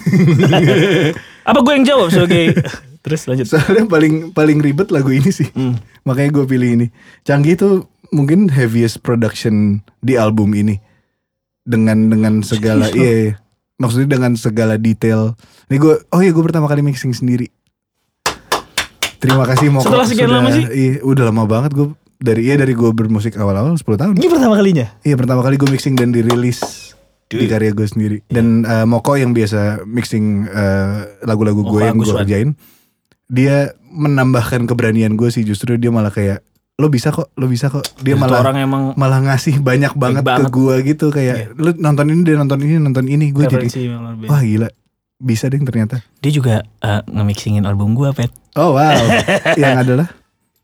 apa 1.50 1.60
gue 1.66 1.74
yang 1.74 1.86
jawab 1.88 2.08
sebagai 2.14 2.54
Terus 3.08 3.24
lanjut. 3.24 3.48
Soalnya 3.48 3.88
paling 3.88 4.36
paling 4.36 4.60
ribet 4.60 4.92
lagu 4.92 5.10
ini 5.16 5.32
sih. 5.32 5.48
Hmm. 5.56 5.80
Makanya 6.04 6.30
gue 6.36 6.46
pilih 6.46 6.70
ini. 6.76 6.88
Canggih 7.24 7.56
itu 7.56 7.70
mungkin 8.12 8.52
heaviest 8.52 9.00
production 9.00 9.80
di 10.04 10.20
album 10.20 10.52
ini. 10.52 10.78
Dengan 11.64 12.12
dengan 12.12 12.44
segala 12.44 12.92
iya, 12.92 13.32
iya. 13.32 13.34
Maksudnya 13.80 14.20
dengan 14.20 14.36
segala 14.36 14.76
detail. 14.76 15.40
Ini 15.72 15.80
gue 15.80 16.04
oh 16.12 16.20
iya 16.20 16.36
gue 16.36 16.44
pertama 16.44 16.68
kali 16.68 16.84
mixing 16.84 17.16
sendiri. 17.16 17.48
Terima 19.18 19.44
kasih 19.44 19.68
Moko. 19.68 19.86
Setelah 19.86 20.06
sekian 20.06 20.28
sudah- 20.28 20.40
lama 20.40 20.50
sih? 20.52 20.64
Iya, 20.66 20.94
udah 21.02 21.24
lama 21.26 21.44
banget 21.44 21.72
gue 21.74 21.88
dari 22.18 22.42
iya 22.44 22.56
dari 22.56 22.72
gue 22.72 22.90
bermusik 22.90 23.36
awal-awal 23.36 23.74
10 23.74 23.84
tahun. 23.96 24.14
Ini 24.14 24.28
pertama 24.28 24.54
kalinya. 24.56 24.88
Iya 25.02 25.16
pertama 25.16 25.42
kali 25.42 25.56
gue 25.56 25.68
mixing 25.68 25.94
dan 25.94 26.10
dirilis 26.10 26.94
di 27.28 27.38
Dude. 27.38 27.48
karya 27.48 27.72
gue 27.72 27.86
sendiri. 27.86 28.18
Dan 28.26 28.64
eh, 28.64 28.86
Moko 28.86 29.14
yang 29.14 29.32
biasa 29.32 29.84
mixing 29.84 30.46
eh, 30.46 30.96
lagu-lagu 31.22 31.62
gue 31.62 31.82
yang 31.84 31.98
gue 31.98 32.08
kerjain, 32.08 32.50
dia 33.28 33.70
menambahkan 33.88 34.66
keberanian 34.66 35.14
gue 35.14 35.28
sih. 35.28 35.42
Justru 35.42 35.76
dia 35.76 35.90
malah 35.90 36.10
kayak 36.10 36.42
lo 36.78 36.88
bisa 36.88 37.10
kok, 37.10 37.34
lo 37.34 37.46
bisa 37.46 37.68
kok. 37.68 37.82
Dia 38.00 38.14
Itu 38.14 38.22
malah 38.22 38.40
orang 38.40 38.58
emang 38.60 38.84
malah 38.94 39.18
ngasih 39.20 39.60
banyak 39.60 39.94
banget, 39.94 40.22
banget. 40.22 40.46
ke 40.46 40.54
gue 40.54 40.76
gitu 40.86 41.06
kayak 41.10 41.58
lu 41.58 41.74
nonton 41.76 42.06
ini 42.08 42.22
dia 42.22 42.38
nonton 42.38 42.60
ini 42.60 42.78
nonton 42.78 43.06
ini 43.06 43.26
gue 43.30 43.44
jadi 43.44 43.66
wah 44.24 44.38
gila 44.40 44.70
bisa 45.18 45.50
deh 45.50 45.58
ternyata. 45.60 46.02
Dia 46.22 46.32
juga 46.32 46.62
eh, 46.64 47.02
nge-mixingin 47.06 47.66
album 47.66 47.98
gue, 47.98 48.10
Pet. 48.14 48.30
Oh 48.54 48.74
wow, 48.74 48.94
yang 49.62 49.82
adalah 49.82 50.10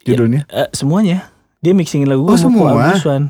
judulnya. 0.02 0.46
Eh, 0.50 0.70
semuanya. 0.74 1.30
Dia 1.63 1.72
mixingin 1.72 2.12
lagu 2.12 2.28
Oh, 2.28 2.34
gua 2.34 2.36
Ko 2.36 2.42
semua? 2.42 2.70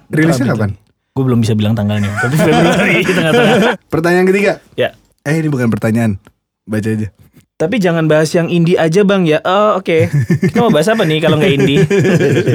Rilisnya 0.09 0.55
kapan? 0.55 0.73
Gue 1.13 1.23
belum 1.23 1.45
bisa 1.45 1.53
bilang 1.53 1.77
tanggalnya. 1.77 2.09
Tapi 2.23 2.36
Februari 2.36 3.05
tengah-tengah. 3.05 3.77
Pertanyaan 3.86 4.25
ketiga. 4.25 4.51
Ya. 4.73 4.97
Eh 5.21 5.38
ini 5.38 5.47
bukan 5.47 5.69
pertanyaan, 5.69 6.17
baca 6.65 6.89
aja. 6.89 7.07
Tapi 7.53 7.77
jangan 7.79 8.09
bahas 8.09 8.33
yang 8.33 8.49
indie 8.49 8.75
aja 8.75 9.05
bang 9.05 9.23
ya. 9.23 9.39
Oh 9.45 9.77
oke. 9.79 10.09
Kita 10.49 10.59
mau 10.59 10.73
bahas 10.73 10.89
apa 10.89 11.05
nih 11.05 11.21
kalau 11.21 11.38
nggak 11.39 11.53
indie? 11.53 11.79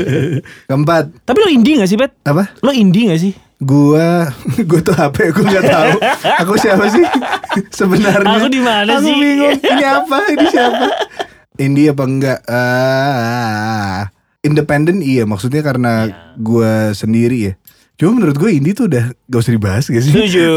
Keempat, 0.69 1.25
Tapi 1.25 1.39
lo 1.39 1.49
indie 1.49 1.79
gak 1.81 1.89
sih 1.89 1.97
Pet? 1.97 2.13
apa? 2.27 2.53
Lo 2.61 2.75
indie 2.75 3.09
gak 3.09 3.23
sih? 3.23 3.33
Gua, 3.59 4.31
gue 4.71 4.81
tuh 4.81 4.95
ya? 4.95 5.11
Gue 5.11 5.45
nggak 5.45 5.67
tahu. 5.67 5.93
Aku 6.47 6.55
siapa 6.55 6.87
sih 6.89 7.03
sebenarnya? 7.79 8.39
Aku 8.39 8.47
di 8.47 8.63
mana 8.63 9.03
Aku 9.03 9.11
sih? 9.11 9.15
bingung. 9.19 9.59
Ini 9.75 9.85
apa? 9.85 10.19
Ini 10.31 10.47
siapa? 10.47 10.87
Indie 11.59 11.91
apa 11.91 12.05
enggak? 12.07 12.39
Ah, 12.47 14.15
independen 14.41 15.03
iya. 15.03 15.27
Maksudnya 15.27 15.67
karena 15.67 16.07
Iya. 16.07 16.15
gua 16.39 16.95
sendiri 16.95 17.51
ya. 17.51 17.53
Cuma 17.99 18.15
menurut 18.15 18.39
gue 18.39 18.55
indie 18.55 18.79
tuh 18.79 18.87
udah 18.87 19.11
gak 19.27 19.41
usah 19.43 19.51
dibahas 19.51 19.91
gak 19.91 19.99
sih? 19.99 20.15
Setuju. 20.15 20.55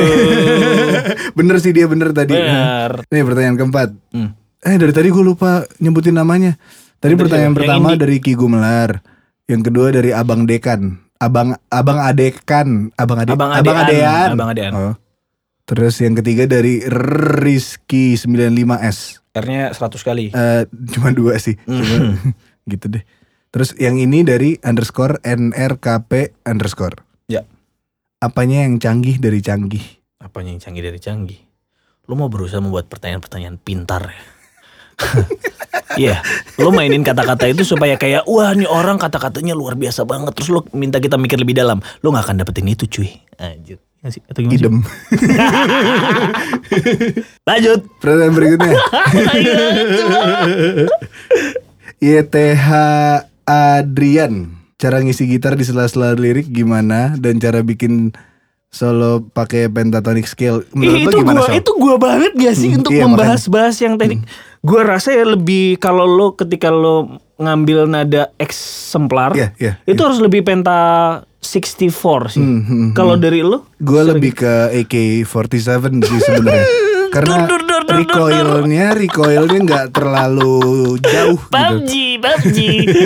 bener 1.34 1.58
sih 1.58 1.74
dia 1.74 1.90
bener 1.90 2.14
tadi. 2.14 2.38
Bener. 2.38 3.02
Nih 3.10 3.26
pertanyaan 3.26 3.58
keempat. 3.58 3.90
Hmm. 4.14 4.38
Eh 4.62 4.78
dari 4.78 4.94
tadi 4.94 5.10
gue 5.10 5.26
lupa 5.26 5.66
nyebutin 5.82 6.14
namanya. 6.14 6.54
Tadi 7.02 7.18
pertanyaan 7.18 7.58
pertama 7.58 7.98
dari 7.98 8.22
Ki 8.22 8.38
Gumelar. 8.38 9.02
Yang 9.50 9.74
kedua 9.74 9.90
dari 9.90 10.14
Abang 10.14 10.46
Dekan. 10.46 11.02
Abang 11.22 11.54
Abang 11.70 12.02
Adekan. 12.02 12.90
Abang 12.98 13.22
Ade, 13.22 13.38
Abang 13.38 13.54
Abang 13.54 13.78
Adean. 13.78 13.86
Adean. 13.86 14.30
Abang 14.34 14.50
Adean. 14.50 14.74
Oh. 14.74 14.96
Terus 15.70 16.02
yang 16.02 16.18
ketiga 16.18 16.50
dari 16.50 16.82
Rizky 17.38 18.18
95S. 18.18 19.22
R-nya 19.38 19.72
100 19.72 20.02
kali. 20.02 20.34
Eh 20.34 20.66
cuma 20.98 21.14
dua 21.14 21.38
sih. 21.38 21.56
Cuma, 21.64 22.18
gitu 22.74 22.90
deh. 22.90 23.06
Terus 23.54 23.78
yang 23.78 24.02
ini 24.02 24.26
dari 24.26 24.58
underscore 24.66 25.22
NRKP 25.22 26.42
underscore. 26.44 27.06
Ya. 27.30 27.46
Apanya 28.18 28.66
yang 28.66 28.82
canggih 28.82 29.22
dari 29.22 29.40
canggih? 29.46 30.02
Apanya 30.18 30.58
yang 30.58 30.62
canggih 30.64 30.84
dari 30.84 31.00
canggih? 31.00 31.40
Lo 32.10 32.18
mau 32.18 32.28
berusaha 32.28 32.60
membuat 32.60 32.90
pertanyaan-pertanyaan 32.90 33.62
pintar 33.62 34.10
ya? 34.10 34.41
Iya, 36.00 36.24
lo 36.56 36.72
mainin 36.72 37.04
kata-kata 37.04 37.52
itu 37.52 37.68
supaya 37.68 38.00
kayak 38.00 38.24
wah 38.24 38.56
nih 38.56 38.68
orang 38.68 38.96
kata-katanya 38.96 39.52
luar 39.52 39.76
biasa 39.76 40.08
banget. 40.08 40.32
Terus 40.40 40.50
lo 40.52 40.60
minta 40.72 41.04
kita 41.04 41.20
mikir 41.20 41.40
lebih 41.40 41.58
dalam. 41.58 41.84
Lo 42.00 42.16
nggak 42.16 42.32
akan 42.32 42.38
dapetin 42.44 42.72
itu 42.72 42.88
cuy. 42.88 43.12
Anjir. 43.36 43.80
Nggak 44.02 44.12
sih? 44.18 44.22
Atau 44.26 44.42
gimana? 44.42 44.58
Idem. 44.58 44.76
Lanjut. 47.50 47.80
Pertanyaan 48.02 48.34
berikutnya. 48.34 48.78
YTH 52.02 52.68
Adrian. 53.46 54.34
Cara 54.82 54.98
ngisi 55.06 55.30
gitar 55.30 55.54
di 55.54 55.62
sela-sela 55.62 56.18
lirik 56.18 56.50
gimana 56.50 57.14
dan 57.22 57.38
cara 57.38 57.62
bikin 57.62 58.18
solo 58.72 59.20
pakai 59.22 59.68
pentatonic 59.68 60.24
scale 60.24 60.64
menurut 60.72 61.04
lo 61.04 61.10
itu 61.12 61.18
gimana 61.20 61.38
gua 61.38 61.48
Sal? 61.52 61.60
itu 61.60 61.72
gua 61.76 61.96
banget 62.00 62.32
gak 62.34 62.56
sih 62.56 62.70
Hmm, 62.72 62.78
untuk 62.80 62.92
iya, 62.96 63.04
membahas-bahas 63.04 63.76
yang 63.78 64.00
teknik. 64.00 64.24
Gua 64.64 64.82
rasa 64.88 65.12
ya 65.12 65.28
lebih 65.28 65.76
kalau 65.76 66.08
lo 66.08 66.34
ketika 66.34 66.72
lo 66.72 67.20
ngambil 67.36 67.86
nada 67.86 68.32
eksemplar 68.40 69.36
Iya, 69.36 69.52
iya, 69.60 69.74
itu 69.84 70.00
harus 70.00 70.24
lebih 70.24 70.42
penta 70.42 70.80
64 71.42 72.32
sih. 72.32 72.40
Hmm, 72.40 72.62
hmm, 72.62 72.88
Kalau 72.94 73.18
dari 73.18 73.42
lo? 73.42 73.66
Gue 73.82 74.06
lebih 74.06 74.38
ke 74.38 74.54
AK47 74.78 75.58
sih 76.00 76.20
sebenarnya. 76.22 76.68
Karena 77.18 77.44
Dur, 77.44 77.60
dur, 77.66 77.82
dur, 77.82 77.82
dur, 77.82 77.82
dur, 77.84 77.84
dur. 77.84 77.98
recoilnya 78.00 78.86
recoilnya 78.96 79.60
nggak 79.60 79.86
terlalu 79.92 80.56
jauh 81.02 81.42
gitu. 81.42 81.52
PUBG, 81.52 81.92
PUBG. 82.24 82.58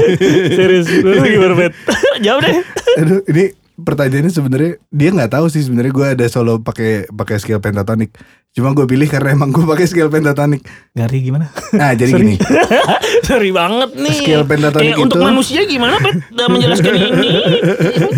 Serius, 0.59 0.87
lu 1.01 1.25
gimana 1.25 1.55
bet? 1.57 1.73
Jawab 2.27 2.43
deh. 2.43 2.55
Aduh, 3.01 3.19
ini 3.25 3.45
pertanyaannya 3.77 4.29
sebenarnya 4.29 4.71
dia 4.87 5.09
nggak 5.09 5.31
tahu 5.31 5.45
sih 5.47 5.61
sebenarnya 5.61 5.91
gue 5.91 6.07
ada 6.13 6.25
solo 6.25 6.59
pakai 6.59 7.07
pakai 7.07 7.35
scale 7.37 7.59
pentatonic. 7.59 8.15
Cuma 8.51 8.71
gue 8.71 8.83
pilih 8.83 9.05
karena 9.05 9.31
emang 9.31 9.49
gue 9.49 9.61
pakai 9.61 9.83
scale 9.83 10.07
pentatonic. 10.07 10.63
Gari 10.91 11.19
gimana? 11.21 11.51
Nah 11.71 11.91
jadi 11.91 12.07
Sorry. 12.09 12.23
gini, 12.23 12.35
Sorry 13.21 13.51
banget 13.59 13.91
nih. 13.93 14.15
Skill 14.15 14.43
pentatonic 14.43 14.89
Eh, 14.89 14.97
untuk 14.97 15.17
itu- 15.17 15.25
manusia 15.25 15.61
gimana? 15.63 15.99
Dalam 16.29 16.51
menjelaskan 16.53 16.91
ini. 16.93 17.29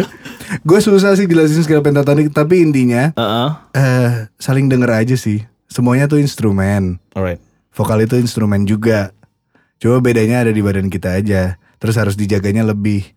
gue 0.64 0.80
susah 0.80 1.12
sih 1.14 1.26
jelasin 1.26 1.60
scale 1.60 1.82
pentatonic, 1.82 2.30
tapi 2.30 2.62
intinya 2.62 3.12
Heeh. 3.12 3.50
eh 3.74 4.10
saling 4.38 4.68
denger 4.68 4.94
aja 4.94 5.16
sih. 5.16 5.42
Semuanya 5.66 6.06
tuh 6.06 6.18
instrumen. 6.18 7.02
Alright. 7.12 7.42
Vokal 7.74 8.02
itu 8.02 8.16
instrumen 8.16 8.64
juga. 8.64 9.12
Cuma 9.78 10.00
bedanya 10.00 10.42
ada 10.42 10.50
di 10.50 10.62
badan 10.62 10.88
kita 10.88 11.14
aja. 11.14 11.58
Terus 11.78 11.94
harus 11.94 12.16
dijaganya 12.16 12.62
lebih. 12.64 13.17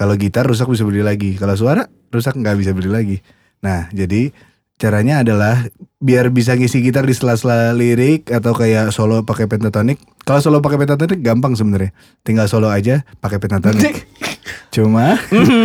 Kalau 0.00 0.16
gitar 0.16 0.48
rusak 0.48 0.64
bisa 0.72 0.88
beli 0.88 1.04
lagi. 1.04 1.36
Kalau 1.36 1.52
suara 1.60 1.84
rusak 2.08 2.32
nggak 2.40 2.56
bisa 2.56 2.72
beli 2.72 2.88
lagi. 2.88 3.16
Nah 3.60 3.92
jadi 3.92 4.32
caranya 4.80 5.20
adalah 5.20 5.68
biar 6.00 6.32
bisa 6.32 6.56
ngisi 6.56 6.80
gitar 6.80 7.04
di 7.04 7.12
sela-sela 7.12 7.76
lirik 7.76 8.32
atau 8.32 8.56
kayak 8.56 8.88
solo 8.96 9.20
pakai 9.28 9.44
pentatonic. 9.44 10.00
Kalau 10.24 10.40
solo 10.40 10.64
pakai 10.64 10.80
pentatonic 10.80 11.20
gampang 11.20 11.52
sebenarnya. 11.52 11.92
Tinggal 12.24 12.48
solo 12.48 12.72
aja 12.72 13.04
pakai 13.20 13.36
pentatonic. 13.36 14.08
Cuma 14.74 15.20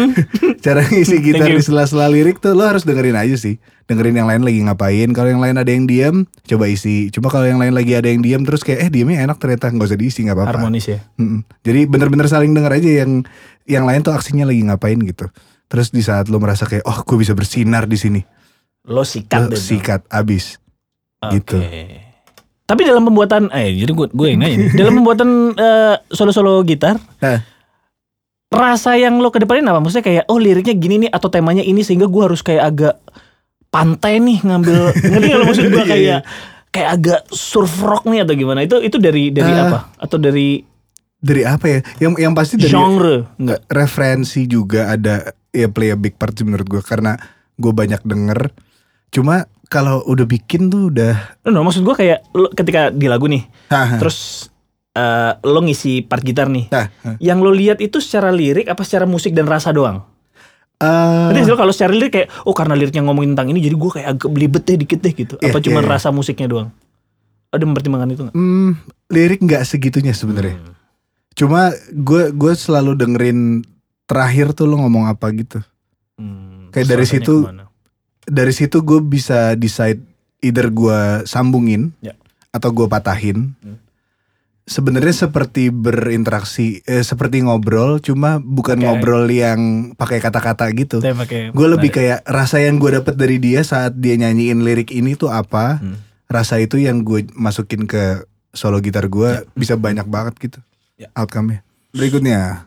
cara 0.66 0.84
ngisi 0.84 1.24
gitar 1.24 1.48
di 1.48 1.64
sela-sela 1.64 2.12
lirik 2.12 2.44
tuh 2.44 2.52
lo 2.52 2.68
harus 2.68 2.84
dengerin 2.84 3.16
aja 3.16 3.40
sih. 3.40 3.56
Dengerin 3.88 4.20
yang 4.20 4.28
lain 4.28 4.44
lagi 4.44 4.60
ngapain. 4.68 5.10
Kalau 5.16 5.30
yang 5.32 5.40
lain 5.40 5.56
ada 5.56 5.72
yang 5.72 5.88
diam, 5.88 6.28
coba 6.44 6.68
isi. 6.68 7.08
Cuma 7.16 7.32
kalau 7.32 7.48
yang 7.48 7.62
lain 7.62 7.72
lagi 7.72 7.96
ada 7.96 8.12
yang 8.12 8.20
diam 8.20 8.44
terus 8.44 8.68
kayak 8.68 8.84
eh 8.84 8.90
diamnya 8.92 9.24
enak 9.24 9.40
ternyata 9.40 9.72
nggak 9.72 9.88
usah 9.88 10.00
diisi 10.00 10.28
nggak 10.28 10.36
apa-apa. 10.36 10.60
Harmonis 10.60 10.92
ya. 10.92 11.00
Jadi 11.64 11.88
bener-bener 11.88 12.28
saling 12.28 12.52
denger 12.52 12.76
aja 12.76 12.92
yang 13.06 13.24
yang 13.64 13.88
lain 13.88 14.04
tuh 14.04 14.12
aksinya 14.12 14.44
lagi 14.44 14.68
ngapain 14.68 15.00
gitu. 15.00 15.32
Terus 15.72 15.94
di 15.96 16.04
saat 16.04 16.28
lo 16.28 16.42
merasa 16.44 16.68
kayak 16.68 16.84
oh 16.84 17.06
gue 17.06 17.18
bisa 17.22 17.38
bersinar 17.38 17.86
di 17.86 17.98
sini, 17.98 18.22
Lo 18.86 19.02
sikat 19.02 19.50
lo 19.50 19.56
sikat 19.56 20.06
abis. 20.08 20.58
Oke. 21.20 21.34
gitu. 21.34 21.58
Tapi 22.64 22.82
dalam 22.82 23.02
pembuatan, 23.04 23.50
eh 23.52 23.74
jadi 23.76 23.92
gue 23.92 24.08
gue 24.10 24.28
yang 24.28 24.40
nanya 24.40 24.56
nih. 24.58 24.70
Dalam 24.80 24.94
pembuatan 24.96 25.30
eh, 25.54 25.96
solo-solo 26.08 26.62
gitar, 26.62 26.98
Hah. 27.20 27.42
rasa 28.48 28.96
yang 28.96 29.18
lo 29.18 29.30
kedepanin 29.30 29.66
apa? 29.66 29.78
Maksudnya 29.78 30.02
kayak, 30.04 30.24
oh 30.26 30.38
liriknya 30.38 30.74
gini 30.74 30.96
nih 31.06 31.12
atau 31.12 31.30
temanya 31.30 31.62
ini 31.62 31.82
sehingga 31.82 32.06
gue 32.06 32.22
harus 32.22 32.42
kayak 32.42 32.64
agak 32.66 32.96
pantai 33.70 34.18
nih 34.18 34.42
ngambil. 34.42 34.94
ngerti 35.12 35.28
kalau 35.30 35.46
maksud 35.46 35.64
gue 35.64 35.74
Iya, 35.76 35.86
iya. 35.86 35.86
kayak 35.86 36.20
kayak 36.72 36.90
agak 36.92 37.22
surf 37.30 37.74
rock 37.80 38.04
nih 38.06 38.22
atau 38.22 38.34
gimana? 38.34 38.60
Itu 38.62 38.82
itu 38.82 38.98
dari 38.98 39.30
dari 39.30 39.52
Ah. 39.52 39.62
apa? 39.64 39.80
Atau 40.00 40.18
dari 40.18 40.66
Dari 41.16 41.42
apa 41.42 41.66
ya? 41.66 41.80
Yang 42.00 42.14
yang 42.20 42.34
pasti 42.34 42.54
dari 42.56 42.70
genre? 42.70 43.26
nggak 43.36 43.62
referensi 43.68 44.46
juga 44.46 44.90
ada 44.90 45.22
ya 45.50 45.66
play 45.68 45.90
a 45.90 45.98
big 45.98 46.18
part 46.18 46.34
sih 46.34 46.46
menurut 46.46 46.66
gue 46.68 46.82
karena 46.82 47.18
gue 47.56 47.72
banyak 47.72 48.02
denger. 48.02 48.54
Cuma 49.10 49.36
kalau 49.66 50.04
udah 50.04 50.24
bikin 50.24 50.68
tuh 50.68 50.88
udah 50.88 51.42
No, 51.44 51.50
no, 51.52 51.62
maksud 51.62 51.82
gue 51.82 51.96
kayak 51.96 52.20
lo, 52.32 52.48
ketika 52.50 52.90
di 52.90 53.06
lagu 53.06 53.26
nih, 53.26 53.44
Hah, 53.68 53.98
terus 53.98 54.50
eh, 54.92 55.34
lo 55.42 55.60
ngisi 55.60 56.02
part 56.02 56.22
gitar 56.22 56.48
nih. 56.48 56.70
hah. 56.70 56.88
Yang 57.18 57.40
lo 57.40 57.52
lihat 57.52 57.78
itu 57.80 57.98
secara 57.98 58.30
lirik 58.30 58.66
apa 58.66 58.82
secara 58.82 59.04
musik 59.04 59.32
dan 59.32 59.46
rasa 59.46 59.70
doang? 59.70 60.06
Eh, 60.76 61.30
Nanti 61.32 61.48
kalau 61.48 61.72
secara 61.72 61.90
lirik 61.90 62.12
kayak 62.12 62.28
oh 62.44 62.52
karena 62.52 62.76
liriknya 62.76 63.02
ngomongin 63.02 63.32
tentang 63.32 63.48
ini 63.50 63.60
jadi 63.60 63.74
gue 63.74 63.92
kayak 63.92 64.08
agak 64.12 64.30
belibet 64.30 64.64
deh 64.64 64.78
dikit 64.78 65.00
deh 65.00 65.14
gitu. 65.14 65.36
Iya, 65.40 65.50
Apa 65.50 65.60
cuma 65.60 65.80
iya, 65.80 65.86
iya. 65.86 65.94
rasa 65.96 66.12
musiknya 66.12 66.48
doang? 66.48 66.70
Ada 67.50 67.64
mempertimbangkan 67.64 68.10
itu 68.12 68.22
nggak? 68.28 68.36
hmm, 68.36 68.70
lirik 69.10 69.40
nggak 69.40 69.64
segitunya 69.64 70.12
sebenarnya. 70.12 70.60
Cuma 71.32 71.72
gue 71.90 72.32
gue 72.32 72.54
selalu 72.54 72.92
dengerin 72.94 73.64
terakhir 74.04 74.52
tuh 74.52 74.68
lo 74.68 74.78
ngomong 74.78 75.08
apa 75.08 75.32
gitu. 75.32 75.64
Hmm, 76.16 76.70
Kayak 76.70 76.88
dari 76.92 77.06
situ- 77.08 77.42
ke 77.42 77.50
mana? 77.50 77.65
Dari 78.26 78.52
situ 78.52 78.82
gue 78.82 79.00
bisa 79.00 79.54
decide 79.54 80.02
either 80.42 80.70
gue 80.70 81.00
sambungin 81.24 81.94
Ya. 82.00 82.14
atau 82.50 82.70
gue 82.70 82.86
patahin. 82.86 83.54
Hmm. 83.60 83.78
Sebenarnya 84.66 85.14
seperti 85.14 85.70
berinteraksi, 85.70 86.82
eh, 86.84 87.06
seperti 87.06 87.46
ngobrol, 87.46 88.02
cuma 88.02 88.42
bukan 88.42 88.82
Oke. 88.82 88.84
ngobrol 88.84 89.30
yang 89.30 89.94
pakai 89.94 90.18
kata-kata 90.18 90.66
gitu. 90.74 91.06
Gue 91.54 91.68
lebih 91.70 91.94
kayak 91.94 92.26
rasa 92.26 92.58
yang 92.58 92.82
gue 92.82 92.98
dapet 92.98 93.14
dari 93.14 93.38
dia 93.38 93.62
saat 93.62 93.94
dia 93.94 94.18
nyanyiin 94.18 94.66
lirik 94.66 94.90
ini 94.90 95.14
tuh 95.14 95.30
apa. 95.30 95.78
Hmm. 95.78 96.02
Rasa 96.26 96.58
itu 96.58 96.82
yang 96.82 97.06
gue 97.06 97.30
masukin 97.32 97.86
ke 97.86 98.26
solo 98.50 98.82
gitar 98.82 99.06
gue 99.06 99.46
bisa 99.54 99.78
banyak 99.78 100.10
banget 100.10 100.34
gitu. 100.42 100.60
Ya. 100.98 101.14
Outcome-nya. 101.14 101.62
Berikutnya 101.94 102.66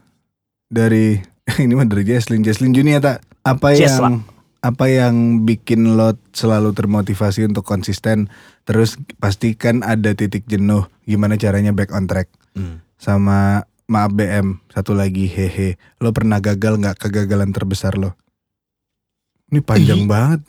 dari 0.70 1.18
ini 1.58 1.74
mah 1.74 1.82
dari 1.82 2.06
Jesslyn, 2.06 2.46
Jesslyn 2.46 2.70
Junia 2.70 3.02
tak 3.02 3.26
apa 3.42 3.74
Jesla. 3.74 4.06
yang 4.06 4.22
apa 4.58 4.90
yang 4.90 5.46
bikin 5.46 5.94
lo 5.94 6.18
selalu 6.34 6.74
termotivasi 6.74 7.46
untuk 7.46 7.62
konsisten? 7.62 8.30
Terus 8.66 8.98
pastikan 9.22 9.86
ada 9.86 10.12
titik 10.12 10.44
jenuh 10.50 10.86
gimana 11.06 11.38
caranya 11.38 11.70
back 11.70 11.94
on 11.94 12.10
track? 12.10 12.28
Hmm. 12.58 12.82
sama 12.98 13.62
maaf 13.86 14.10
BM 14.10 14.58
satu 14.74 14.92
lagi 14.92 15.30
hehe. 15.30 15.78
Lo 16.02 16.10
pernah 16.10 16.42
gagal 16.42 16.82
nggak 16.82 17.06
kegagalan 17.06 17.54
terbesar 17.54 17.94
lo? 17.94 18.18
Ini 19.48 19.62
panjang 19.62 20.02
Ih. 20.04 20.10
banget. 20.10 20.40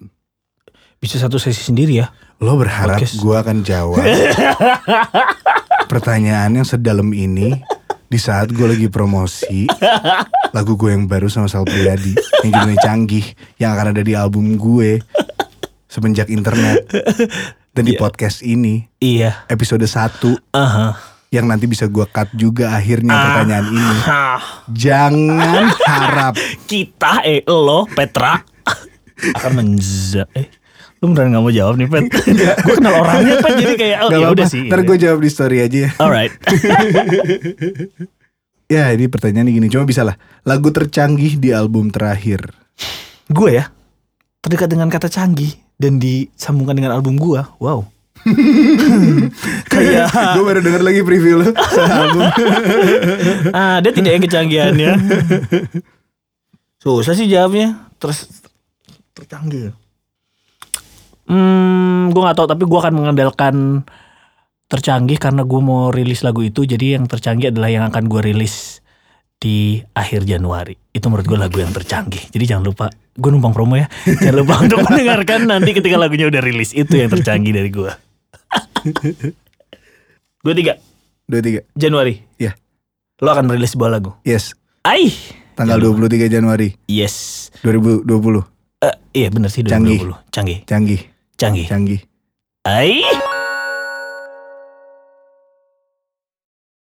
Bisa 0.99 1.21
satu 1.21 1.39
sesi 1.39 1.61
sendiri 1.61 2.01
ya. 2.01 2.09
lo 2.39 2.55
berharap 2.55 3.03
gua 3.19 3.43
akan 3.43 3.67
jawab 3.67 3.99
pertanyaan 5.91 6.55
yang 6.55 6.63
sedalam 6.63 7.11
ini 7.11 7.59
di 8.09 8.17
saat 8.17 8.49
gue 8.49 8.65
lagi 8.65 8.87
promosi 8.87 9.69
lagu 10.57 10.73
gue 10.73 10.89
yang 10.89 11.05
baru 11.05 11.29
sama 11.29 11.45
Sal 11.45 11.61
Priadi 11.61 12.17
yang 12.41 12.49
judulnya 12.51 12.79
Canggih 12.81 13.25
yang 13.55 13.71
akan 13.71 13.93
ada 13.93 14.01
di 14.01 14.13
album 14.13 14.57
gue 14.57 14.97
semenjak 15.85 16.27
internet 16.27 16.89
dan 17.69 17.83
di 17.83 17.93
Iya. 17.93 17.99
podcast 17.99 18.41
ini. 18.41 18.89
Iya. 18.97 19.45
episode 19.45 19.81
1 19.81 20.25
Aha. 20.51 20.97
yang 21.29 21.45
nanti 21.45 21.65
bisa 21.65 21.85
gue 21.85 22.01
cut 22.03 22.29
juga 22.33 22.73
akhirnya 22.73 23.13
pertanyaan 23.13 23.67
ini. 23.69 23.97
Ah, 24.03 24.41
jangan 24.73 25.69
harap. 25.79 26.33
Kita 26.65 27.21
eh 27.21 27.45
lo 27.45 27.85
Petra. 27.87 28.41
Akan 29.37 29.51
menza 29.53 30.25
eh 30.31 30.49
lu 30.99 31.15
beneran 31.15 31.31
gak 31.31 31.43
mau 31.43 31.53
jawab 31.53 31.75
nih 31.79 31.87
Pet? 31.87 32.03
Gue 32.67 32.75
kenal 32.75 32.99
orangnya 32.99 33.35
Pet 33.39 33.53
jadi 33.55 33.75
kayak 33.79 33.97
oh 34.03 34.09
ya 34.11 34.27
udah 34.35 34.47
sih. 34.47 34.67
Ntar 34.67 34.83
gue 34.83 34.97
jawab 34.99 35.19
di 35.23 35.29
story 35.31 35.63
aja 35.63 35.77
ya. 35.87 35.91
Alright 35.95 36.33
Ya 38.69 38.93
ini 38.93 39.09
pertanyaannya 39.09 39.49
gini. 39.49 39.67
Cuma 39.71 39.87
bisa 39.87 40.05
lah. 40.05 40.13
Lagu 40.45 40.69
tercanggih 40.69 41.41
di 41.41 41.49
album 41.49 41.89
terakhir. 41.89 42.53
Gue 43.31 43.57
ya 43.57 43.71
terdekat 44.39 44.71
dengan 44.71 44.87
kata 44.87 45.11
canggih 45.11 45.51
dan 45.75 45.99
disambungkan 45.99 46.75
dengan 46.75 46.95
album 46.95 47.19
gue 47.19 47.41
wow. 47.59 47.83
Kayak 49.71 50.11
Gue 50.11 50.43
baru 50.43 50.59
denger 50.59 50.83
lagi 50.83 51.01
preview 51.07 51.39
lo 51.39 51.47
album. 51.87 52.23
Ada 53.55 53.89
tidak 53.95 54.11
yang 54.19 54.23
kecanggihannya 54.27 54.91
susah 56.79 57.13
sih 57.15 57.27
jawabnya. 57.27 57.91
Terus 57.99 58.27
tercanggih 59.11 59.75
hmm 61.29 62.09
gue 62.09 62.21
nggak 62.21 62.37
tahu 62.37 62.47
tapi 62.49 62.63
gue 62.65 62.79
akan 62.81 62.93
mengandalkan 62.93 63.55
tercanggih 64.69 65.17
karena 65.17 65.41
gue 65.45 65.61
mau 65.61 65.89
rilis 65.89 66.21
lagu 66.21 66.41
itu. 66.41 66.65
Jadi 66.65 66.97
yang 66.97 67.05
tercanggih 67.05 67.49
adalah 67.49 67.69
yang 67.69 67.85
akan 67.89 68.05
gue 68.05 68.21
rilis 68.21 68.81
di 69.39 69.81
akhir 69.93 70.25
Januari. 70.25 70.77
Itu 70.91 71.09
menurut 71.09 71.25
gue 71.25 71.37
lagu 71.37 71.57
yang 71.57 71.73
tercanggih. 71.73 72.29
Jadi 72.29 72.43
jangan 72.45 72.65
lupa 72.65 72.85
gue 72.93 73.29
numpang 73.29 73.53
promo 73.53 73.77
ya. 73.77 73.89
Jangan 74.05 74.37
lupa 74.37 74.53
untuk 74.65 74.79
mendengarkan 74.85 75.49
nanti 75.49 75.73
ketika 75.73 75.97
lagunya 75.97 76.29
udah 76.29 76.41
rilis. 76.41 76.73
Itu 76.73 76.97
yang 76.97 77.09
tercanggih 77.09 77.53
dari 77.53 77.69
gue 77.69 77.91
dua 80.45 80.53
tiga. 80.53 80.73
Dua 81.25 81.41
tiga. 81.41 81.61
Januari. 81.73 82.21
Iya. 82.37 82.53
lo 83.19 83.35
akan 83.35 83.51
merilis 83.51 83.75
sebuah 83.75 83.91
lagu? 83.91 84.15
Yes. 84.23 84.55
Aih. 84.87 85.11
Tanggal 85.59 85.75
Jangan 85.75 86.07
23 86.07 86.31
Januari. 86.31 86.71
Yes. 86.87 87.49
2020 87.67 88.07
Eh, 88.79 88.95
Iya 89.11 89.27
bener 89.27 89.51
sih 89.51 89.59
2020 89.59 89.75
Canggih. 89.75 89.99
Canggih. 90.31 90.59
Canggih 90.63 91.01
Canggih 91.39 91.71
Canggih 91.71 92.01
Aih 92.67 93.07